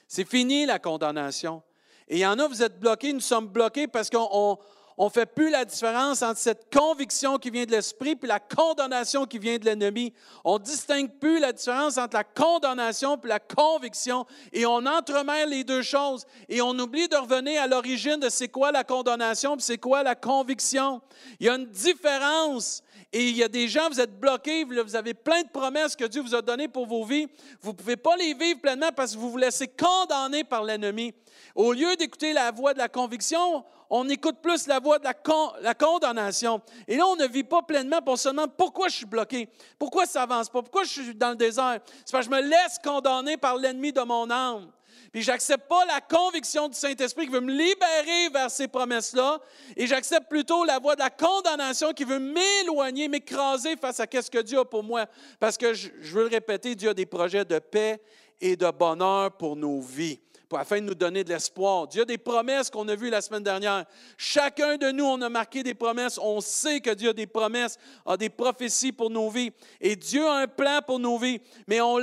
C'est 0.07 0.27
fini 0.27 0.65
la 0.65 0.79
condamnation. 0.79 1.61
Et 2.07 2.17
il 2.17 2.19
y 2.19 2.25
en 2.25 2.37
a, 2.39 2.47
vous 2.47 2.63
êtes 2.63 2.79
bloqués, 2.79 3.13
nous 3.13 3.19
sommes 3.19 3.47
bloqués 3.47 3.87
parce 3.87 4.09
qu'on 4.09 4.57
on 5.01 5.05
ne 5.05 5.09
fait 5.09 5.25
plus 5.25 5.49
la 5.49 5.63
différence 5.63 6.21
entre 6.21 6.41
cette 6.41 6.67
conviction 6.75 7.38
qui 7.38 7.49
vient 7.49 7.63
de 7.63 7.71
l'esprit 7.71 8.17
et 8.21 8.27
la 8.27 8.41
condamnation 8.41 9.25
qui 9.25 9.39
vient 9.39 9.57
de 9.57 9.63
l'ennemi. 9.63 10.13
On 10.43 10.59
ne 10.59 10.63
distingue 10.63 11.09
plus 11.21 11.39
la 11.39 11.53
différence 11.53 11.97
entre 11.97 12.17
la 12.17 12.25
condamnation 12.25 13.15
et 13.15 13.27
la 13.29 13.39
conviction 13.39 14.25
et 14.51 14.65
on 14.65 14.85
entremêle 14.85 15.51
les 15.51 15.63
deux 15.63 15.83
choses 15.83 16.25
et 16.49 16.62
on 16.62 16.77
oublie 16.77 17.07
de 17.07 17.15
revenir 17.15 17.62
à 17.62 17.67
l'origine 17.67 18.17
de 18.17 18.27
c'est 18.27 18.49
quoi 18.49 18.73
la 18.73 18.83
condamnation 18.83 19.55
et 19.55 19.62
c'est 19.62 19.77
quoi 19.77 20.03
la 20.03 20.15
conviction. 20.15 20.99
Il 21.39 21.45
y 21.45 21.49
a 21.49 21.55
une 21.55 21.67
différence. 21.67 22.83
Et 23.12 23.27
il 23.29 23.35
y 23.38 23.43
a 23.43 23.47
des 23.47 23.67
gens, 23.67 23.89
vous 23.89 23.99
êtes 23.99 24.19
bloqués, 24.19 24.63
vous 24.65 24.95
avez 24.95 25.15
plein 25.15 25.41
de 25.41 25.47
promesses 25.47 25.95
que 25.95 26.05
Dieu 26.05 26.21
vous 26.21 26.35
a 26.35 26.43
données 26.43 26.67
pour 26.67 26.85
vos 26.85 27.03
vies. 27.03 27.25
Vous 27.59 27.71
ne 27.71 27.75
pouvez 27.75 27.97
pas 27.97 28.15
les 28.17 28.35
vivre 28.35 28.59
pleinement 28.59 28.91
parce 28.95 29.13
que 29.13 29.17
vous 29.17 29.31
vous 29.31 29.38
laissez 29.38 29.67
condamner 29.67 30.43
par 30.43 30.63
l'ennemi. 30.63 31.12
Au 31.55 31.73
lieu 31.73 31.95
d'écouter 31.95 32.33
la 32.33 32.51
voix 32.51 32.73
de 32.73 32.77
la 32.77 32.88
conviction, 32.88 33.65
on 33.89 34.08
écoute 34.10 34.38
plus 34.41 34.67
la 34.67 34.80
voix 34.80 34.99
de 34.99 35.06
la, 35.06 35.73
condamnation. 35.73 36.62
Et 36.88 36.97
là, 36.97 37.08
on 37.08 37.15
ne 37.15 37.28
vit 37.28 37.43
pas 37.43 37.62
pleinement 37.62 38.02
pour 38.02 38.19
seulement 38.19 38.47
pourquoi 38.47 38.88
je 38.88 38.97
suis 38.97 39.06
bloqué, 39.06 39.49
pourquoi 39.78 40.06
ça 40.06 40.23
avance 40.23 40.49
pas, 40.49 40.62
pourquoi 40.62 40.84
je 40.84 40.89
suis 40.89 41.15
dans 41.15 41.32
le 41.32 41.36
désert. 41.36 41.80
C'est 42.06 42.12
parce 42.12 42.28
que 42.28 42.36
je 42.36 42.41
me 42.41 42.47
laisse 42.47 42.78
condamner 42.84 43.38
par 43.38 43.58
l'ennemi 43.58 43.91
de 43.91 44.02
mon 44.02 44.30
âme. 44.30 44.71
Puis 45.12 45.23
j'accepte 45.23 45.67
pas 45.67 45.86
la 45.86 46.02
conviction 46.02 46.67
du 46.67 46.75
Saint-Esprit 46.75 47.25
qui 47.25 47.32
veut 47.32 47.39
me 47.39 47.52
libérer 47.52 48.30
vers 48.32 48.52
ces 48.52 48.67
promesses-là, 48.67 49.39
et 49.75 49.88
j'accepte 49.88 50.30
plutôt 50.30 50.63
la 50.63 50.78
voix 50.78 50.95
de 50.95 50.99
la 50.99 51.10
condamnation 51.10 51.93
qui 51.93 52.04
veut 52.04 52.19
m'éloigner, 52.19 53.08
m'écraser 53.08 53.75
face 53.75 53.99
à 53.99 54.06
ce 54.06 54.30
que 54.30 54.41
Dieu 54.41 54.60
a 54.60 54.65
pour 54.65 54.84
moi. 54.84 55.08
Parce 55.39 55.58
que 55.58 55.73
je 55.73 55.89
veux 56.13 56.23
le 56.23 56.30
répéter, 56.30 56.75
Dieu 56.75 56.89
a 56.89 56.93
des 56.93 57.08
projets 57.08 57.45
de 57.45 57.58
paix 57.58 57.99
et 58.39 58.56
de 58.56 58.69
bonheur 58.69 59.32
pour 59.32 59.56
nos 59.56 59.82
vies 59.82 60.19
afin 60.57 60.77
de 60.77 60.85
nous 60.85 60.95
donner 60.95 61.23
de 61.23 61.29
l'espoir. 61.29 61.88
Dieu 61.88 62.01
a 62.01 62.05
des 62.05 62.17
promesses 62.17 62.69
qu'on 62.69 62.88
a 62.88 62.95
vues 62.95 63.09
la 63.09 63.21
semaine 63.21 63.43
dernière. 63.43 63.85
Chacun 64.17 64.77
de 64.77 64.91
nous, 64.91 65.05
on 65.05 65.21
a 65.21 65.29
marqué 65.29 65.63
des 65.63 65.73
promesses. 65.73 66.19
On 66.21 66.41
sait 66.41 66.79
que 66.79 66.91
Dieu 66.91 67.09
a 67.09 67.13
des 67.13 67.27
promesses, 67.27 67.77
a 68.05 68.17
des 68.17 68.29
prophéties 68.29 68.91
pour 68.91 69.09
nos 69.09 69.29
vies. 69.29 69.51
Et 69.79 69.95
Dieu 69.95 70.25
a 70.27 70.38
un 70.38 70.47
plan 70.47 70.79
pour 70.85 70.99
nos 70.99 71.17
vies. 71.17 71.41
Mais 71.67 71.81
on, 71.81 71.99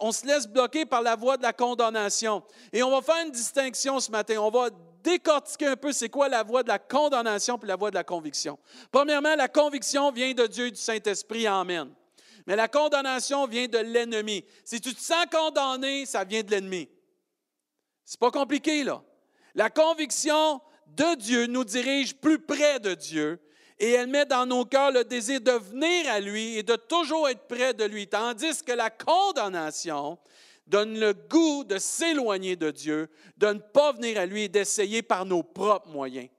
on 0.00 0.12
se 0.12 0.26
laisse 0.26 0.46
bloquer 0.46 0.86
par 0.86 1.02
la 1.02 1.16
voie 1.16 1.36
de 1.36 1.42
la 1.42 1.52
condamnation. 1.52 2.42
Et 2.72 2.82
on 2.82 2.90
va 2.90 3.02
faire 3.02 3.24
une 3.24 3.32
distinction 3.32 3.98
ce 4.00 4.10
matin. 4.10 4.36
On 4.38 4.50
va 4.50 4.68
décortiquer 5.02 5.66
un 5.68 5.76
peu 5.76 5.92
c'est 5.92 6.08
quoi 6.08 6.28
la 6.28 6.42
voie 6.42 6.62
de 6.62 6.68
la 6.68 6.78
condamnation 6.78 7.58
puis 7.58 7.68
la 7.68 7.76
voie 7.76 7.90
de 7.90 7.96
la 7.96 8.04
conviction. 8.04 8.58
Premièrement, 8.92 9.34
la 9.34 9.48
conviction 9.48 10.12
vient 10.12 10.32
de 10.32 10.46
Dieu 10.46 10.66
et 10.66 10.70
du 10.70 10.80
Saint-Esprit. 10.80 11.46
Amen. 11.46 11.90
Mais 12.46 12.56
la 12.56 12.68
condamnation 12.68 13.46
vient 13.46 13.66
de 13.66 13.78
l'ennemi. 13.78 14.44
Si 14.64 14.80
tu 14.80 14.94
te 14.94 15.00
sens 15.00 15.26
condamné, 15.30 16.06
ça 16.06 16.24
vient 16.24 16.42
de 16.42 16.50
l'ennemi. 16.50 16.88
C'est 18.10 18.18
pas 18.18 18.32
compliqué, 18.32 18.82
là. 18.82 19.04
La 19.54 19.70
conviction 19.70 20.60
de 20.88 21.14
Dieu 21.14 21.46
nous 21.46 21.62
dirige 21.62 22.16
plus 22.16 22.40
près 22.40 22.80
de 22.80 22.94
Dieu 22.94 23.40
et 23.78 23.92
elle 23.92 24.08
met 24.08 24.26
dans 24.26 24.46
nos 24.46 24.64
cœurs 24.64 24.90
le 24.90 25.04
désir 25.04 25.40
de 25.40 25.52
venir 25.52 26.10
à 26.10 26.18
lui 26.18 26.58
et 26.58 26.64
de 26.64 26.74
toujours 26.74 27.28
être 27.28 27.46
près 27.46 27.72
de 27.72 27.84
lui, 27.84 28.08
tandis 28.08 28.64
que 28.64 28.72
la 28.72 28.90
condamnation 28.90 30.18
donne 30.66 30.98
le 30.98 31.12
goût 31.12 31.62
de 31.62 31.78
s'éloigner 31.78 32.56
de 32.56 32.72
Dieu, 32.72 33.08
de 33.36 33.46
ne 33.46 33.60
pas 33.60 33.92
venir 33.92 34.18
à 34.18 34.26
lui 34.26 34.42
et 34.42 34.48
d'essayer 34.48 35.02
par 35.02 35.24
nos 35.24 35.44
propres 35.44 35.90
moyens. 35.90 36.30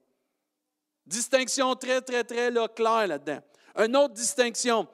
Distinction 1.06 1.74
très, 1.74 2.02
très, 2.02 2.22
très 2.22 2.52
claire 2.76 3.06
là-dedans. 3.06 3.40
Une 3.78 3.96
autre 3.96 4.12
distinction. 4.12 4.86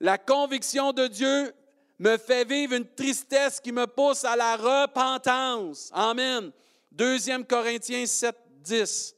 La 0.00 0.18
conviction 0.18 0.92
de 0.92 1.06
Dieu 1.06 1.54
me 1.98 2.16
fait 2.16 2.44
vivre 2.44 2.74
une 2.74 2.88
tristesse 2.94 3.60
qui 3.60 3.72
me 3.72 3.86
pousse 3.86 4.24
à 4.24 4.36
la 4.36 4.56
repentance. 4.56 5.90
Amen. 5.92 6.50
2 6.92 7.44
Corinthiens 7.44 8.06
7, 8.06 8.36
10. 8.60 9.14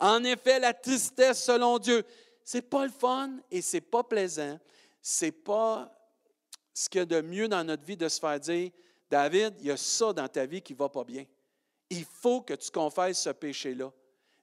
En 0.00 0.22
effet, 0.24 0.58
la 0.58 0.74
tristesse 0.74 1.44
selon 1.44 1.78
Dieu, 1.78 2.04
c'est 2.44 2.62
pas 2.62 2.84
le 2.86 2.92
fun 2.92 3.30
et 3.50 3.60
c'est 3.60 3.80
pas 3.80 4.02
plaisant. 4.02 4.58
C'est 5.00 5.32
pas 5.32 5.92
ce 6.72 6.88
qu'il 6.88 7.00
y 7.00 7.02
a 7.02 7.06
de 7.06 7.20
mieux 7.20 7.48
dans 7.48 7.64
notre 7.64 7.84
vie 7.84 7.96
de 7.96 8.08
se 8.08 8.20
faire 8.20 8.38
dire 8.38 8.70
David, 9.10 9.54
il 9.60 9.66
y 9.66 9.70
a 9.70 9.76
ça 9.76 10.12
dans 10.12 10.28
ta 10.28 10.46
vie 10.46 10.62
qui 10.62 10.74
va 10.74 10.88
pas 10.88 11.04
bien. 11.04 11.24
Il 11.90 12.04
faut 12.04 12.42
que 12.42 12.54
tu 12.54 12.70
confesses 12.70 13.22
ce 13.22 13.30
péché-là. 13.30 13.90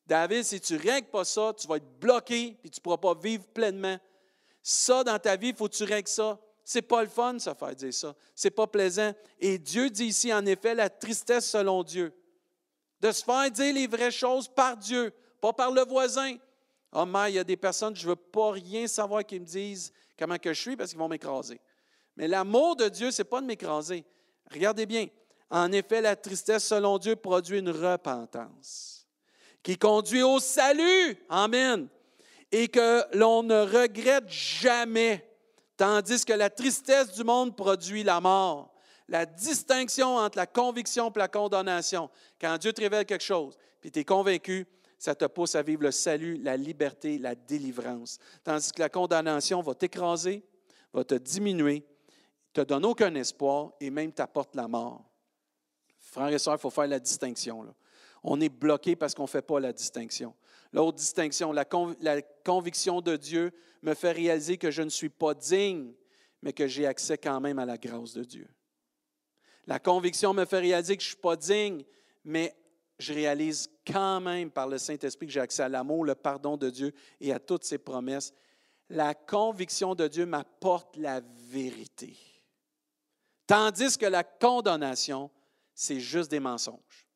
David, 0.07 0.43
si 0.43 0.59
tu 0.59 0.73
ne 0.73 0.79
règles 0.79 1.09
pas 1.09 1.25
ça, 1.25 1.53
tu 1.57 1.67
vas 1.67 1.77
être 1.77 1.99
bloqué 1.99 2.57
et 2.63 2.69
tu 2.69 2.79
ne 2.79 2.81
pourras 2.81 2.97
pas 2.97 3.13
vivre 3.15 3.45
pleinement. 3.45 3.97
Ça, 4.61 5.03
dans 5.03 5.19
ta 5.19 5.35
vie, 5.35 5.49
il 5.49 5.55
faut 5.55 5.67
que 5.67 5.75
tu 5.75 5.83
règles 5.83 6.09
ça. 6.09 6.39
C'est 6.67 6.81
pas 6.81 7.03
le 7.03 7.09
fun, 7.09 7.37
ça, 7.37 7.53
faire 7.53 7.75
dire 7.75 7.93
ça. 7.93 8.15
C'est 8.33 8.49
pas 8.49 8.65
plaisant. 8.65 9.13
Et 9.39 9.59
Dieu 9.59 9.91
dit 9.91 10.07
ici, 10.07 10.33
en 10.33 10.43
effet, 10.47 10.73
la 10.73 10.89
tristesse 10.89 11.47
selon 11.47 11.83
Dieu. 11.83 12.11
De 12.99 13.11
se 13.11 13.23
faire 13.23 13.51
dire 13.51 13.71
les 13.71 13.85
vraies 13.85 14.09
choses 14.09 14.47
par 14.47 14.75
Dieu, 14.75 15.13
pas 15.39 15.53
par 15.53 15.69
le 15.69 15.85
voisin. 15.85 16.37
Oh, 16.91 17.05
mais 17.05 17.31
il 17.31 17.35
y 17.35 17.39
a 17.39 17.43
des 17.43 17.55
personnes, 17.55 17.95
je 17.95 18.07
veux 18.07 18.15
pas 18.15 18.51
rien 18.51 18.87
savoir 18.87 19.23
qui 19.23 19.39
me 19.39 19.45
disent 19.45 19.93
comment 20.17 20.39
que 20.39 20.53
je 20.53 20.59
suis 20.59 20.75
parce 20.75 20.89
qu'ils 20.89 20.97
vont 20.97 21.07
m'écraser. 21.07 21.61
Mais 22.15 22.27
l'amour 22.27 22.75
de 22.75 22.89
Dieu, 22.89 23.11
ce 23.11 23.21
n'est 23.21 23.29
pas 23.29 23.41
de 23.41 23.45
m'écraser. 23.45 24.03
Regardez 24.51 24.87
bien. 24.87 25.07
En 25.51 25.71
effet, 25.71 26.01
la 26.01 26.15
tristesse 26.15 26.65
selon 26.65 26.97
Dieu 26.97 27.15
produit 27.15 27.59
une 27.59 27.69
repentance 27.69 29.07
qui 29.61 29.77
conduit 29.77 30.23
au 30.23 30.39
salut. 30.39 31.15
Amen. 31.29 31.89
Et 32.51 32.69
que 32.69 33.03
l'on 33.15 33.43
ne 33.43 33.61
regrette 33.61 34.29
jamais 34.29 35.23
tandis 35.77 36.25
que 36.25 36.33
la 36.33 36.49
tristesse 36.49 37.11
du 37.13 37.23
monde 37.23 37.55
produit 37.55 38.03
la 38.03 38.19
mort. 38.19 38.73
La 39.07 39.25
distinction 39.25 40.17
entre 40.17 40.37
la 40.37 40.47
conviction 40.47 41.11
et 41.11 41.19
la 41.19 41.27
condamnation. 41.27 42.09
Quand 42.41 42.57
Dieu 42.57 42.73
te 42.73 42.81
révèle 42.81 43.05
quelque 43.05 43.23
chose, 43.23 43.55
puis 43.79 43.91
tu 43.91 43.99
es 43.99 44.03
convaincu, 44.03 44.65
ça 44.97 45.13
te 45.13 45.25
pousse 45.25 45.53
à 45.55 45.61
vivre 45.61 45.83
le 45.83 45.91
salut, 45.91 46.37
la 46.37 46.57
liberté, 46.57 47.19
la 47.19 47.35
délivrance. 47.35 48.17
Tandis 48.43 48.71
que 48.71 48.81
la 48.81 48.89
condamnation 48.89 49.61
va 49.61 49.75
t'écraser, 49.75 50.43
va 50.91 51.03
te 51.03 51.15
diminuer, 51.15 51.85
te 52.53 52.61
donne 52.61 52.85
aucun 52.85 53.13
espoir 53.15 53.73
et 53.79 53.89
même 53.91 54.11
t'apporte 54.11 54.55
la 54.55 54.67
mort. 54.67 55.03
Frères 55.99 56.29
et 56.29 56.39
sœurs, 56.39 56.55
il 56.55 56.61
faut 56.61 56.69
faire 56.69 56.87
la 56.87 56.99
distinction. 56.99 57.75
On 58.23 58.39
est 58.41 58.49
bloqué 58.49 58.95
parce 58.95 59.13
qu'on 59.13 59.23
ne 59.23 59.27
fait 59.27 59.41
pas 59.41 59.59
la 59.59 59.73
distinction. 59.73 60.33
L'autre 60.75 60.97
distinction, 60.97 61.53
la, 61.53 61.63
conviction 62.43 62.99
de 62.99 63.15
Dieu 63.15 63.53
me 63.81 63.93
fait 63.93 64.11
réaliser 64.11 64.57
que 64.57 64.71
je 64.71 64.81
ne 64.81 64.89
suis 64.89 65.07
pas 65.07 65.33
digne, 65.33 65.93
mais 66.41 66.51
que 66.51 66.67
j'ai 66.67 66.85
accès 66.85 67.17
quand 67.17 67.39
même 67.39 67.59
à 67.59 67.65
la 67.65 67.77
grâce 67.77 68.11
de 68.11 68.25
Dieu. 68.25 68.49
La 69.67 69.79
conviction 69.79 70.33
me 70.33 70.43
fait 70.43 70.59
réaliser 70.59 70.97
que 70.97 71.01
je 71.01 71.07
ne 71.07 71.11
suis 71.13 71.21
pas 71.21 71.37
digne, 71.37 71.85
mais 72.25 72.53
je 72.99 73.13
réalise 73.13 73.69
quand 73.87 74.19
même 74.19 74.51
par 74.51 74.67
le 74.67 74.77
Saint-Esprit 74.77 75.27
que 75.27 75.31
j'ai 75.31 75.39
accès 75.39 75.63
à 75.63 75.69
l'amour, 75.69 76.03
le 76.03 76.13
pardon 76.13 76.57
de 76.57 76.69
Dieu 76.69 76.91
et 77.21 77.31
à 77.31 77.39
toutes 77.39 77.63
ses 77.63 77.77
promesses. 77.77 78.33
La 78.89 79.13
conviction 79.13 79.95
de 79.95 80.09
Dieu 80.09 80.25
m'apporte 80.25 80.97
la 80.97 81.21
vérité. 81.49 82.17
Tandis 83.47 83.97
que 83.97 84.07
la 84.07 84.25
condamnation, 84.25 85.31
c'est 85.73 86.01
juste 86.01 86.31
des 86.31 86.41
mensonges, 86.41 87.07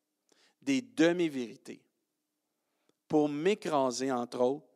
des 0.62 0.80
demi-vérités, 0.80 1.82
pour 3.10 3.28
m'écraser, 3.28 4.12
entre 4.12 4.40
autres. 4.40 4.66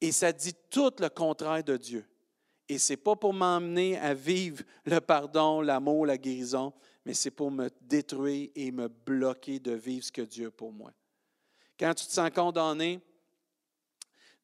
Et 0.00 0.12
ça 0.12 0.32
dit 0.32 0.54
tout 0.70 0.92
le 1.00 1.08
contraire 1.08 1.64
de 1.64 1.76
Dieu. 1.76 2.06
Et 2.68 2.78
ce 2.78 2.92
n'est 2.92 2.98
pas 2.98 3.16
pour 3.16 3.34
m'emmener 3.34 3.98
à 3.98 4.14
vivre 4.14 4.62
le 4.84 5.00
pardon, 5.00 5.60
l'amour, 5.60 6.06
la 6.06 6.16
guérison, 6.16 6.72
mais 7.04 7.14
c'est 7.14 7.32
pour 7.32 7.50
me 7.50 7.68
détruire 7.80 8.48
et 8.54 8.70
me 8.70 8.86
bloquer 8.86 9.58
de 9.58 9.72
vivre 9.72 10.04
ce 10.04 10.12
que 10.12 10.22
Dieu 10.22 10.46
a 10.46 10.50
pour 10.52 10.72
moi. 10.72 10.92
Quand 11.78 11.92
tu 11.94 12.06
te 12.06 12.12
sens 12.12 12.30
condamné, 12.30 13.00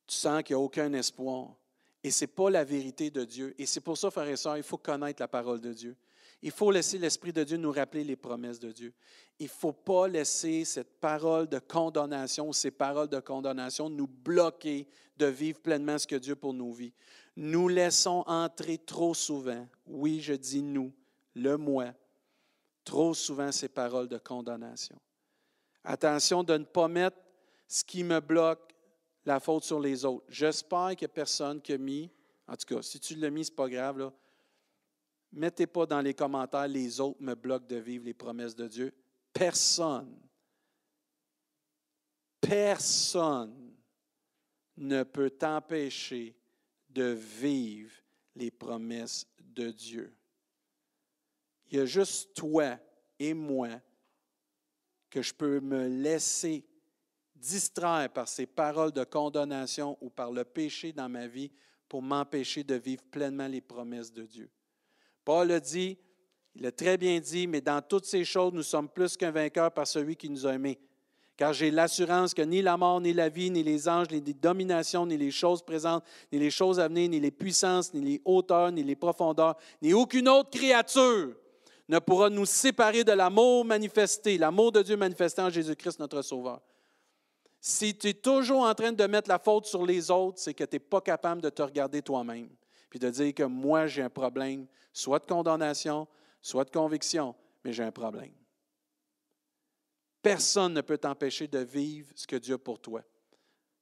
tu 0.05 0.17
sens 0.17 0.43
qu'il 0.43 0.57
n'y 0.57 0.61
a 0.61 0.65
aucun 0.65 0.93
espoir. 0.93 1.55
Et 2.03 2.11
ce 2.11 2.25
n'est 2.25 2.29
pas 2.33 2.51
la 2.51 2.65
vérité 2.65 3.11
de 3.11 3.25
Dieu. 3.25 3.55
Et 3.59 3.67
c'est 3.67 3.81
pour 3.81 3.97
ça, 3.97 4.11
frères 4.11 4.27
et 4.27 4.37
sœurs, 4.37 4.57
il 4.57 4.65
faut 4.65 4.77
connaître 4.77 5.23
la 5.23 5.29
parole 5.29 5.61
de 5.61 5.73
Dieu. 5.73 5.97
Il 6.43 6.53
faut 6.53 6.71
laisser 6.71 6.99
l'Esprit 6.99 7.33
de 7.33 7.43
Dieu 7.43 7.57
nous 7.57 7.73
rappeler 7.73 8.05
les 8.05 8.15
promesses 8.15 8.61
de 8.61 8.71
Dieu. 8.71 8.95
Il 9.41 9.45
ne 9.45 9.51
faut 9.51 9.73
pas 9.73 10.07
laisser 10.07 10.65
cette 10.65 11.01
parole 11.01 11.49
de 11.49 11.59
condamnation, 11.59 12.53
ces 12.53 12.71
paroles 12.71 13.09
de 13.09 13.19
condamnation 13.19 13.91
nous 13.91 14.07
bloquer 14.07 14.87
de 15.17 15.27
vivre 15.27 15.61
pleinement 15.61 15.99
ce 15.99 16.07
que 16.07 16.17
Dieu 16.17 16.37
pour 16.37 16.55
nos 16.55 16.73
vies. 16.73 16.93
Nous 17.37 17.69
laissons 17.69 18.23
entrer 18.27 18.79
trop 18.79 19.15
souvent, 19.15 19.67
oui, 19.87 20.21
je 20.21 20.35
dis 20.35 20.63
nous, 20.63 20.93
le 21.35 21.57
moi, 21.57 21.93
trop 22.85 23.15
souvent 23.15 23.51
ces 23.51 23.69
paroles 23.69 24.09
de 24.09 24.19
condamnation. 24.19 24.99
Attention 25.83 26.45
de 26.45 26.57
ne 26.57 26.65
pas 26.65 26.89
mettre 26.89 27.17
ce 27.67 27.83
qui 27.83 28.05
me 28.05 28.21
bloque 28.21 28.75
la 29.25 29.41
faute 29.41 29.65
sur 29.65 29.81
les 29.81 30.05
autres. 30.05 30.25
J'espère 30.29 30.89
a 31.01 31.09
personne 31.09 31.61
qui 31.61 31.73
a 31.73 31.79
mis, 31.79 32.11
en 32.47 32.57
tout 32.57 32.75
cas, 32.75 32.83
si 32.83 32.99
tu 32.99 33.15
l'as 33.17 33.31
mis, 33.31 33.45
ce 33.45 33.51
n'est 33.51 33.57
pas 33.57 33.69
grave, 33.69 34.11
Mettez 35.33 35.67
pas 35.67 35.87
dans 35.87 36.01
les 36.01 36.15
commentaires 36.15 36.69
les 36.69 37.01
autres 37.01 37.23
me 37.23 37.35
bloquent 37.35 37.67
de 37.67 37.77
vivre 37.77 38.05
les 38.05 38.15
promesses 38.15 38.57
de 38.57 38.67
Dieu. 38.67 38.93
Personne, 39.33 40.17
personne 42.41 43.77
ne 44.77 45.03
peut 45.03 45.31
t'empêcher 45.31 46.37
de 46.89 47.11
vivre 47.13 47.93
les 48.35 48.51
promesses 48.51 49.27
de 49.39 49.71
Dieu. 49.71 50.15
Il 51.71 51.77
y 51.77 51.81
a 51.81 51.87
juste 51.87 52.35
toi 52.35 52.79
et 53.19 53.35
moi 53.35 53.69
que 55.11 55.21
je 55.21 55.35
peux 55.35 55.61
me 55.61 55.87
laisser 55.89 56.67
distraire 57.35 58.11
par 58.13 58.29
ces 58.29 58.47
paroles 58.47 58.93
de 58.93 59.05
condamnation 59.05 59.97
ou 60.01 60.11
par 60.11 60.31
le 60.31 60.45
péché 60.45 60.93
dans 60.93 61.09
ma 61.09 61.27
vie 61.27 61.51
pour 61.89 62.03
m'empêcher 62.03 62.65
de 62.65 62.75
vivre 62.75 63.03
pleinement 63.05 63.47
les 63.47 63.61
promesses 63.61 64.13
de 64.13 64.25
Dieu. 64.25 64.51
Paul 65.29 65.53
a 65.53 65.61
dit, 65.61 65.99
il 66.55 66.65
a 66.65 66.73
très 66.73 66.97
bien 66.97 67.21
dit, 67.21 67.47
mais 67.47 67.61
dans 67.61 67.83
toutes 67.83 68.07
ces 68.07 68.25
choses, 68.25 68.55
nous 68.55 68.63
sommes 68.63 68.89
plus 68.89 69.15
qu'un 69.15 69.31
vainqueur 69.31 69.71
par 69.71 69.87
celui 69.87 70.17
qui 70.17 70.31
nous 70.31 70.47
a 70.47 70.55
aimés. 70.55 70.79
Car 71.37 71.53
j'ai 71.53 71.71
l'assurance 71.71 72.33
que 72.33 72.41
ni 72.41 72.63
la 72.63 72.79
mort, 72.79 72.99
ni 72.99 73.13
la 73.13 73.29
vie, 73.29 73.51
ni 73.51 73.63
les 73.63 73.91
anges, 73.91 74.07
ni 74.11 74.23
les 74.23 74.33
dominations, 74.33 75.05
ni 75.05 75.19
les 75.19 75.31
choses 75.31 75.61
présentes, 75.61 76.03
ni 76.33 76.39
les 76.39 76.51
choses 76.51 76.81
à 76.81 76.89
venir, 76.89 77.11
ni 77.11 77.21
les 77.21 77.31
puissances, 77.31 77.93
ni 77.93 78.01
les 78.01 78.23
hauteurs, 78.25 78.73
ni 78.73 78.83
les 78.83 78.97
profondeurs, 78.97 79.59
ni 79.83 79.93
aucune 79.93 80.31
autre 80.31 80.49
créature 80.49 81.35
ne 81.91 81.99
pourra 81.99 82.31
nous 82.31 82.47
séparer 82.47 83.05
de 83.05 83.13
l'amour 83.13 83.67
manifesté, 83.67 84.39
l'amour 84.39 84.73
de 84.73 84.81
Dieu 84.81 84.97
manifesté 84.97 85.43
en 85.43 85.51
Jésus-Christ, 85.51 86.01
notre 86.01 86.23
Sauveur. 86.23 86.63
Si 87.61 87.95
tu 87.95 88.09
es 88.09 88.15
toujours 88.15 88.63
en 88.63 88.75
train 88.75 88.93
de 88.93 89.05
mettre 89.05 89.29
la 89.29 89.39
faute 89.39 89.67
sur 89.67 89.85
les 89.85 90.11
autres, 90.11 90.39
c'est 90.39 90.55
que 90.55 90.65
tu 90.65 90.77
n'es 90.77 90.81
pas 90.81 91.03
capable 91.03 91.43
de 91.43 91.51
te 91.51 91.61
regarder 91.61 92.01
toi-même 92.01 92.49
puis 92.89 92.99
de 92.99 93.11
dire 93.11 93.35
que 93.35 93.43
moi, 93.43 93.87
j'ai 93.87 94.03
un 94.03 94.11
problème, 94.11 94.67
soit 94.93 95.19
de 95.19 95.27
condamnation, 95.27 96.09
soit 96.41 96.65
de 96.65 96.71
conviction, 96.71 97.35
mais 97.65 97.73
j'ai 97.73 97.85
un 97.85 97.93
problème. 97.93 98.33
Personne 100.23 100.75
ne 100.75 100.81
peut 100.81 100.99
t'empêcher 100.99 101.47
de 101.47 101.59
vivre 101.59 102.13
ce 102.15 102.27
que 102.27 102.37
Dieu 102.37 102.55
a 102.55 102.59
pour 102.59 102.81
toi. 102.81 103.03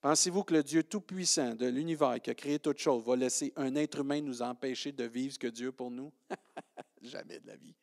Pensez-vous 0.00 0.44
que 0.44 0.54
le 0.54 0.62
Dieu 0.62 0.84
Tout-Puissant 0.84 1.54
de 1.54 1.66
l'univers 1.66 2.20
qui 2.20 2.30
a 2.30 2.34
créé 2.34 2.59
toutes 2.59 2.78
choses 2.78 3.04
va 3.04 3.16
laisser 3.16 3.52
un 3.57 3.74
être 3.74 4.00
humain 4.00 4.20
nous 4.20 4.42
empêcher 4.42 4.92
de 4.92 5.04
vivre 5.04 5.34
ce 5.34 5.38
que 5.38 5.46
Dieu 5.46 5.68
a 5.68 5.72
pour 5.72 5.90
nous? 5.90 6.12
Jamais 7.02 7.40
de 7.40 7.46
la 7.46 7.57
vie. 7.57 7.74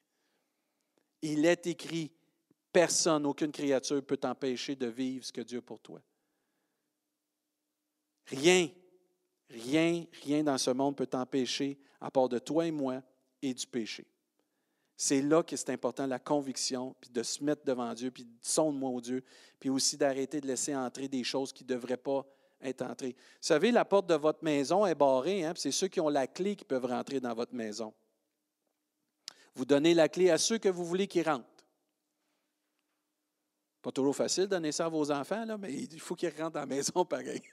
Il 1.22 1.46
est 1.46 1.68
écrit, 1.68 2.12
personne, 2.72 3.26
aucune 3.26 3.52
créature 3.52 4.06
peut 4.06 4.18
t'empêcher 4.18 4.76
de 4.76 4.88
vivre 4.88 5.26
ce 5.26 5.34
que 5.34 5.42
Dieu 5.42 5.60
a 5.60 5.62
pour 5.62 5.80
toi. 5.80 6.02
Rien 8.28 8.70
Rien, 9.54 10.06
rien 10.24 10.44
dans 10.44 10.58
ce 10.58 10.72
monde 10.72 10.96
peut 10.96 11.06
t'empêcher, 11.06 11.78
à 12.02 12.10
part 12.10 12.28
de 12.28 12.40
toi 12.40 12.66
et 12.66 12.72
moi, 12.72 13.02
et 13.42 13.54
du 13.54 13.68
péché. 13.68 14.08
C'est 14.96 15.22
là 15.22 15.44
que 15.44 15.56
c'est 15.56 15.70
important, 15.70 16.08
la 16.08 16.20
conviction, 16.20 16.96
puis 17.00 17.12
de 17.12 17.22
se 17.22 17.44
mettre 17.44 17.64
devant 17.64 17.94
Dieu, 17.94 18.10
puis 18.10 18.24
de 18.24 18.32
sonde-moi 18.42 18.90
au 18.90 19.02
Dieu, 19.02 19.24
puis 19.60 19.70
aussi 19.70 19.96
d'arrêter 19.96 20.42
de 20.42 20.48
laisser 20.48 20.76
entrer 20.76 21.08
des 21.08 21.24
choses 21.24 21.54
qui 21.54 21.64
ne 21.64 21.70
devraient 21.70 21.98
pas 21.98 22.26
être 22.62 22.82
entrées. 22.82 23.16
Vous 23.18 23.48
savez, 23.48 23.72
la 23.72 23.86
porte 23.86 24.08
de 24.08 24.16
votre 24.16 24.44
maison 24.44 24.86
est 24.86 24.96
barrée, 24.96 25.46
hein, 25.46 25.54
c'est 25.56 25.72
ceux 25.72 25.88
qui 25.88 26.00
ont 26.00 26.10
la 26.10 26.26
clé 26.26 26.56
qui 26.56 26.66
peuvent 26.66 26.86
rentrer 26.86 27.20
dans 27.20 27.34
votre 27.34 27.54
maison. 27.54 27.94
Vous 29.56 29.66
donnez 29.66 29.94
la 29.94 30.10
clé 30.10 30.32
à 30.32 30.38
ceux 30.40 30.58
que 30.58 30.70
vous 30.70 30.86
voulez 30.86 31.08
qui 31.08 31.22
rentrent. 31.22 31.46
Pas 33.84 33.92
toujours 33.92 34.16
facile 34.16 34.46
de 34.46 34.50
donner 34.50 34.72
ça 34.72 34.86
à 34.86 34.90
vos 34.90 35.12
enfants, 35.12 35.46
là, 35.46 35.58
mais 35.58 35.74
il 35.74 36.00
faut 36.00 36.16
qu'ils 36.16 36.30
rentrent 36.30 36.54
dans 36.54 36.62
la 36.62 36.66
maison 36.66 37.06
pareil. 37.06 37.44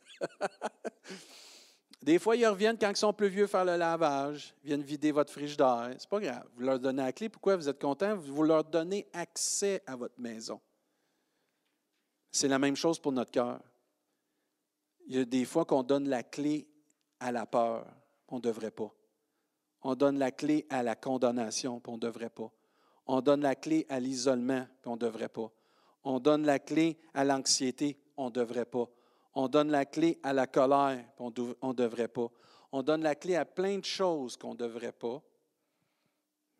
Des 2.03 2.18
fois, 2.18 2.34
ils 2.34 2.46
reviennent 2.46 2.78
quand 2.78 2.90
ils 2.90 2.96
sont 2.96 3.12
plus 3.12 3.28
vieux 3.28 3.46
faire 3.46 3.64
le 3.64 3.76
lavage, 3.76 4.55
viennent 4.64 4.82
vider 4.82 5.12
votre 5.12 5.30
frigidaire. 5.30 5.90
C'est 5.98 6.09
pas 6.09 6.20
grave. 6.20 6.48
Vous 6.55 6.62
leur 6.62 6.78
donnez 6.78 7.03
la 7.03 7.12
clé. 7.12 7.28
Pourquoi 7.28 7.57
vous 7.57 7.68
êtes 7.68 7.80
content? 7.80 8.16
Vous 8.16 8.42
leur 8.42 8.64
donnez 8.64 9.07
accès 9.12 9.82
à 9.86 9.96
votre 9.96 10.18
maison. 10.18 10.61
C'est 12.30 12.48
la 12.48 12.59
même 12.59 12.76
chose 12.76 12.98
pour 12.98 13.12
notre 13.12 13.30
cœur. 13.30 13.61
Il 15.07 15.16
y 15.16 15.18
a 15.18 15.24
des 15.24 15.44
fois 15.44 15.64
qu'on 15.64 15.82
donne 15.82 16.09
la 16.09 16.22
clé 16.22 16.68
à 17.18 17.32
la 17.32 17.44
peur, 17.44 17.86
on 18.28 18.36
ne 18.36 18.40
devrait 18.40 18.70
pas. 18.70 18.94
On 19.82 19.94
donne 19.94 20.18
la 20.18 20.30
clé 20.30 20.66
à 20.70 20.82
la 20.82 20.94
condamnation, 20.94 21.82
on 21.86 21.94
ne 21.94 21.98
devrait 21.98 22.30
pas. 22.30 22.51
On 23.07 23.20
donne 23.20 23.40
la 23.40 23.57
clé 23.57 23.86
à 23.88 23.98
l'isolement, 23.98 24.66
on 24.86 24.92
ne 24.92 24.98
devrait 24.98 25.28
pas. 25.28 25.51
On 26.05 26.20
donne 26.20 26.46
la 26.46 26.59
clé 26.59 26.98
à 27.12 27.24
l'anxiété, 27.24 27.98
on 28.16 28.26
ne 28.26 28.30
devrait 28.30 28.64
pas. 28.64 28.88
On 29.34 29.48
donne 29.48 29.70
la 29.70 29.84
clé 29.84 30.18
à 30.22 30.32
la 30.32 30.46
colère, 30.46 31.04
on 31.18 31.30
ne 31.30 31.72
devrait 31.72 32.08
pas. 32.08 32.28
On 32.72 32.82
donne 32.82 33.02
la 33.02 33.14
clé 33.14 33.36
à 33.36 33.44
plein 33.44 33.78
de 33.78 33.84
choses 33.84 34.36
qu'on 34.36 34.52
ne 34.52 34.58
devrait 34.58 34.92
pas, 34.92 35.22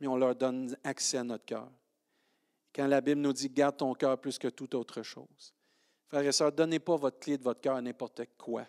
mais 0.01 0.07
on 0.07 0.17
leur 0.17 0.35
donne 0.35 0.77
accès 0.85 1.19
à 1.19 1.25
notre 1.25 1.45
cœur. 1.45 1.71
Quand 2.75 2.87
la 2.87 3.01
Bible 3.01 3.21
nous 3.21 3.33
dit 3.33 3.51
garde 3.51 3.77
ton 3.77 3.95
cœur 3.95 4.21
plus 4.21 4.39
que 4.39 4.49
toute 4.49 4.75
autre 4.75 5.03
chose. 5.03 5.55
Frères 6.07 6.27
et 6.27 6.33
sœurs, 6.33 6.53
donnez 6.53 6.79
pas 6.79 6.97
votre 6.97 7.19
clé 7.19 7.39
de 7.39 7.43
votre 7.43 7.61
cœur 7.61 7.77
à 7.77 7.83
n'importe 7.83 8.23
quoi. 8.37 8.67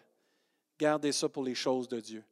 Gardez 0.78 1.12
ça 1.12 1.30
pour 1.30 1.44
les 1.44 1.56
choses 1.56 1.88
de 1.88 2.00
Dieu. 2.00 2.24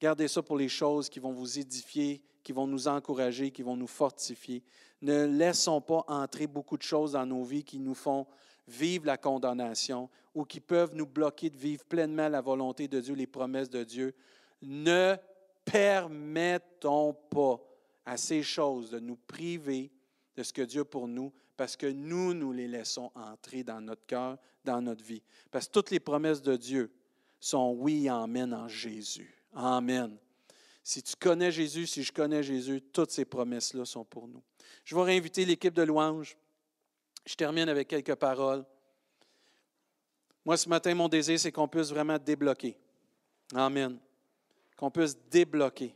Gardez 0.00 0.28
ça 0.28 0.42
pour 0.42 0.56
les 0.56 0.68
choses 0.68 1.08
qui 1.08 1.18
vont 1.18 1.32
vous 1.32 1.58
édifier, 1.58 2.22
qui 2.42 2.52
vont 2.52 2.66
nous 2.66 2.86
encourager, 2.86 3.50
qui 3.50 3.62
vont 3.62 3.76
nous 3.76 3.86
fortifier. 3.86 4.62
Ne 5.02 5.26
laissons 5.26 5.80
pas 5.80 6.04
entrer 6.06 6.46
beaucoup 6.46 6.76
de 6.76 6.82
choses 6.82 7.12
dans 7.12 7.26
nos 7.26 7.42
vies 7.42 7.64
qui 7.64 7.78
nous 7.78 7.94
font 7.94 8.26
vivre 8.68 9.06
la 9.06 9.16
condamnation 9.16 10.08
ou 10.34 10.44
qui 10.44 10.60
peuvent 10.60 10.94
nous 10.94 11.06
bloquer 11.06 11.50
de 11.50 11.56
vivre 11.56 11.84
pleinement 11.84 12.28
la 12.28 12.40
volonté 12.40 12.88
de 12.88 13.00
Dieu, 13.00 13.14
les 13.14 13.26
promesses 13.26 13.70
de 13.70 13.84
Dieu. 13.84 14.14
Ne 14.62 15.16
permettons 15.64 17.14
pas 17.14 17.60
à 18.04 18.16
ces 18.16 18.42
choses 18.42 18.90
de 18.90 19.00
nous 19.00 19.16
priver 19.16 19.90
de 20.36 20.42
ce 20.42 20.52
que 20.52 20.62
Dieu 20.62 20.84
pour 20.84 21.08
nous, 21.08 21.32
parce 21.56 21.76
que 21.76 21.86
nous, 21.86 22.34
nous 22.34 22.52
les 22.52 22.68
laissons 22.68 23.10
entrer 23.14 23.64
dans 23.64 23.80
notre 23.80 24.04
cœur, 24.06 24.38
dans 24.64 24.82
notre 24.82 25.02
vie. 25.02 25.22
Parce 25.50 25.66
que 25.66 25.72
toutes 25.72 25.90
les 25.90 26.00
promesses 26.00 26.42
de 26.42 26.56
Dieu 26.56 26.92
sont 27.40 27.74
oui 27.78 28.08
amen 28.08 28.52
en 28.52 28.68
Jésus. 28.68 29.34
Amen. 29.54 30.16
Si 30.82 31.02
tu 31.02 31.16
connais 31.16 31.50
Jésus, 31.50 31.86
si 31.86 32.02
je 32.02 32.12
connais 32.12 32.42
Jésus, 32.42 32.80
toutes 32.80 33.10
ces 33.10 33.24
promesses-là 33.24 33.84
sont 33.84 34.04
pour 34.04 34.28
nous. 34.28 34.42
Je 34.84 34.94
vais 34.94 35.02
réinviter 35.02 35.44
l'équipe 35.44 35.74
de 35.74 35.82
louanges. 35.82 36.36
Je 37.26 37.34
termine 37.34 37.68
avec 37.68 37.88
quelques 37.88 38.14
paroles. 38.14 38.64
Moi, 40.44 40.56
ce 40.56 40.68
matin, 40.68 40.94
mon 40.94 41.08
désir, 41.08 41.38
c'est 41.40 41.50
qu'on 41.50 41.66
puisse 41.66 41.90
vraiment 41.90 42.18
débloquer. 42.18 42.78
Amen. 43.52 43.98
Qu'on 44.76 44.92
puisse 44.92 45.18
débloquer 45.28 45.92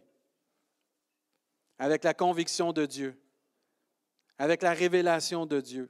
avec 1.78 2.02
la 2.02 2.12
conviction 2.12 2.72
de 2.72 2.84
Dieu, 2.84 3.16
avec 4.38 4.60
la 4.62 4.72
révélation 4.72 5.46
de 5.46 5.60
Dieu. 5.60 5.88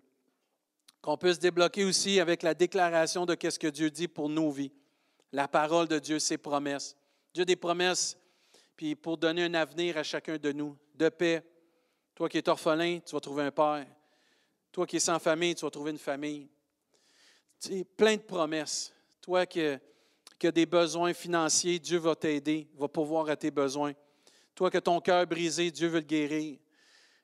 Qu'on 1.01 1.17
puisse 1.17 1.39
débloquer 1.39 1.85
aussi 1.85 2.21
avec 2.21 2.43
la 2.43 2.53
déclaration 2.53 3.25
de 3.25 3.35
ce 3.49 3.59
que 3.59 3.67
Dieu 3.67 3.91
dit 3.91 4.09
pour 4.09 4.29
nos 4.29 4.51
vies. 4.51 4.73
La 5.33 5.49
parole 5.49 5.89
de 5.89 5.99
Dieu, 5.99 6.19
ses 6.19 6.37
promesses. 6.37 6.95
Dieu 7.33 7.47
des 7.47 7.57
promesses, 7.57 8.19
puis 8.77 8.95
pour 8.95 9.17
donner 9.17 9.45
un 9.45 9.55
avenir 9.55 9.97
à 9.97 10.03
chacun 10.03 10.37
de 10.37 10.53
nous, 10.53 10.77
de 10.95 11.09
paix. 11.09 11.43
Toi 12.15 12.29
qui 12.29 12.37
es 12.37 12.49
orphelin, 12.49 12.99
tu 13.01 13.15
vas 13.15 13.21
trouver 13.21 13.45
un 13.45 13.51
père. 13.51 13.87
Toi 14.73 14.87
qui 14.87 14.97
es 14.97 15.01
sans 15.01 15.19
famille, 15.19 15.55
tu 15.55 15.65
vas 15.65 15.71
trouver 15.71 15.91
une 15.91 15.99
famille. 15.99 16.49
Tu 17.61 17.85
plein 17.85 18.17
de 18.17 18.23
promesses. 18.23 18.93
Toi 19.21 19.47
qui, 19.47 19.61
as 19.63 20.53
des 20.53 20.67
besoins 20.67 21.13
financiers, 21.13 21.79
Dieu 21.79 21.99
va 21.99 22.15
t'aider, 22.15 22.69
va 22.77 22.89
pourvoir 22.89 23.29
à 23.29 23.37
tes 23.37 23.51
besoins. 23.51 23.93
Toi 24.55 24.71
que 24.71 24.79
ton 24.79 25.01
cœur 25.01 25.27
brisé, 25.27 25.71
Dieu 25.71 25.89
veut 25.89 26.01
le 26.01 26.07
guérir. 26.07 26.59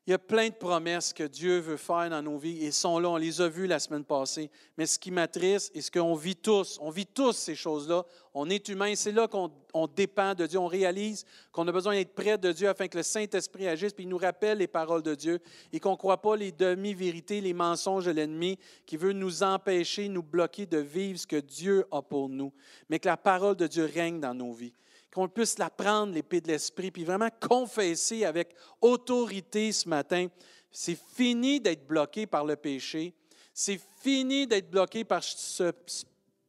Il 0.07 0.13
y 0.13 0.15
a 0.15 0.19
plein 0.21 0.51
de 0.51 0.55
promesses 0.55 1.13
que 1.13 1.25
Dieu 1.25 1.59
veut 1.59 1.77
faire 1.77 2.09
dans 2.11 2.23
nos 2.23 2.39
vies 2.39 2.65
et 2.65 2.71
sont 2.71 3.01
là. 3.01 3.09
On 3.09 3.17
les 3.17 3.41
a 3.41 3.49
vues 3.49 3.67
la 3.67 3.81
semaine 3.81 4.05
passée. 4.05 4.53
Mais 4.79 4.87
ce 4.87 5.01
qui 5.01 5.11
m'attriste 5.11 5.75
et 5.75 5.81
ce 5.81 5.91
qu'on 5.91 6.15
vit 6.15 6.37
tous, 6.37 6.79
on 6.81 6.91
vit 6.91 7.07
tous 7.07 7.33
ces 7.33 7.57
choses-là. 7.57 8.05
On 8.33 8.49
est 8.49 8.69
humain. 8.69 8.95
C'est 8.95 9.11
là 9.11 9.27
qu'on 9.27 9.51
dépend 9.89 10.35
de 10.35 10.47
Dieu. 10.47 10.61
On 10.61 10.69
réalise 10.69 11.25
qu'on 11.51 11.67
a 11.67 11.73
besoin 11.73 11.95
d'être 11.97 12.15
près 12.15 12.39
de 12.39 12.53
Dieu 12.53 12.69
afin 12.69 12.87
que 12.87 12.99
le 12.99 13.03
Saint-Esprit 13.03 13.67
agisse 13.67 13.93
puis 13.95 14.05
il 14.05 14.09
nous 14.09 14.17
rappelle 14.17 14.59
les 14.59 14.69
paroles 14.69 15.03
de 15.03 15.17
Dieu 15.17 15.41
et 15.73 15.81
qu'on 15.81 15.93
ne 15.93 15.97
croit 15.97 16.23
pas 16.23 16.37
les 16.37 16.53
demi-vérités, 16.53 17.41
les 17.41 17.55
mensonges 17.55 18.05
de 18.05 18.13
l'ennemi 18.13 18.61
qui 18.87 18.97
veut 18.97 19.13
nous 19.13 19.43
empêcher, 19.43 20.09
nous 20.09 20.23
bloquer 20.23 20.67
de 20.67 20.79
vivre 20.79 21.19
ce 21.19 21.27
que 21.27 21.41
Dieu 21.41 21.85
a 21.91 22.01
pour 22.01 22.29
nous. 22.29 22.53
Mais 22.89 23.01
que 23.01 23.09
la 23.09 23.17
parole 23.17 23.57
de 23.57 23.67
Dieu 23.67 23.91
règne 23.93 24.21
dans 24.21 24.35
nos 24.35 24.53
vies 24.53 24.75
qu'on 25.17 25.29
puisse 25.29 25.59
la 25.59 25.71
prendre, 25.71 26.13
l'épée 26.13 26.43
de 26.43 26.49
l'Esprit, 26.49 26.91
puis 26.91 27.03
vraiment 27.03 27.31
confesser 27.41 28.27
avec 28.27 28.55
autorité 28.83 29.73
ce 29.73 29.89
matin. 29.89 30.27
C'est 30.71 30.99
fini 31.15 31.59
d'être 31.59 31.87
bloqué 31.87 32.27
par 32.27 32.45
le 32.45 32.55
péché. 32.55 33.15
C'est 33.55 33.81
fini 34.03 34.47
d'être 34.47 34.71
bloqué 34.71 35.05
par 35.05 35.25
ce, 35.25 35.73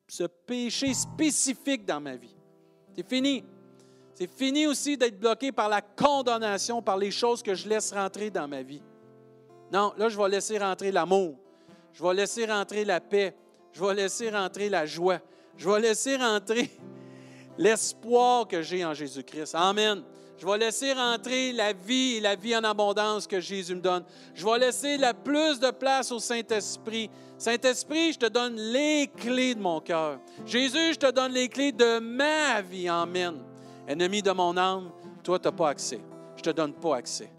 ce 0.10 0.24
péché 0.26 0.94
spécifique 0.94 1.86
dans 1.86 2.02
ma 2.02 2.18
vie. 2.18 2.36
C'est 2.94 3.08
fini. 3.08 3.46
C'est 4.14 4.30
fini 4.30 4.68
aussi 4.68 4.98
d'être 4.98 5.18
bloqué 5.18 5.54
par 5.54 5.70
la 5.70 5.80
condamnation, 5.80 6.82
par 6.82 6.98
les 6.98 7.12
choses 7.12 7.42
que 7.42 7.56
je 7.56 7.70
laisse 7.70 7.94
rentrer 7.94 8.30
dans 8.30 8.50
ma 8.50 8.64
vie. 8.64 8.82
Non, 9.72 9.94
là, 9.96 10.10
je 10.10 10.18
vais 10.18 10.28
laisser 10.28 10.58
rentrer 10.58 10.92
l'amour. 10.92 11.38
Je 11.94 12.04
vais 12.04 12.14
laisser 12.14 12.46
rentrer 12.46 12.84
la 12.84 13.00
paix. 13.00 13.34
Je 13.72 13.82
vais 13.82 13.94
laisser 13.94 14.30
rentrer 14.30 14.68
la 14.68 14.86
joie. 14.86 15.20
Je 15.56 15.70
vais 15.70 15.80
laisser 15.80 16.18
rentrer 16.18 16.70
l'espoir 17.58 18.48
que 18.48 18.62
j'ai 18.62 18.86
en 18.86 18.94
Jésus-Christ. 18.94 19.56
Amen. 19.56 20.04
Je 20.38 20.46
vais 20.46 20.58
laisser 20.58 20.94
rentrer 20.94 21.52
la 21.52 21.74
vie 21.74 22.18
et 22.18 22.22
la 22.22 22.36
vie 22.36 22.56
en 22.56 22.64
abondance 22.64 23.26
que 23.26 23.40
Jésus 23.40 23.74
me 23.74 23.82
donne. 23.82 24.04
Je 24.36 24.46
vais 24.46 24.60
laisser 24.60 24.98
la 24.98 25.14
plus 25.14 25.60
de 25.60 25.72
place 25.72 26.12
au 26.12 26.20
Saint-Esprit. 26.20 27.10
Saint-Esprit, 27.40 28.14
je 28.14 28.20
te 28.20 28.26
donne 28.28 28.56
les 28.56 29.10
clés 29.16 29.56
de 29.56 29.60
mon 29.60 29.80
cœur. 29.80 30.20
Jésus, 30.46 30.94
je 30.94 31.00
te 31.00 31.12
donne 31.12 31.32
les 31.32 31.50
clés 31.50 31.72
de 31.72 32.00
ma 32.00 32.62
vie. 32.62 32.88
Amen. 32.88 33.40
Ennemi 33.88 34.22
de 34.22 34.32
mon 34.32 34.56
âme, 34.58 34.92
toi, 35.24 35.40
tu 35.40 35.48
n'as 35.48 35.52
pas 35.52 35.70
accès. 35.70 36.02
Je 36.36 36.42
ne 36.42 36.44
te 36.44 36.50
donne 36.52 36.74
pas 36.74 36.98
accès. 36.98 37.32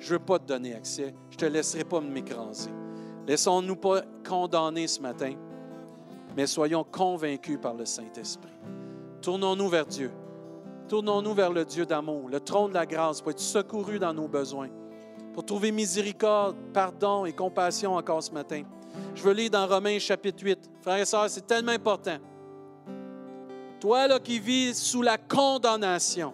Je 0.00 0.06
ne 0.06 0.18
veux 0.18 0.24
pas 0.24 0.38
te 0.38 0.46
donner 0.46 0.74
accès. 0.74 1.14
Je 1.30 1.36
ne 1.36 1.40
te 1.40 1.46
laisserai 1.46 1.84
pas 1.84 2.00
m'écraser. 2.00 2.70
Laissons-nous 3.26 3.76
pas 3.76 4.02
condamner 4.28 4.88
ce 4.88 5.00
matin, 5.00 5.34
mais 6.36 6.46
soyons 6.46 6.84
convaincus 6.84 7.58
par 7.62 7.74
le 7.74 7.84
Saint-Esprit. 7.84 8.49
Tournons-nous 9.22 9.68
vers 9.68 9.86
Dieu. 9.86 10.10
Tournons-nous 10.88 11.34
vers 11.34 11.52
le 11.52 11.64
Dieu 11.64 11.86
d'amour, 11.86 12.28
le 12.28 12.40
trône 12.40 12.70
de 12.70 12.74
la 12.74 12.86
grâce, 12.86 13.20
pour 13.20 13.30
être 13.30 13.38
secourus 13.38 13.98
dans 13.98 14.12
nos 14.12 14.26
besoins, 14.26 14.70
pour 15.34 15.44
trouver 15.44 15.70
miséricorde, 15.70 16.56
pardon 16.72 17.24
et 17.24 17.32
compassion 17.32 17.94
encore 17.94 18.22
ce 18.22 18.32
matin. 18.32 18.62
Je 19.14 19.22
veux 19.22 19.32
lire 19.32 19.50
dans 19.50 19.66
Romains 19.66 19.98
chapitre 19.98 20.42
8. 20.42 20.58
Frères 20.80 20.96
et 20.96 21.04
sœurs, 21.04 21.30
c'est 21.30 21.46
tellement 21.46 21.72
important. 21.72 22.16
Toi 23.78 24.08
là 24.08 24.18
qui 24.18 24.40
vis 24.40 24.76
sous 24.76 25.02
la 25.02 25.16
condamnation, 25.16 26.32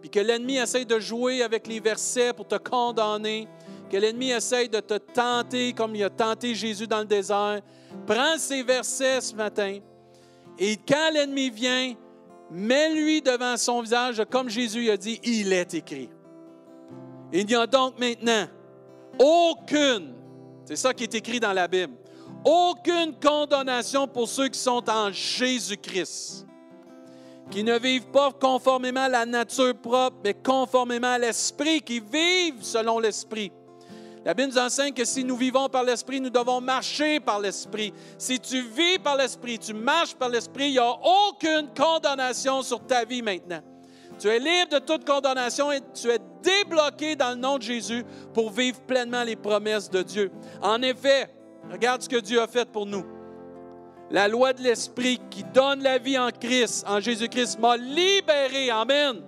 puis 0.00 0.10
que 0.10 0.20
l'ennemi 0.20 0.56
essaye 0.56 0.86
de 0.86 0.98
jouer 0.98 1.42
avec 1.42 1.66
les 1.66 1.80
versets 1.80 2.32
pour 2.32 2.46
te 2.46 2.56
condamner, 2.56 3.48
que 3.90 3.96
l'ennemi 3.96 4.30
essaye 4.30 4.68
de 4.68 4.80
te 4.80 4.94
tenter 4.98 5.72
comme 5.72 5.96
il 5.96 6.04
a 6.04 6.10
tenté 6.10 6.54
Jésus 6.54 6.86
dans 6.86 7.00
le 7.00 7.06
désert, 7.06 7.60
prends 8.06 8.38
ces 8.38 8.62
versets 8.62 9.20
ce 9.20 9.34
matin, 9.34 9.78
et 10.58 10.76
quand 10.76 11.10
l'ennemi 11.12 11.50
vient, 11.50 11.94
mets-lui 12.50 13.22
devant 13.22 13.56
son 13.56 13.82
visage, 13.82 14.22
comme 14.30 14.48
Jésus 14.48 14.90
a 14.90 14.96
dit, 14.96 15.20
il 15.22 15.52
est 15.52 15.74
écrit. 15.74 16.10
Il 17.32 17.46
n'y 17.46 17.54
a 17.54 17.66
donc 17.66 17.98
maintenant 17.98 18.46
aucune, 19.18 20.14
c'est 20.64 20.76
ça 20.76 20.94
qui 20.94 21.04
est 21.04 21.14
écrit 21.14 21.40
dans 21.40 21.52
la 21.52 21.68
Bible, 21.68 21.94
aucune 22.44 23.14
condamnation 23.20 24.06
pour 24.06 24.28
ceux 24.28 24.48
qui 24.48 24.58
sont 24.58 24.88
en 24.88 25.10
Jésus-Christ, 25.12 26.46
qui 27.50 27.64
ne 27.64 27.78
vivent 27.78 28.10
pas 28.10 28.32
conformément 28.32 29.02
à 29.02 29.08
la 29.08 29.26
nature 29.26 29.76
propre, 29.76 30.18
mais 30.24 30.34
conformément 30.34 31.12
à 31.12 31.18
l'Esprit, 31.18 31.80
qui 31.80 32.00
vivent 32.00 32.62
selon 32.62 32.98
l'Esprit. 32.98 33.52
La 34.28 34.34
Bible 34.34 34.52
nous 34.52 34.58
enseigne 34.58 34.92
que 34.92 35.06
si 35.06 35.24
nous 35.24 35.38
vivons 35.38 35.70
par 35.70 35.84
l'Esprit, 35.84 36.20
nous 36.20 36.28
devons 36.28 36.60
marcher 36.60 37.18
par 37.18 37.40
l'Esprit. 37.40 37.94
Si 38.18 38.38
tu 38.38 38.60
vis 38.60 38.98
par 39.02 39.16
l'Esprit, 39.16 39.58
tu 39.58 39.72
marches 39.72 40.14
par 40.14 40.28
l'Esprit, 40.28 40.66
il 40.66 40.72
n'y 40.72 40.78
a 40.78 40.90
aucune 40.90 41.70
condamnation 41.74 42.60
sur 42.60 42.86
ta 42.86 43.06
vie 43.06 43.22
maintenant. 43.22 43.62
Tu 44.18 44.28
es 44.28 44.38
libre 44.38 44.72
de 44.72 44.80
toute 44.80 45.06
condamnation 45.06 45.72
et 45.72 45.80
tu 45.94 46.10
es 46.10 46.18
débloqué 46.42 47.16
dans 47.16 47.30
le 47.30 47.36
nom 47.36 47.56
de 47.56 47.62
Jésus 47.62 48.04
pour 48.34 48.50
vivre 48.50 48.78
pleinement 48.82 49.22
les 49.22 49.34
promesses 49.34 49.88
de 49.88 50.02
Dieu. 50.02 50.30
En 50.60 50.82
effet, 50.82 51.34
regarde 51.72 52.02
ce 52.02 52.08
que 52.10 52.20
Dieu 52.20 52.42
a 52.42 52.46
fait 52.46 52.70
pour 52.70 52.84
nous. 52.84 53.06
La 54.10 54.28
loi 54.28 54.52
de 54.52 54.60
l'Esprit 54.60 55.18
qui 55.30 55.42
donne 55.42 55.82
la 55.82 55.96
vie 55.96 56.18
en 56.18 56.28
Christ, 56.38 56.84
en 56.86 57.00
Jésus-Christ, 57.00 57.58
m'a 57.60 57.78
libéré, 57.78 58.68
Amen, 58.68 59.22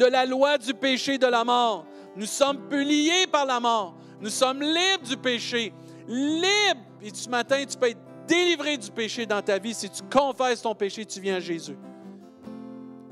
de 0.00 0.06
la 0.06 0.26
loi 0.26 0.58
du 0.58 0.74
péché 0.74 1.16
de 1.16 1.28
la 1.28 1.44
mort. 1.44 1.86
Nous 2.16 2.26
sommes 2.26 2.68
plus 2.68 2.82
liés 2.82 3.28
par 3.30 3.46
la 3.46 3.60
mort. 3.60 3.99
Nous 4.20 4.30
sommes 4.30 4.60
libres 4.60 5.06
du 5.08 5.16
péché. 5.16 5.72
Libres. 6.06 6.80
Et 7.02 7.10
ce 7.12 7.28
matin, 7.28 7.64
tu 7.66 7.76
peux 7.76 7.88
être 7.88 8.00
délivré 8.26 8.76
du 8.76 8.90
péché 8.90 9.26
dans 9.26 9.40
ta 9.40 9.58
vie. 9.58 9.74
Si 9.74 9.88
tu 9.88 10.02
confesses 10.10 10.62
ton 10.62 10.74
péché, 10.74 11.04
tu 11.04 11.20
viens 11.20 11.36
à 11.36 11.40
Jésus. 11.40 11.76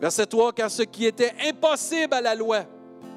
Verset 0.00 0.26
3, 0.26 0.52
car 0.52 0.70
ce 0.70 0.82
qui 0.82 1.06
était 1.06 1.32
impossible 1.48 2.14
à 2.14 2.20
la 2.20 2.34
loi, 2.34 2.64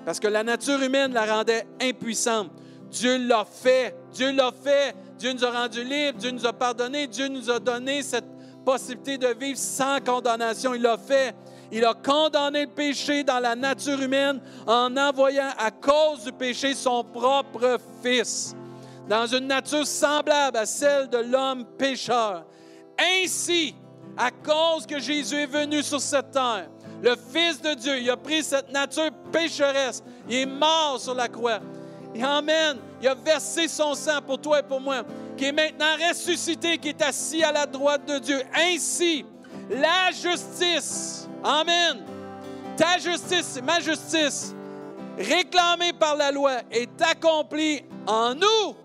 parce 0.03 0.19
que 0.19 0.27
la 0.27 0.43
nature 0.43 0.81
humaine 0.81 1.13
la 1.13 1.25
rendait 1.25 1.67
impuissante, 1.79 2.49
Dieu 2.91 3.17
l'a 3.27 3.45
fait. 3.45 3.95
Dieu 4.11 4.31
l'a 4.31 4.51
fait. 4.51 4.95
Dieu 5.17 5.31
nous 5.33 5.45
a 5.45 5.51
rendus 5.51 5.83
libres. 5.83 6.19
Dieu 6.19 6.31
nous 6.31 6.45
a 6.45 6.51
pardonné. 6.53 7.07
Dieu 7.07 7.27
nous 7.27 7.49
a 7.49 7.59
donné 7.59 8.03
cette 8.03 8.25
possibilité 8.65 9.17
de 9.17 9.27
vivre 9.27 9.57
sans 9.57 9.99
condamnation. 10.01 10.73
Il 10.73 10.81
l'a 10.81 10.97
fait. 10.97 11.33
Il 11.71 11.85
a 11.85 11.93
condamné 11.93 12.65
le 12.65 12.71
péché 12.71 13.23
dans 13.23 13.39
la 13.39 13.55
nature 13.55 14.01
humaine 14.01 14.41
en 14.67 14.95
envoyant 14.97 15.51
à 15.57 15.71
cause 15.71 16.25
du 16.25 16.31
péché 16.33 16.73
son 16.73 17.03
propre 17.03 17.77
Fils 18.03 18.55
dans 19.07 19.25
une 19.25 19.47
nature 19.47 19.85
semblable 19.85 20.57
à 20.57 20.65
celle 20.65 21.09
de 21.09 21.17
l'homme 21.17 21.65
pécheur. 21.77 22.45
Ainsi, 22.99 23.75
à 24.17 24.31
cause 24.31 24.85
que 24.85 24.99
Jésus 24.99 25.35
est 25.35 25.47
venu 25.47 25.81
sur 25.81 26.01
cette 26.01 26.31
terre, 26.31 26.69
le 27.01 27.15
Fils 27.33 27.61
de 27.61 27.73
Dieu, 27.73 27.99
il 27.99 28.09
a 28.09 28.17
pris 28.17 28.43
cette 28.43 28.71
nature 28.71 29.09
pécheresse, 29.31 30.03
il 30.29 30.35
est 30.35 30.45
mort 30.45 30.99
sur 30.99 31.15
la 31.15 31.27
croix. 31.27 31.59
Et 32.13 32.23
Amen. 32.23 32.77
Il 33.01 33.07
a 33.07 33.15
versé 33.15 33.67
son 33.67 33.95
sang 33.95 34.21
pour 34.25 34.39
toi 34.39 34.59
et 34.59 34.63
pour 34.63 34.79
moi, 34.79 35.03
qui 35.35 35.45
est 35.45 35.51
maintenant 35.51 35.95
ressuscité, 36.07 36.77
qui 36.77 36.89
est 36.89 37.01
assis 37.01 37.43
à 37.43 37.51
la 37.51 37.65
droite 37.65 38.05
de 38.07 38.19
Dieu. 38.19 38.41
Ainsi, 38.53 39.25
la 39.69 40.11
justice, 40.11 41.20
Amen. 41.43 42.03
Ta 42.77 42.97
justice, 42.97 43.59
ma 43.63 43.79
justice, 43.79 44.55
réclamée 45.17 45.93
par 45.93 46.15
la 46.15 46.31
loi, 46.31 46.61
est 46.71 47.01
accomplie 47.01 47.83
en 48.07 48.33
nous 48.35 48.75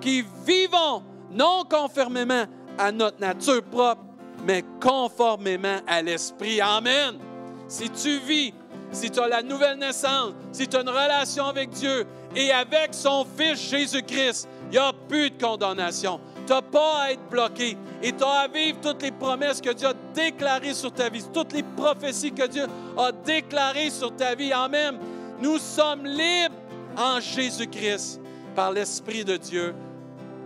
qui 0.00 0.24
vivons 0.46 1.02
non 1.30 1.64
conformément 1.68 2.44
à 2.78 2.92
notre 2.92 3.20
nature 3.20 3.62
propre, 3.62 4.02
mais 4.44 4.64
conformément 4.80 5.78
à 5.86 6.02
l'Esprit. 6.02 6.60
Amen. 6.60 7.18
Si 7.66 7.90
tu 7.90 8.18
vis, 8.20 8.54
si 8.92 9.10
tu 9.10 9.20
as 9.20 9.28
la 9.28 9.42
nouvelle 9.42 9.78
naissance, 9.78 10.32
si 10.52 10.66
tu 10.66 10.76
as 10.76 10.80
une 10.80 10.88
relation 10.88 11.46
avec 11.46 11.70
Dieu 11.70 12.06
et 12.34 12.50
avec 12.52 12.94
son 12.94 13.26
Fils 13.36 13.68
Jésus-Christ, 13.68 14.48
il 14.66 14.70
n'y 14.70 14.78
a 14.78 14.92
plus 15.08 15.30
de 15.30 15.42
condamnation. 15.42 16.20
Tu 16.46 16.52
n'as 16.52 16.62
pas 16.62 17.02
à 17.02 17.12
être 17.12 17.28
bloqué 17.30 17.76
et 18.02 18.12
tu 18.12 18.24
à 18.24 18.46
vivre 18.46 18.78
toutes 18.80 19.02
les 19.02 19.10
promesses 19.10 19.60
que 19.60 19.72
Dieu 19.72 19.88
a 19.88 19.94
déclarées 20.14 20.74
sur 20.74 20.92
ta 20.92 21.08
vie, 21.08 21.24
toutes 21.32 21.52
les 21.52 21.62
prophéties 21.62 22.32
que 22.32 22.46
Dieu 22.46 22.66
a 22.96 23.12
déclarées 23.12 23.90
sur 23.90 24.14
ta 24.14 24.34
vie. 24.34 24.52
Amen. 24.52 24.98
Nous 25.40 25.58
sommes 25.58 26.04
libres 26.04 26.54
en 26.96 27.20
Jésus-Christ 27.20 28.20
par 28.54 28.72
l'Esprit 28.72 29.24
de 29.24 29.36
Dieu. 29.36 29.74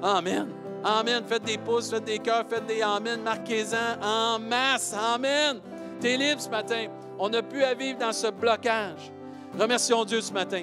Amen. 0.02 0.48
Amen. 0.84 1.22
Faites 1.26 1.44
des 1.44 1.58
pouces, 1.58 1.90
faites 1.90 2.04
des 2.04 2.18
cœurs, 2.18 2.44
faites 2.48 2.66
des 2.66 2.82
Amen. 2.82 3.20
Marquez-en 3.22 4.04
en 4.04 4.38
masse. 4.38 4.94
Amen. 4.94 5.60
Tu 6.00 6.08
es 6.08 6.16
libre 6.16 6.40
ce 6.40 6.48
matin. 6.48 6.86
On 7.18 7.28
n'a 7.28 7.42
plus 7.42 7.62
à 7.62 7.74
vivre 7.74 7.98
dans 7.98 8.12
ce 8.12 8.28
blocage. 8.28 9.12
Remercions 9.58 10.04
Dieu 10.04 10.20
ce 10.20 10.32
matin. 10.32 10.62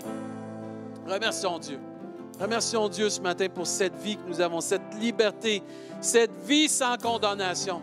Remercions 1.07 1.59
Dieu. 1.59 1.79
Remercions 2.39 2.87
Dieu 2.87 3.09
ce 3.09 3.19
matin 3.19 3.47
pour 3.53 3.67
cette 3.67 3.95
vie 3.97 4.15
que 4.15 4.27
nous 4.27 4.39
avons, 4.39 4.61
cette 4.61 4.95
liberté, 4.99 5.61
cette 6.01 6.31
vie 6.45 6.69
sans 6.69 6.97
condamnation. 6.97 7.81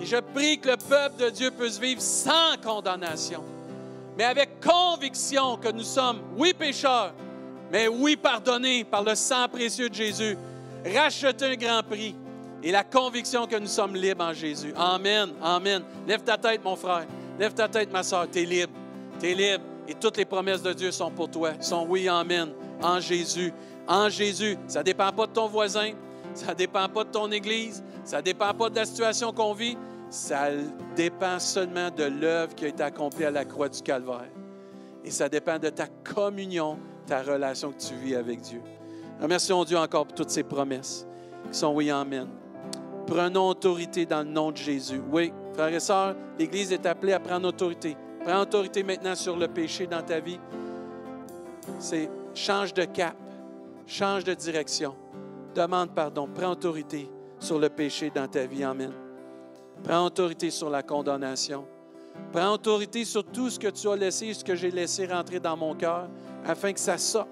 Et 0.00 0.06
je 0.06 0.16
prie 0.16 0.58
que 0.58 0.70
le 0.70 0.76
peuple 0.76 1.24
de 1.24 1.30
Dieu 1.30 1.50
puisse 1.50 1.78
vivre 1.78 2.00
sans 2.00 2.56
condamnation, 2.62 3.42
mais 4.16 4.24
avec 4.24 4.60
conviction 4.60 5.56
que 5.56 5.72
nous 5.72 5.82
sommes, 5.82 6.20
oui, 6.36 6.52
pécheurs, 6.52 7.14
mais 7.72 7.88
oui, 7.88 8.16
pardonnés 8.16 8.84
par 8.84 9.02
le 9.02 9.14
sang 9.14 9.48
précieux 9.48 9.88
de 9.88 9.94
Jésus 9.94 10.36
racheter 10.84 11.46
un 11.46 11.56
grand 11.56 11.82
prix 11.82 12.14
et 12.62 12.72
la 12.72 12.84
conviction 12.84 13.46
que 13.46 13.56
nous 13.56 13.66
sommes 13.66 13.94
libres 13.94 14.24
en 14.24 14.32
Jésus. 14.32 14.72
Amen, 14.76 15.30
amen. 15.42 15.82
Lève 16.06 16.22
ta 16.22 16.36
tête, 16.36 16.62
mon 16.64 16.76
frère. 16.76 17.06
Lève 17.38 17.54
ta 17.54 17.68
tête, 17.68 17.92
ma 17.92 18.02
soeur. 18.02 18.26
Tu 18.30 18.40
es 18.40 18.44
libre. 18.44 18.72
Tu 19.20 19.30
es 19.30 19.34
libre. 19.34 19.64
Et 19.86 19.94
toutes 19.94 20.16
les 20.16 20.24
promesses 20.24 20.62
de 20.62 20.72
Dieu 20.72 20.90
sont 20.90 21.10
pour 21.10 21.30
toi. 21.30 21.52
sont 21.60 21.86
oui, 21.88 22.08
amen. 22.08 22.50
En 22.82 23.00
Jésus. 23.00 23.52
En 23.88 24.08
Jésus. 24.08 24.56
Ça 24.66 24.80
ne 24.80 24.84
dépend 24.84 25.10
pas 25.12 25.26
de 25.26 25.32
ton 25.32 25.48
voisin. 25.48 25.92
Ça 26.34 26.48
ne 26.48 26.54
dépend 26.54 26.88
pas 26.88 27.04
de 27.04 27.10
ton 27.10 27.30
église. 27.32 27.82
Ça 28.04 28.18
ne 28.18 28.22
dépend 28.22 28.52
pas 28.54 28.70
de 28.70 28.76
la 28.76 28.84
situation 28.84 29.32
qu'on 29.32 29.54
vit. 29.54 29.76
Ça 30.10 30.48
dépend 30.94 31.38
seulement 31.38 31.90
de 31.90 32.04
l'œuvre 32.04 32.54
qui 32.54 32.64
a 32.64 32.68
été 32.68 32.82
accomplie 32.82 33.24
à 33.24 33.30
la 33.30 33.44
croix 33.44 33.68
du 33.68 33.82
Calvaire. 33.82 34.30
Et 35.04 35.10
ça 35.10 35.28
dépend 35.28 35.58
de 35.58 35.70
ta 35.70 35.86
communion, 35.86 36.78
ta 37.06 37.22
relation 37.22 37.72
que 37.72 37.78
tu 37.78 37.94
vis 37.94 38.14
avec 38.14 38.40
Dieu. 38.42 38.60
Remercions 39.20 39.64
Dieu 39.64 39.76
encore 39.76 40.06
pour 40.06 40.14
toutes 40.14 40.30
ces 40.30 40.44
promesses 40.44 41.06
qui 41.50 41.58
sont 41.58 41.72
oui, 41.74 41.90
amen. 41.90 42.28
Prenons 43.06 43.48
autorité 43.48 44.04
dans 44.06 44.22
le 44.22 44.28
nom 44.28 44.50
de 44.52 44.56
Jésus. 44.56 45.00
Oui, 45.10 45.32
frères 45.54 45.72
et 45.72 45.80
sœurs, 45.80 46.14
l'Église 46.38 46.72
est 46.72 46.84
appelée 46.86 47.14
à 47.14 47.20
prendre 47.20 47.48
autorité. 47.48 47.96
Prends 48.24 48.42
autorité 48.42 48.82
maintenant 48.82 49.14
sur 49.14 49.36
le 49.36 49.48
péché 49.48 49.86
dans 49.86 50.02
ta 50.02 50.20
vie. 50.20 50.38
C'est 51.78 52.10
change 52.34 52.74
de 52.74 52.84
cap, 52.84 53.16
change 53.88 54.22
de 54.22 54.34
direction. 54.34 54.94
Demande 55.54 55.94
pardon, 55.94 56.28
prends 56.32 56.52
autorité 56.52 57.10
sur 57.40 57.58
le 57.58 57.68
péché 57.68 58.12
dans 58.14 58.28
ta 58.28 58.46
vie. 58.46 58.62
Amen. 58.62 58.92
Prends 59.82 60.04
autorité 60.04 60.50
sur 60.50 60.70
la 60.70 60.82
condamnation. 60.82 61.66
Prends 62.32 62.52
autorité 62.52 63.04
sur 63.04 63.24
tout 63.24 63.48
ce 63.48 63.58
que 63.58 63.68
tu 63.68 63.88
as 63.88 63.96
laissé, 63.96 64.34
ce 64.34 64.44
que 64.44 64.54
j'ai 64.54 64.70
laissé 64.70 65.06
rentrer 65.06 65.40
dans 65.40 65.56
mon 65.56 65.74
cœur, 65.74 66.08
afin 66.44 66.72
que 66.72 66.80
ça 66.80 66.98
sorte 66.98 67.28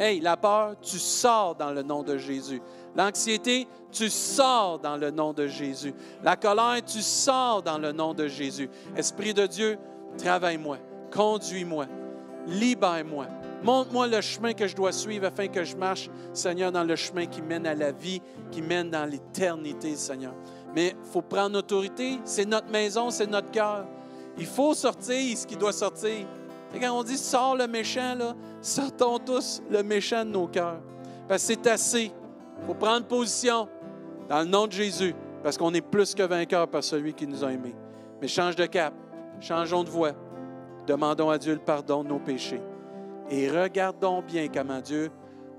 Hey, 0.00 0.20
la 0.20 0.36
peur, 0.36 0.76
tu 0.80 0.96
sors 0.96 1.56
dans 1.56 1.72
le 1.72 1.82
nom 1.82 2.04
de 2.04 2.16
Jésus. 2.16 2.62
L'anxiété, 2.94 3.66
tu 3.90 4.08
sors 4.08 4.78
dans 4.78 4.96
le 4.96 5.10
nom 5.10 5.32
de 5.32 5.48
Jésus. 5.48 5.92
La 6.22 6.36
colère, 6.36 6.84
tu 6.86 7.02
sors 7.02 7.64
dans 7.64 7.78
le 7.78 7.90
nom 7.90 8.14
de 8.14 8.28
Jésus. 8.28 8.70
Esprit 8.96 9.34
de 9.34 9.46
Dieu, 9.46 9.76
travaille-moi, 10.16 10.78
conduis-moi, 11.12 11.86
libère-moi. 12.46 13.26
Montre-moi 13.62 14.06
le 14.06 14.20
chemin 14.20 14.52
que 14.52 14.66
je 14.66 14.76
dois 14.76 14.92
suivre 14.92 15.26
afin 15.26 15.48
que 15.48 15.64
je 15.64 15.76
marche, 15.76 16.08
Seigneur, 16.32 16.70
dans 16.70 16.84
le 16.84 16.94
chemin 16.94 17.26
qui 17.26 17.42
mène 17.42 17.66
à 17.66 17.74
la 17.74 17.90
vie, 17.90 18.22
qui 18.52 18.62
mène 18.62 18.90
dans 18.90 19.04
l'éternité, 19.04 19.96
Seigneur. 19.96 20.34
Mais 20.74 20.88
il 20.90 21.10
faut 21.10 21.22
prendre 21.22 21.58
autorité. 21.58 22.18
C'est 22.24 22.44
notre 22.44 22.70
maison, 22.70 23.10
c'est 23.10 23.26
notre 23.26 23.50
cœur. 23.50 23.86
Il 24.38 24.46
faut 24.46 24.74
sortir 24.74 25.36
ce 25.36 25.46
qui 25.46 25.56
doit 25.56 25.72
sortir. 25.72 26.26
Et 26.74 26.78
quand 26.78 26.92
on 26.92 27.02
dit 27.02 27.18
sors 27.18 27.56
le 27.56 27.66
méchant, 27.66 28.14
là, 28.14 28.34
sortons 28.60 29.18
tous 29.18 29.62
le 29.70 29.82
méchant 29.82 30.24
de 30.24 30.30
nos 30.30 30.46
cœurs. 30.46 30.80
Parce 31.26 31.42
que 31.42 31.54
c'est 31.54 31.66
assez. 31.66 32.12
Il 32.60 32.66
faut 32.66 32.74
prendre 32.74 33.06
position 33.06 33.68
dans 34.28 34.40
le 34.40 34.46
nom 34.46 34.66
de 34.66 34.72
Jésus, 34.72 35.14
parce 35.42 35.56
qu'on 35.56 35.72
est 35.74 35.80
plus 35.80 36.14
que 36.14 36.22
vainqueur 36.22 36.68
par 36.68 36.84
celui 36.84 37.14
qui 37.14 37.26
nous 37.26 37.42
a 37.44 37.52
aimés. 37.52 37.74
Mais 38.20 38.28
change 38.28 38.56
de 38.56 38.66
cap, 38.66 38.92
changeons 39.40 39.82
de 39.82 39.88
voie. 39.88 40.12
Demandons 40.86 41.30
à 41.30 41.38
Dieu 41.38 41.54
le 41.54 41.60
pardon 41.60 42.04
de 42.04 42.08
nos 42.08 42.18
péchés. 42.18 42.60
Et 43.30 43.50
regardons 43.50 44.22
bien 44.22 44.48
comment 44.48 44.80
Dieu 44.80 45.10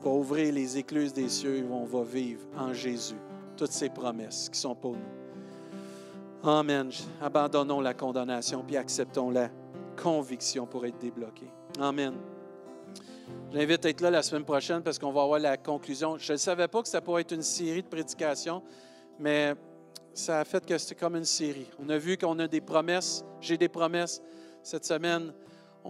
va 0.01 0.09
ouvrir 0.09 0.53
les 0.53 0.78
écluses 0.78 1.13
des 1.13 1.30
cieux 1.30 1.57
et 1.57 1.63
on 1.63 1.86
va 1.86 2.03
vivre 2.03 2.41
en 2.57 2.74
Jésus 2.74 3.17
toutes 3.55 3.72
ces 3.72 3.89
promesses 3.89 4.49
qui 4.51 4.59
sont 4.59 4.74
pour 4.74 4.93
nous. 4.93 6.49
Amen. 6.49 6.89
Abandonnons 7.22 7.82
la 7.82 7.93
condamnation 7.93 8.63
puis 8.65 8.76
acceptons-la 8.76 9.49
conviction 10.01 10.65
pour 10.65 10.86
être 10.86 10.97
débloqué. 10.97 11.45
Amen. 11.80 12.15
J'invite 13.51 13.86
à 13.86 13.89
être 13.89 14.01
là 14.01 14.09
la 14.09 14.24
semaine 14.24 14.45
prochaine 14.45 14.82
parce 14.82 14.97
qu'on 14.97 15.11
va 15.11 15.22
avoir 15.22 15.39
la 15.39 15.57
conclusion. 15.57 16.17
Je 16.17 16.34
ne 16.34 16.38
savais 16.38 16.67
pas 16.67 16.82
que 16.82 16.88
ça 16.88 17.01
pourrait 17.01 17.22
être 17.22 17.34
une 17.34 17.43
série 17.43 17.84
de 17.84 17.88
prédications, 17.88 18.63
mais 19.20 19.53
ça 20.13 20.39
a 20.39 20.45
fait 20.45 20.65
que 20.65 20.78
c'était 20.78 20.95
comme 20.95 21.15
une 21.15 21.26
série. 21.26 21.67
On 21.80 21.89
a 21.89 21.97
vu 21.97 22.17
qu'on 22.17 22.39
a 22.39 22.47
des 22.47 22.61
promesses. 22.61 23.24
J'ai 23.41 23.57
des 23.57 23.70
promesses. 23.70 24.22
Cette 24.63 24.86
semaine, 24.86 25.34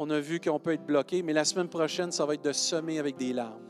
on 0.01 0.09
a 0.11 0.19
vu 0.21 0.39
qu'on 0.39 0.59
peut 0.59 0.71
être 0.71 0.85
bloqué, 0.85 1.21
mais 1.21 1.33
la 1.33 1.43
semaine 1.43 1.67
prochaine, 1.67 2.09
ça 2.09 2.25
va 2.25 2.33
être 2.33 2.43
de 2.43 2.53
semer 2.53 2.99
avec 2.99 3.17
des 3.17 3.33
larmes. 3.33 3.67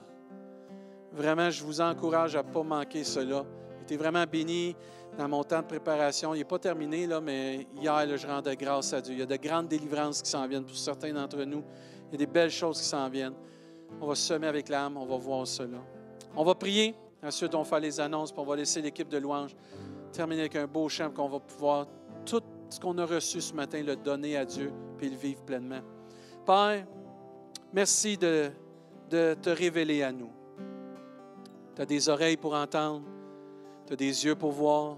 Vraiment, 1.12 1.50
je 1.50 1.64
vous 1.64 1.82
encourage 1.82 2.36
à 2.36 2.44
ne 2.44 2.48
pas 2.48 2.62
manquer 2.62 3.04
cela. 3.04 3.44
J'étais 3.80 3.98
vraiment 3.98 4.24
béni 4.32 4.76
dans 5.18 5.28
mon 5.28 5.44
temps 5.44 5.62
de 5.62 5.66
préparation. 5.66 6.36
Il 6.36 6.38
n'est 6.38 6.44
pas 6.44 6.60
terminé, 6.60 7.08
là, 7.08 7.20
mais 7.20 7.66
hier, 7.82 8.16
je 8.16 8.28
rendais 8.28 8.56
grâce 8.56 8.94
à 8.94 9.02
Dieu. 9.02 9.16
Il 9.16 9.20
y 9.20 9.24
a 9.24 9.26
de 9.26 9.38
grandes 9.38 9.70
délivrances 9.70 10.22
qui 10.22 10.30
s'en 10.30 10.48
viennent 10.48 10.66
pour 10.66 10.78
certains 10.78 11.12
d'entre 11.12 11.44
nous. 11.46 11.64
Il 12.10 12.12
y 12.12 12.16
a 12.16 12.18
des 12.20 12.32
belles 12.32 12.52
choses 12.52 12.80
qui 12.80 12.88
s'en 12.88 13.10
viennent. 13.10 13.36
On 14.00 14.06
va 14.06 14.14
semer 14.14 14.46
avec 14.46 14.70
l'âme, 14.70 14.98
on 14.98 15.08
va 15.08 15.18
voir 15.18 15.48
cela. 15.48 15.80
On 16.36 16.44
va 16.44 16.54
prier. 16.54 16.94
Ensuite, 17.24 17.56
on 17.56 17.64
faire 17.64 17.80
les 17.80 18.00
annonces, 18.00 18.32
puis 18.32 18.40
on 18.40 18.46
va 18.46 18.56
laisser 18.56 18.84
l'équipe 18.84 19.10
de 19.10 19.18
louanges 19.18 19.56
terminer 20.12 20.42
avec 20.42 20.56
un 20.56 20.68
beau 20.68 20.90
chant 20.90 21.10
qu'on 21.10 21.28
va 21.28 21.40
pouvoir, 21.40 21.88
tout 22.26 22.42
ce 22.70 22.80
qu'on 22.80 22.98
a 22.98 23.06
reçu 23.06 23.42
ce 23.42 23.54
matin, 23.54 23.82
le 23.82 23.96
donner 23.96 24.38
à 24.38 24.46
Dieu, 24.46 24.72
puis 24.98 25.10
le 25.10 25.16
vivre 25.16 25.42
pleinement. 25.44 25.82
Père, 26.50 26.84
merci 27.72 28.18
de, 28.18 28.50
te 29.08 29.50
révéler 29.52 30.02
à 30.02 30.12
nous. 30.12 30.32
Tu 31.76 31.82
as 31.84 31.86
des 31.86 32.10
oreilles 32.10 32.38
pour 32.38 32.56
entendre, 32.56 33.06
tu 33.86 33.94
as 33.94 33.96
des 33.96 34.26
yeux 34.26 34.34
pour 34.34 34.52
voir, 34.52 34.98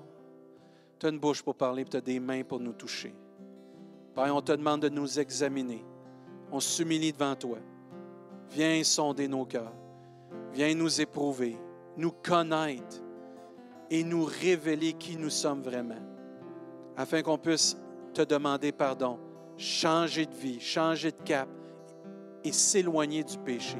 tu 0.97 1.07
as 1.07 1.09
une 1.09 1.19
bouche 1.19 1.41
pour 1.41 1.55
parler, 1.55 1.83
tu 1.83 1.97
as 1.97 1.99
des 1.99 2.21
mains 2.21 2.45
pour 2.45 2.61
nous 2.61 2.71
toucher. 2.71 3.13
Père, 4.15 4.33
on 4.33 4.41
te 4.41 4.53
demande 4.53 4.83
de 4.83 4.87
nous 4.87 5.19
examiner. 5.19 5.83
On 6.53 6.61
s'humilie 6.61 7.11
devant 7.11 7.35
toi. 7.35 7.57
Viens 8.51 8.81
sonder 8.85 9.27
nos 9.27 9.43
cœurs. 9.43 9.73
Viens 10.53 10.73
nous 10.73 11.01
éprouver, 11.01 11.57
nous 11.97 12.11
connaître 12.11 13.03
et 13.89 14.05
nous 14.05 14.23
révéler 14.23 14.93
qui 14.93 15.17
nous 15.17 15.29
sommes 15.29 15.63
vraiment, 15.63 16.01
afin 16.95 17.21
qu'on 17.21 17.37
puisse 17.37 17.75
te 18.13 18.21
demander 18.21 18.71
pardon, 18.71 19.19
changer 19.61 20.25
de 20.25 20.33
vie, 20.33 20.59
changer 20.59 21.11
de 21.11 21.21
cap 21.23 21.47
et 22.43 22.51
s'éloigner 22.51 23.23
du 23.23 23.37
péché, 23.37 23.77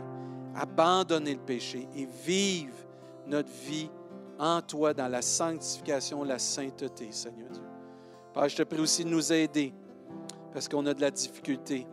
abandonner 0.56 1.34
le 1.34 1.42
péché 1.42 1.88
et 1.96 2.08
vivre 2.24 2.76
notre 3.26 3.50
vie 3.50 3.90
en 4.38 4.62
toi 4.62 4.94
dans 4.94 5.08
la 5.08 5.22
sanctification, 5.22 6.24
la 6.24 6.38
sainteté, 6.38 7.12
Seigneur 7.12 7.50
Dieu. 7.50 7.64
Père, 8.34 8.48
je 8.48 8.58
te 8.58 8.64
prie 8.64 8.80
aussi 8.80 9.04
de 9.04 9.10
nous 9.10 9.34
aider 9.34 9.74
parce 10.54 10.68
qu'on 10.70 10.86
a 10.86 10.94
de 10.94 11.02
la 11.02 11.12
difficulté. 11.12 11.88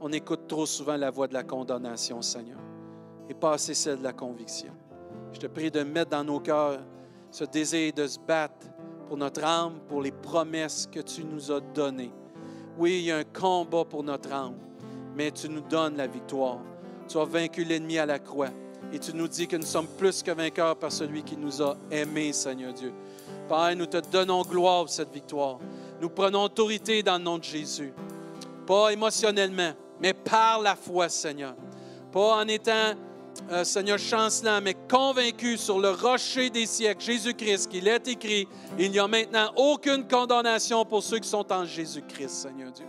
On 0.00 0.10
écoute 0.12 0.46
trop 0.46 0.66
souvent 0.66 0.96
la 0.96 1.10
voix 1.10 1.28
de 1.28 1.34
la 1.34 1.42
condamnation, 1.42 2.22
Seigneur, 2.22 2.58
et 3.28 3.34
pas 3.34 3.52
assez 3.52 3.74
celle 3.74 3.98
de 3.98 4.04
la 4.04 4.14
conviction. 4.14 4.72
Je 5.32 5.38
te 5.40 5.46
prie 5.46 5.70
de 5.70 5.82
mettre 5.82 6.10
dans 6.10 6.24
nos 6.24 6.40
cœurs 6.40 6.80
ce 7.30 7.44
désir 7.44 7.92
de 7.92 8.06
se 8.06 8.18
battre 8.18 8.66
pour 9.08 9.18
notre 9.18 9.44
âme, 9.44 9.80
pour 9.88 10.00
les 10.00 10.12
promesses 10.12 10.88
que 10.90 11.00
tu 11.00 11.24
nous 11.24 11.52
as 11.52 11.60
données. 11.60 12.12
Oui, 12.80 13.00
il 13.00 13.04
y 13.04 13.12
a 13.12 13.18
un 13.18 13.24
combat 13.24 13.84
pour 13.84 14.02
notre 14.02 14.32
âme, 14.32 14.54
mais 15.14 15.30
tu 15.30 15.50
nous 15.50 15.60
donnes 15.60 15.98
la 15.98 16.06
victoire. 16.06 16.60
Tu 17.06 17.18
as 17.18 17.26
vaincu 17.26 17.62
l'ennemi 17.62 17.98
à 17.98 18.06
la 18.06 18.18
croix. 18.18 18.48
Et 18.90 18.98
tu 18.98 19.14
nous 19.14 19.28
dis 19.28 19.46
que 19.46 19.56
nous 19.56 19.66
sommes 19.66 19.86
plus 19.86 20.22
que 20.22 20.30
vainqueurs 20.30 20.76
par 20.76 20.90
celui 20.90 21.22
qui 21.22 21.36
nous 21.36 21.60
a 21.60 21.76
aimés, 21.90 22.32
Seigneur 22.32 22.72
Dieu. 22.72 22.94
Père, 23.50 23.76
nous 23.76 23.84
te 23.84 23.98
donnons 24.10 24.40
gloire 24.40 24.84
pour 24.84 24.88
cette 24.88 25.12
victoire. 25.12 25.58
Nous 26.00 26.08
prenons 26.08 26.44
autorité 26.44 27.02
dans 27.02 27.18
le 27.18 27.24
nom 27.24 27.36
de 27.36 27.44
Jésus. 27.44 27.92
Pas 28.66 28.94
émotionnellement, 28.94 29.72
mais 30.00 30.14
par 30.14 30.62
la 30.62 30.74
foi, 30.74 31.10
Seigneur. 31.10 31.56
Pas 32.10 32.36
en 32.36 32.48
étant, 32.48 32.94
euh, 33.50 33.64
Seigneur, 33.64 33.98
chancelant, 33.98 34.60
mais 34.62 34.74
convaincu 34.88 35.56
sur 35.56 35.78
le 35.78 35.90
rocher 35.90 36.50
des 36.50 36.66
siècles, 36.66 37.02
Jésus-Christ, 37.02 37.68
qu'il 37.68 37.88
est 37.88 38.08
écrit, 38.08 38.46
il 38.78 38.90
n'y 38.90 38.98
a 38.98 39.08
maintenant 39.08 39.52
aucune 39.56 40.06
condamnation 40.06 40.84
pour 40.84 41.02
ceux 41.02 41.18
qui 41.18 41.28
sont 41.28 41.52
en 41.52 41.64
Jésus-Christ, 41.64 42.30
Seigneur 42.30 42.72
Dieu 42.72 42.86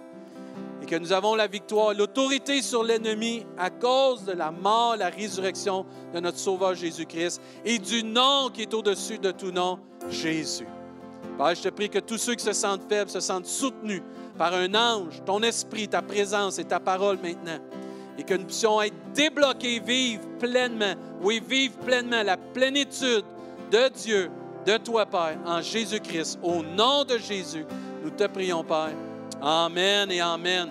et 0.82 0.86
que 0.86 0.95
nous 0.95 1.14
avons 1.14 1.36
la 1.36 1.47
victoire, 1.47 1.93
l'autorité 1.93 2.62
sur 2.62 2.84
l'ennemi 2.84 3.45
à 3.58 3.70
cause 3.70 4.26
de 4.26 4.32
la 4.32 4.52
mort, 4.52 4.95
la 4.97 5.10
résurrection 5.10 5.86
de 6.14 6.20
notre 6.20 6.39
Sauveur 6.39 6.74
Jésus-Christ 6.74 7.39
et 7.64 7.78
du 7.78 8.04
nom 8.04 8.49
qui 8.52 8.64
est 8.64 8.74
au-dessus 8.74 9.20
de 9.20 9.32
tout 9.32 9.52
nom, 9.52 9.80
Jésus. 10.10 10.66
Père, 11.38 11.56
je 11.56 11.62
te 11.62 11.70
prie 11.70 11.89
que 11.89 11.99
tous 11.99 12.18
ceux 12.18 12.36
qui 12.36 12.43
se 12.43 12.54
sentent 12.54 12.89
faibles 12.89 13.12
se 13.12 13.20
sentent 13.20 13.45
soutenus 13.45 14.02
par 14.38 14.54
un 14.54 14.74
ange, 14.74 15.22
ton 15.26 15.41
esprit, 15.43 15.88
ta 15.88 16.02
présence 16.02 16.58
et 16.58 16.66
ta 16.66 16.80
parole 16.80 17.20
maintenant. 17.22 17.60
Et 18.18 18.24
que 18.24 18.34
nous 18.34 18.45
puissions 18.45 18.82
être 18.82 18.95
débloqués, 19.14 19.80
vivre 19.80 20.24
pleinement, 20.39 20.93
oui, 21.22 21.41
vivre 21.45 21.78
pleinement 21.80 22.24
la 22.24 22.38
plénitude 22.38 23.26
de 23.72 23.89
Dieu, 23.89 24.30
de 24.66 24.78
toi, 24.78 25.05
Père, 25.05 25.38
en 25.45 25.62
Jésus-Christ. 25.62 26.39
Au 26.43 26.62
nom 26.62 27.03
de 27.03 27.18
Jésus, 27.18 27.66
nous 28.03 28.12
te 28.12 28.28
prions, 28.28 28.64
Père. 28.64 28.93
Amen 29.41 30.12
et 30.12 30.22
Amen. 30.22 30.70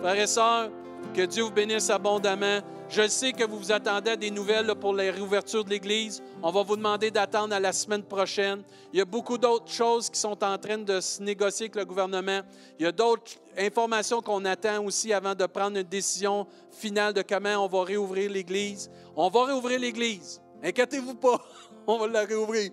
Frères 0.00 0.18
et 0.18 0.26
sœurs, 0.26 0.70
que 1.14 1.22
Dieu 1.22 1.44
vous 1.44 1.50
bénisse 1.50 1.90
abondamment. 1.90 2.60
Je 2.88 3.06
sais 3.08 3.32
que 3.32 3.44
vous 3.44 3.58
vous 3.58 3.72
attendez 3.72 4.10
à 4.10 4.16
des 4.16 4.30
nouvelles 4.30 4.74
pour 4.74 4.92
la 4.94 5.04
réouverture 5.04 5.64
de 5.64 5.70
l'Église. 5.70 6.22
On 6.42 6.50
va 6.50 6.62
vous 6.62 6.76
demander 6.76 7.10
d'attendre 7.10 7.54
à 7.54 7.60
la 7.60 7.72
semaine 7.72 8.02
prochaine. 8.02 8.62
Il 8.92 8.98
y 8.98 9.02
a 9.02 9.04
beaucoup 9.04 9.38
d'autres 9.38 9.70
choses 9.70 10.10
qui 10.10 10.20
sont 10.20 10.42
en 10.44 10.58
train 10.58 10.78
de 10.78 11.00
se 11.00 11.22
négocier 11.22 11.66
avec 11.66 11.76
le 11.76 11.84
gouvernement. 11.84 12.40
Il 12.78 12.84
y 12.84 12.86
a 12.86 12.92
d'autres 12.92 13.32
informations 13.58 14.22
qu'on 14.22 14.44
attend 14.44 14.84
aussi 14.84 15.12
avant 15.12 15.34
de 15.34 15.46
prendre 15.46 15.76
une 15.76 15.82
décision 15.82 16.46
finale 16.70 17.12
de 17.12 17.22
comment 17.22 17.64
on 17.64 17.68
va 17.68 17.84
réouvrir 17.84 18.30
l'Église. 18.30 18.90
On 19.16 19.28
va 19.28 19.46
réouvrir 19.46 19.78
l'Église. 19.78 20.40
Inquiétez-vous 20.62 21.14
pas, 21.14 21.40
on 21.86 21.98
va 21.98 22.06
la 22.06 22.24
réouvrir. 22.24 22.70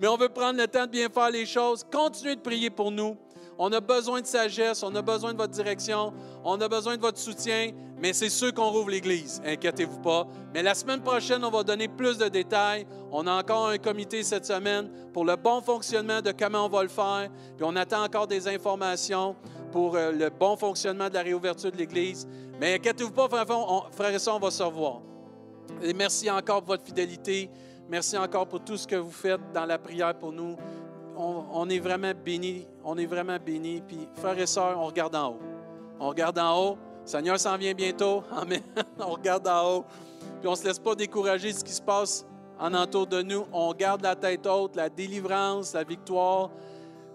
Mais 0.00 0.08
on 0.08 0.16
veut 0.16 0.28
prendre 0.28 0.58
le 0.58 0.66
temps 0.66 0.86
de 0.86 0.90
bien 0.90 1.08
faire 1.08 1.30
les 1.30 1.46
choses. 1.46 1.84
Continuez 1.90 2.36
de 2.36 2.40
prier 2.40 2.70
pour 2.70 2.90
nous. 2.90 3.16
On 3.58 3.70
a 3.72 3.80
besoin 3.80 4.20
de 4.20 4.26
sagesse, 4.26 4.82
on 4.82 4.94
a 4.94 5.02
besoin 5.02 5.32
de 5.32 5.38
votre 5.38 5.52
direction, 5.52 6.12
on 6.42 6.60
a 6.60 6.68
besoin 6.68 6.96
de 6.96 7.02
votre 7.02 7.18
soutien, 7.18 7.70
mais 7.98 8.12
c'est 8.12 8.30
sûr 8.30 8.52
qu'on 8.52 8.70
rouvre 8.70 8.90
l'Église, 8.90 9.40
inquiétez-vous 9.44 10.00
pas. 10.00 10.26
Mais 10.54 10.62
la 10.62 10.74
semaine 10.74 11.00
prochaine, 11.00 11.44
on 11.44 11.50
va 11.50 11.62
donner 11.62 11.86
plus 11.86 12.18
de 12.18 12.28
détails. 12.28 12.86
On 13.12 13.26
a 13.26 13.32
encore 13.32 13.68
un 13.68 13.78
comité 13.78 14.22
cette 14.22 14.46
semaine 14.46 14.90
pour 15.12 15.24
le 15.24 15.36
bon 15.36 15.60
fonctionnement 15.60 16.20
de 16.22 16.32
comment 16.32 16.66
on 16.66 16.68
va 16.68 16.82
le 16.82 16.88
faire, 16.88 17.28
puis 17.56 17.64
on 17.64 17.76
attend 17.76 18.02
encore 18.02 18.26
des 18.26 18.48
informations 18.48 19.36
pour 19.72 19.96
euh, 19.96 20.12
le 20.12 20.30
bon 20.30 20.56
fonctionnement 20.56 21.08
de 21.08 21.14
la 21.14 21.22
réouverture 21.22 21.72
de 21.72 21.76
l'Église. 21.76 22.28
Mais 22.60 22.74
inquiétez-vous 22.74 23.10
pas, 23.10 23.28
frères 23.90 24.14
et 24.14 24.18
sœurs, 24.20 24.36
on 24.36 24.38
va 24.38 24.50
se 24.50 24.62
revoir. 24.62 25.00
Et 25.82 25.92
merci 25.92 26.30
encore 26.30 26.58
pour 26.58 26.74
votre 26.74 26.84
fidélité. 26.84 27.50
Merci 27.88 28.16
encore 28.16 28.46
pour 28.46 28.62
tout 28.62 28.76
ce 28.76 28.86
que 28.86 28.96
vous 28.96 29.10
faites 29.10 29.40
dans 29.52 29.64
la 29.64 29.78
prière 29.78 30.14
pour 30.14 30.32
nous 30.32 30.56
on, 31.16 31.68
est 31.68 31.78
vraiment 31.78 32.12
béni. 32.14 32.66
On 32.84 32.96
est 32.96 33.06
vraiment 33.06 33.38
béni. 33.44 33.82
Puis, 33.86 34.08
frères 34.14 34.38
et 34.38 34.46
sœurs, 34.46 34.78
on 34.78 34.86
regarde 34.86 35.14
en 35.14 35.30
haut. 35.30 35.40
On 36.00 36.08
regarde 36.08 36.38
en 36.38 36.58
haut. 36.58 36.78
Seigneur 37.04 37.38
s'en 37.38 37.56
vient 37.56 37.74
bientôt. 37.74 38.22
Amen. 38.32 38.62
on 38.98 39.12
regarde 39.12 39.46
en 39.48 39.70
haut. 39.70 39.84
Puis, 40.40 40.48
on 40.48 40.52
ne 40.52 40.56
se 40.56 40.64
laisse 40.64 40.78
pas 40.78 40.94
décourager 40.94 41.52
de 41.52 41.58
ce 41.58 41.64
qui 41.64 41.72
se 41.72 41.82
passe 41.82 42.26
en 42.58 42.74
entour 42.74 43.06
de 43.06 43.22
nous. 43.22 43.46
On 43.52 43.72
garde 43.72 44.02
la 44.02 44.16
tête 44.16 44.46
haute, 44.46 44.76
la 44.76 44.88
délivrance, 44.88 45.74
la 45.74 45.84
victoire. 45.84 46.50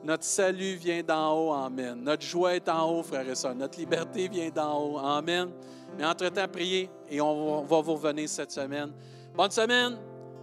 Notre 0.07 0.23
salut 0.23 0.75
vient 0.75 1.03
d'en 1.03 1.33
haut. 1.33 1.51
Amen. 1.51 2.01
Notre 2.01 2.23
joie 2.23 2.55
est 2.55 2.69
en 2.69 2.89
haut, 2.89 3.03
frères 3.03 3.27
et 3.27 3.35
sœurs. 3.35 3.53
Notre 3.53 3.77
liberté 3.77 4.29
vient 4.29 4.49
d'en 4.49 4.81
haut. 4.81 4.97
Amen. 4.99 5.49
Mais 5.97 6.05
entre-temps, 6.05 6.47
priez 6.47 6.89
et 7.09 7.19
on 7.19 7.65
va 7.65 7.81
vous 7.81 7.95
revenir 7.95 8.29
cette 8.29 8.51
semaine. 8.51 8.93
Bonne 9.35 9.51
semaine. 9.51 9.97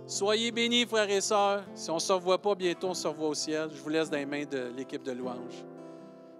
Soyez 0.06 0.50
bénis, 0.50 0.84
frères 0.84 1.08
et 1.08 1.22
sœurs. 1.22 1.64
Si 1.74 1.88
on 1.90 1.94
ne 1.94 1.98
se 1.98 2.12
revoit 2.12 2.36
pas 2.36 2.54
bientôt, 2.54 2.88
on 2.88 2.94
se 2.94 3.08
revoit 3.08 3.28
au 3.28 3.34
ciel. 3.34 3.70
Je 3.74 3.80
vous 3.80 3.88
laisse 3.88 4.10
dans 4.10 4.18
les 4.18 4.26
mains 4.26 4.44
de 4.44 4.70
l'équipe 4.76 5.02
de 5.02 5.12
louange. 5.12 5.64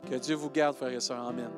Que 0.07 0.17
Dieu 0.17 0.35
vous 0.35 0.51
garde, 0.51 0.77
frères 0.77 0.93
et 0.93 1.01
sœurs. 1.01 1.27
Amen. 1.27 1.49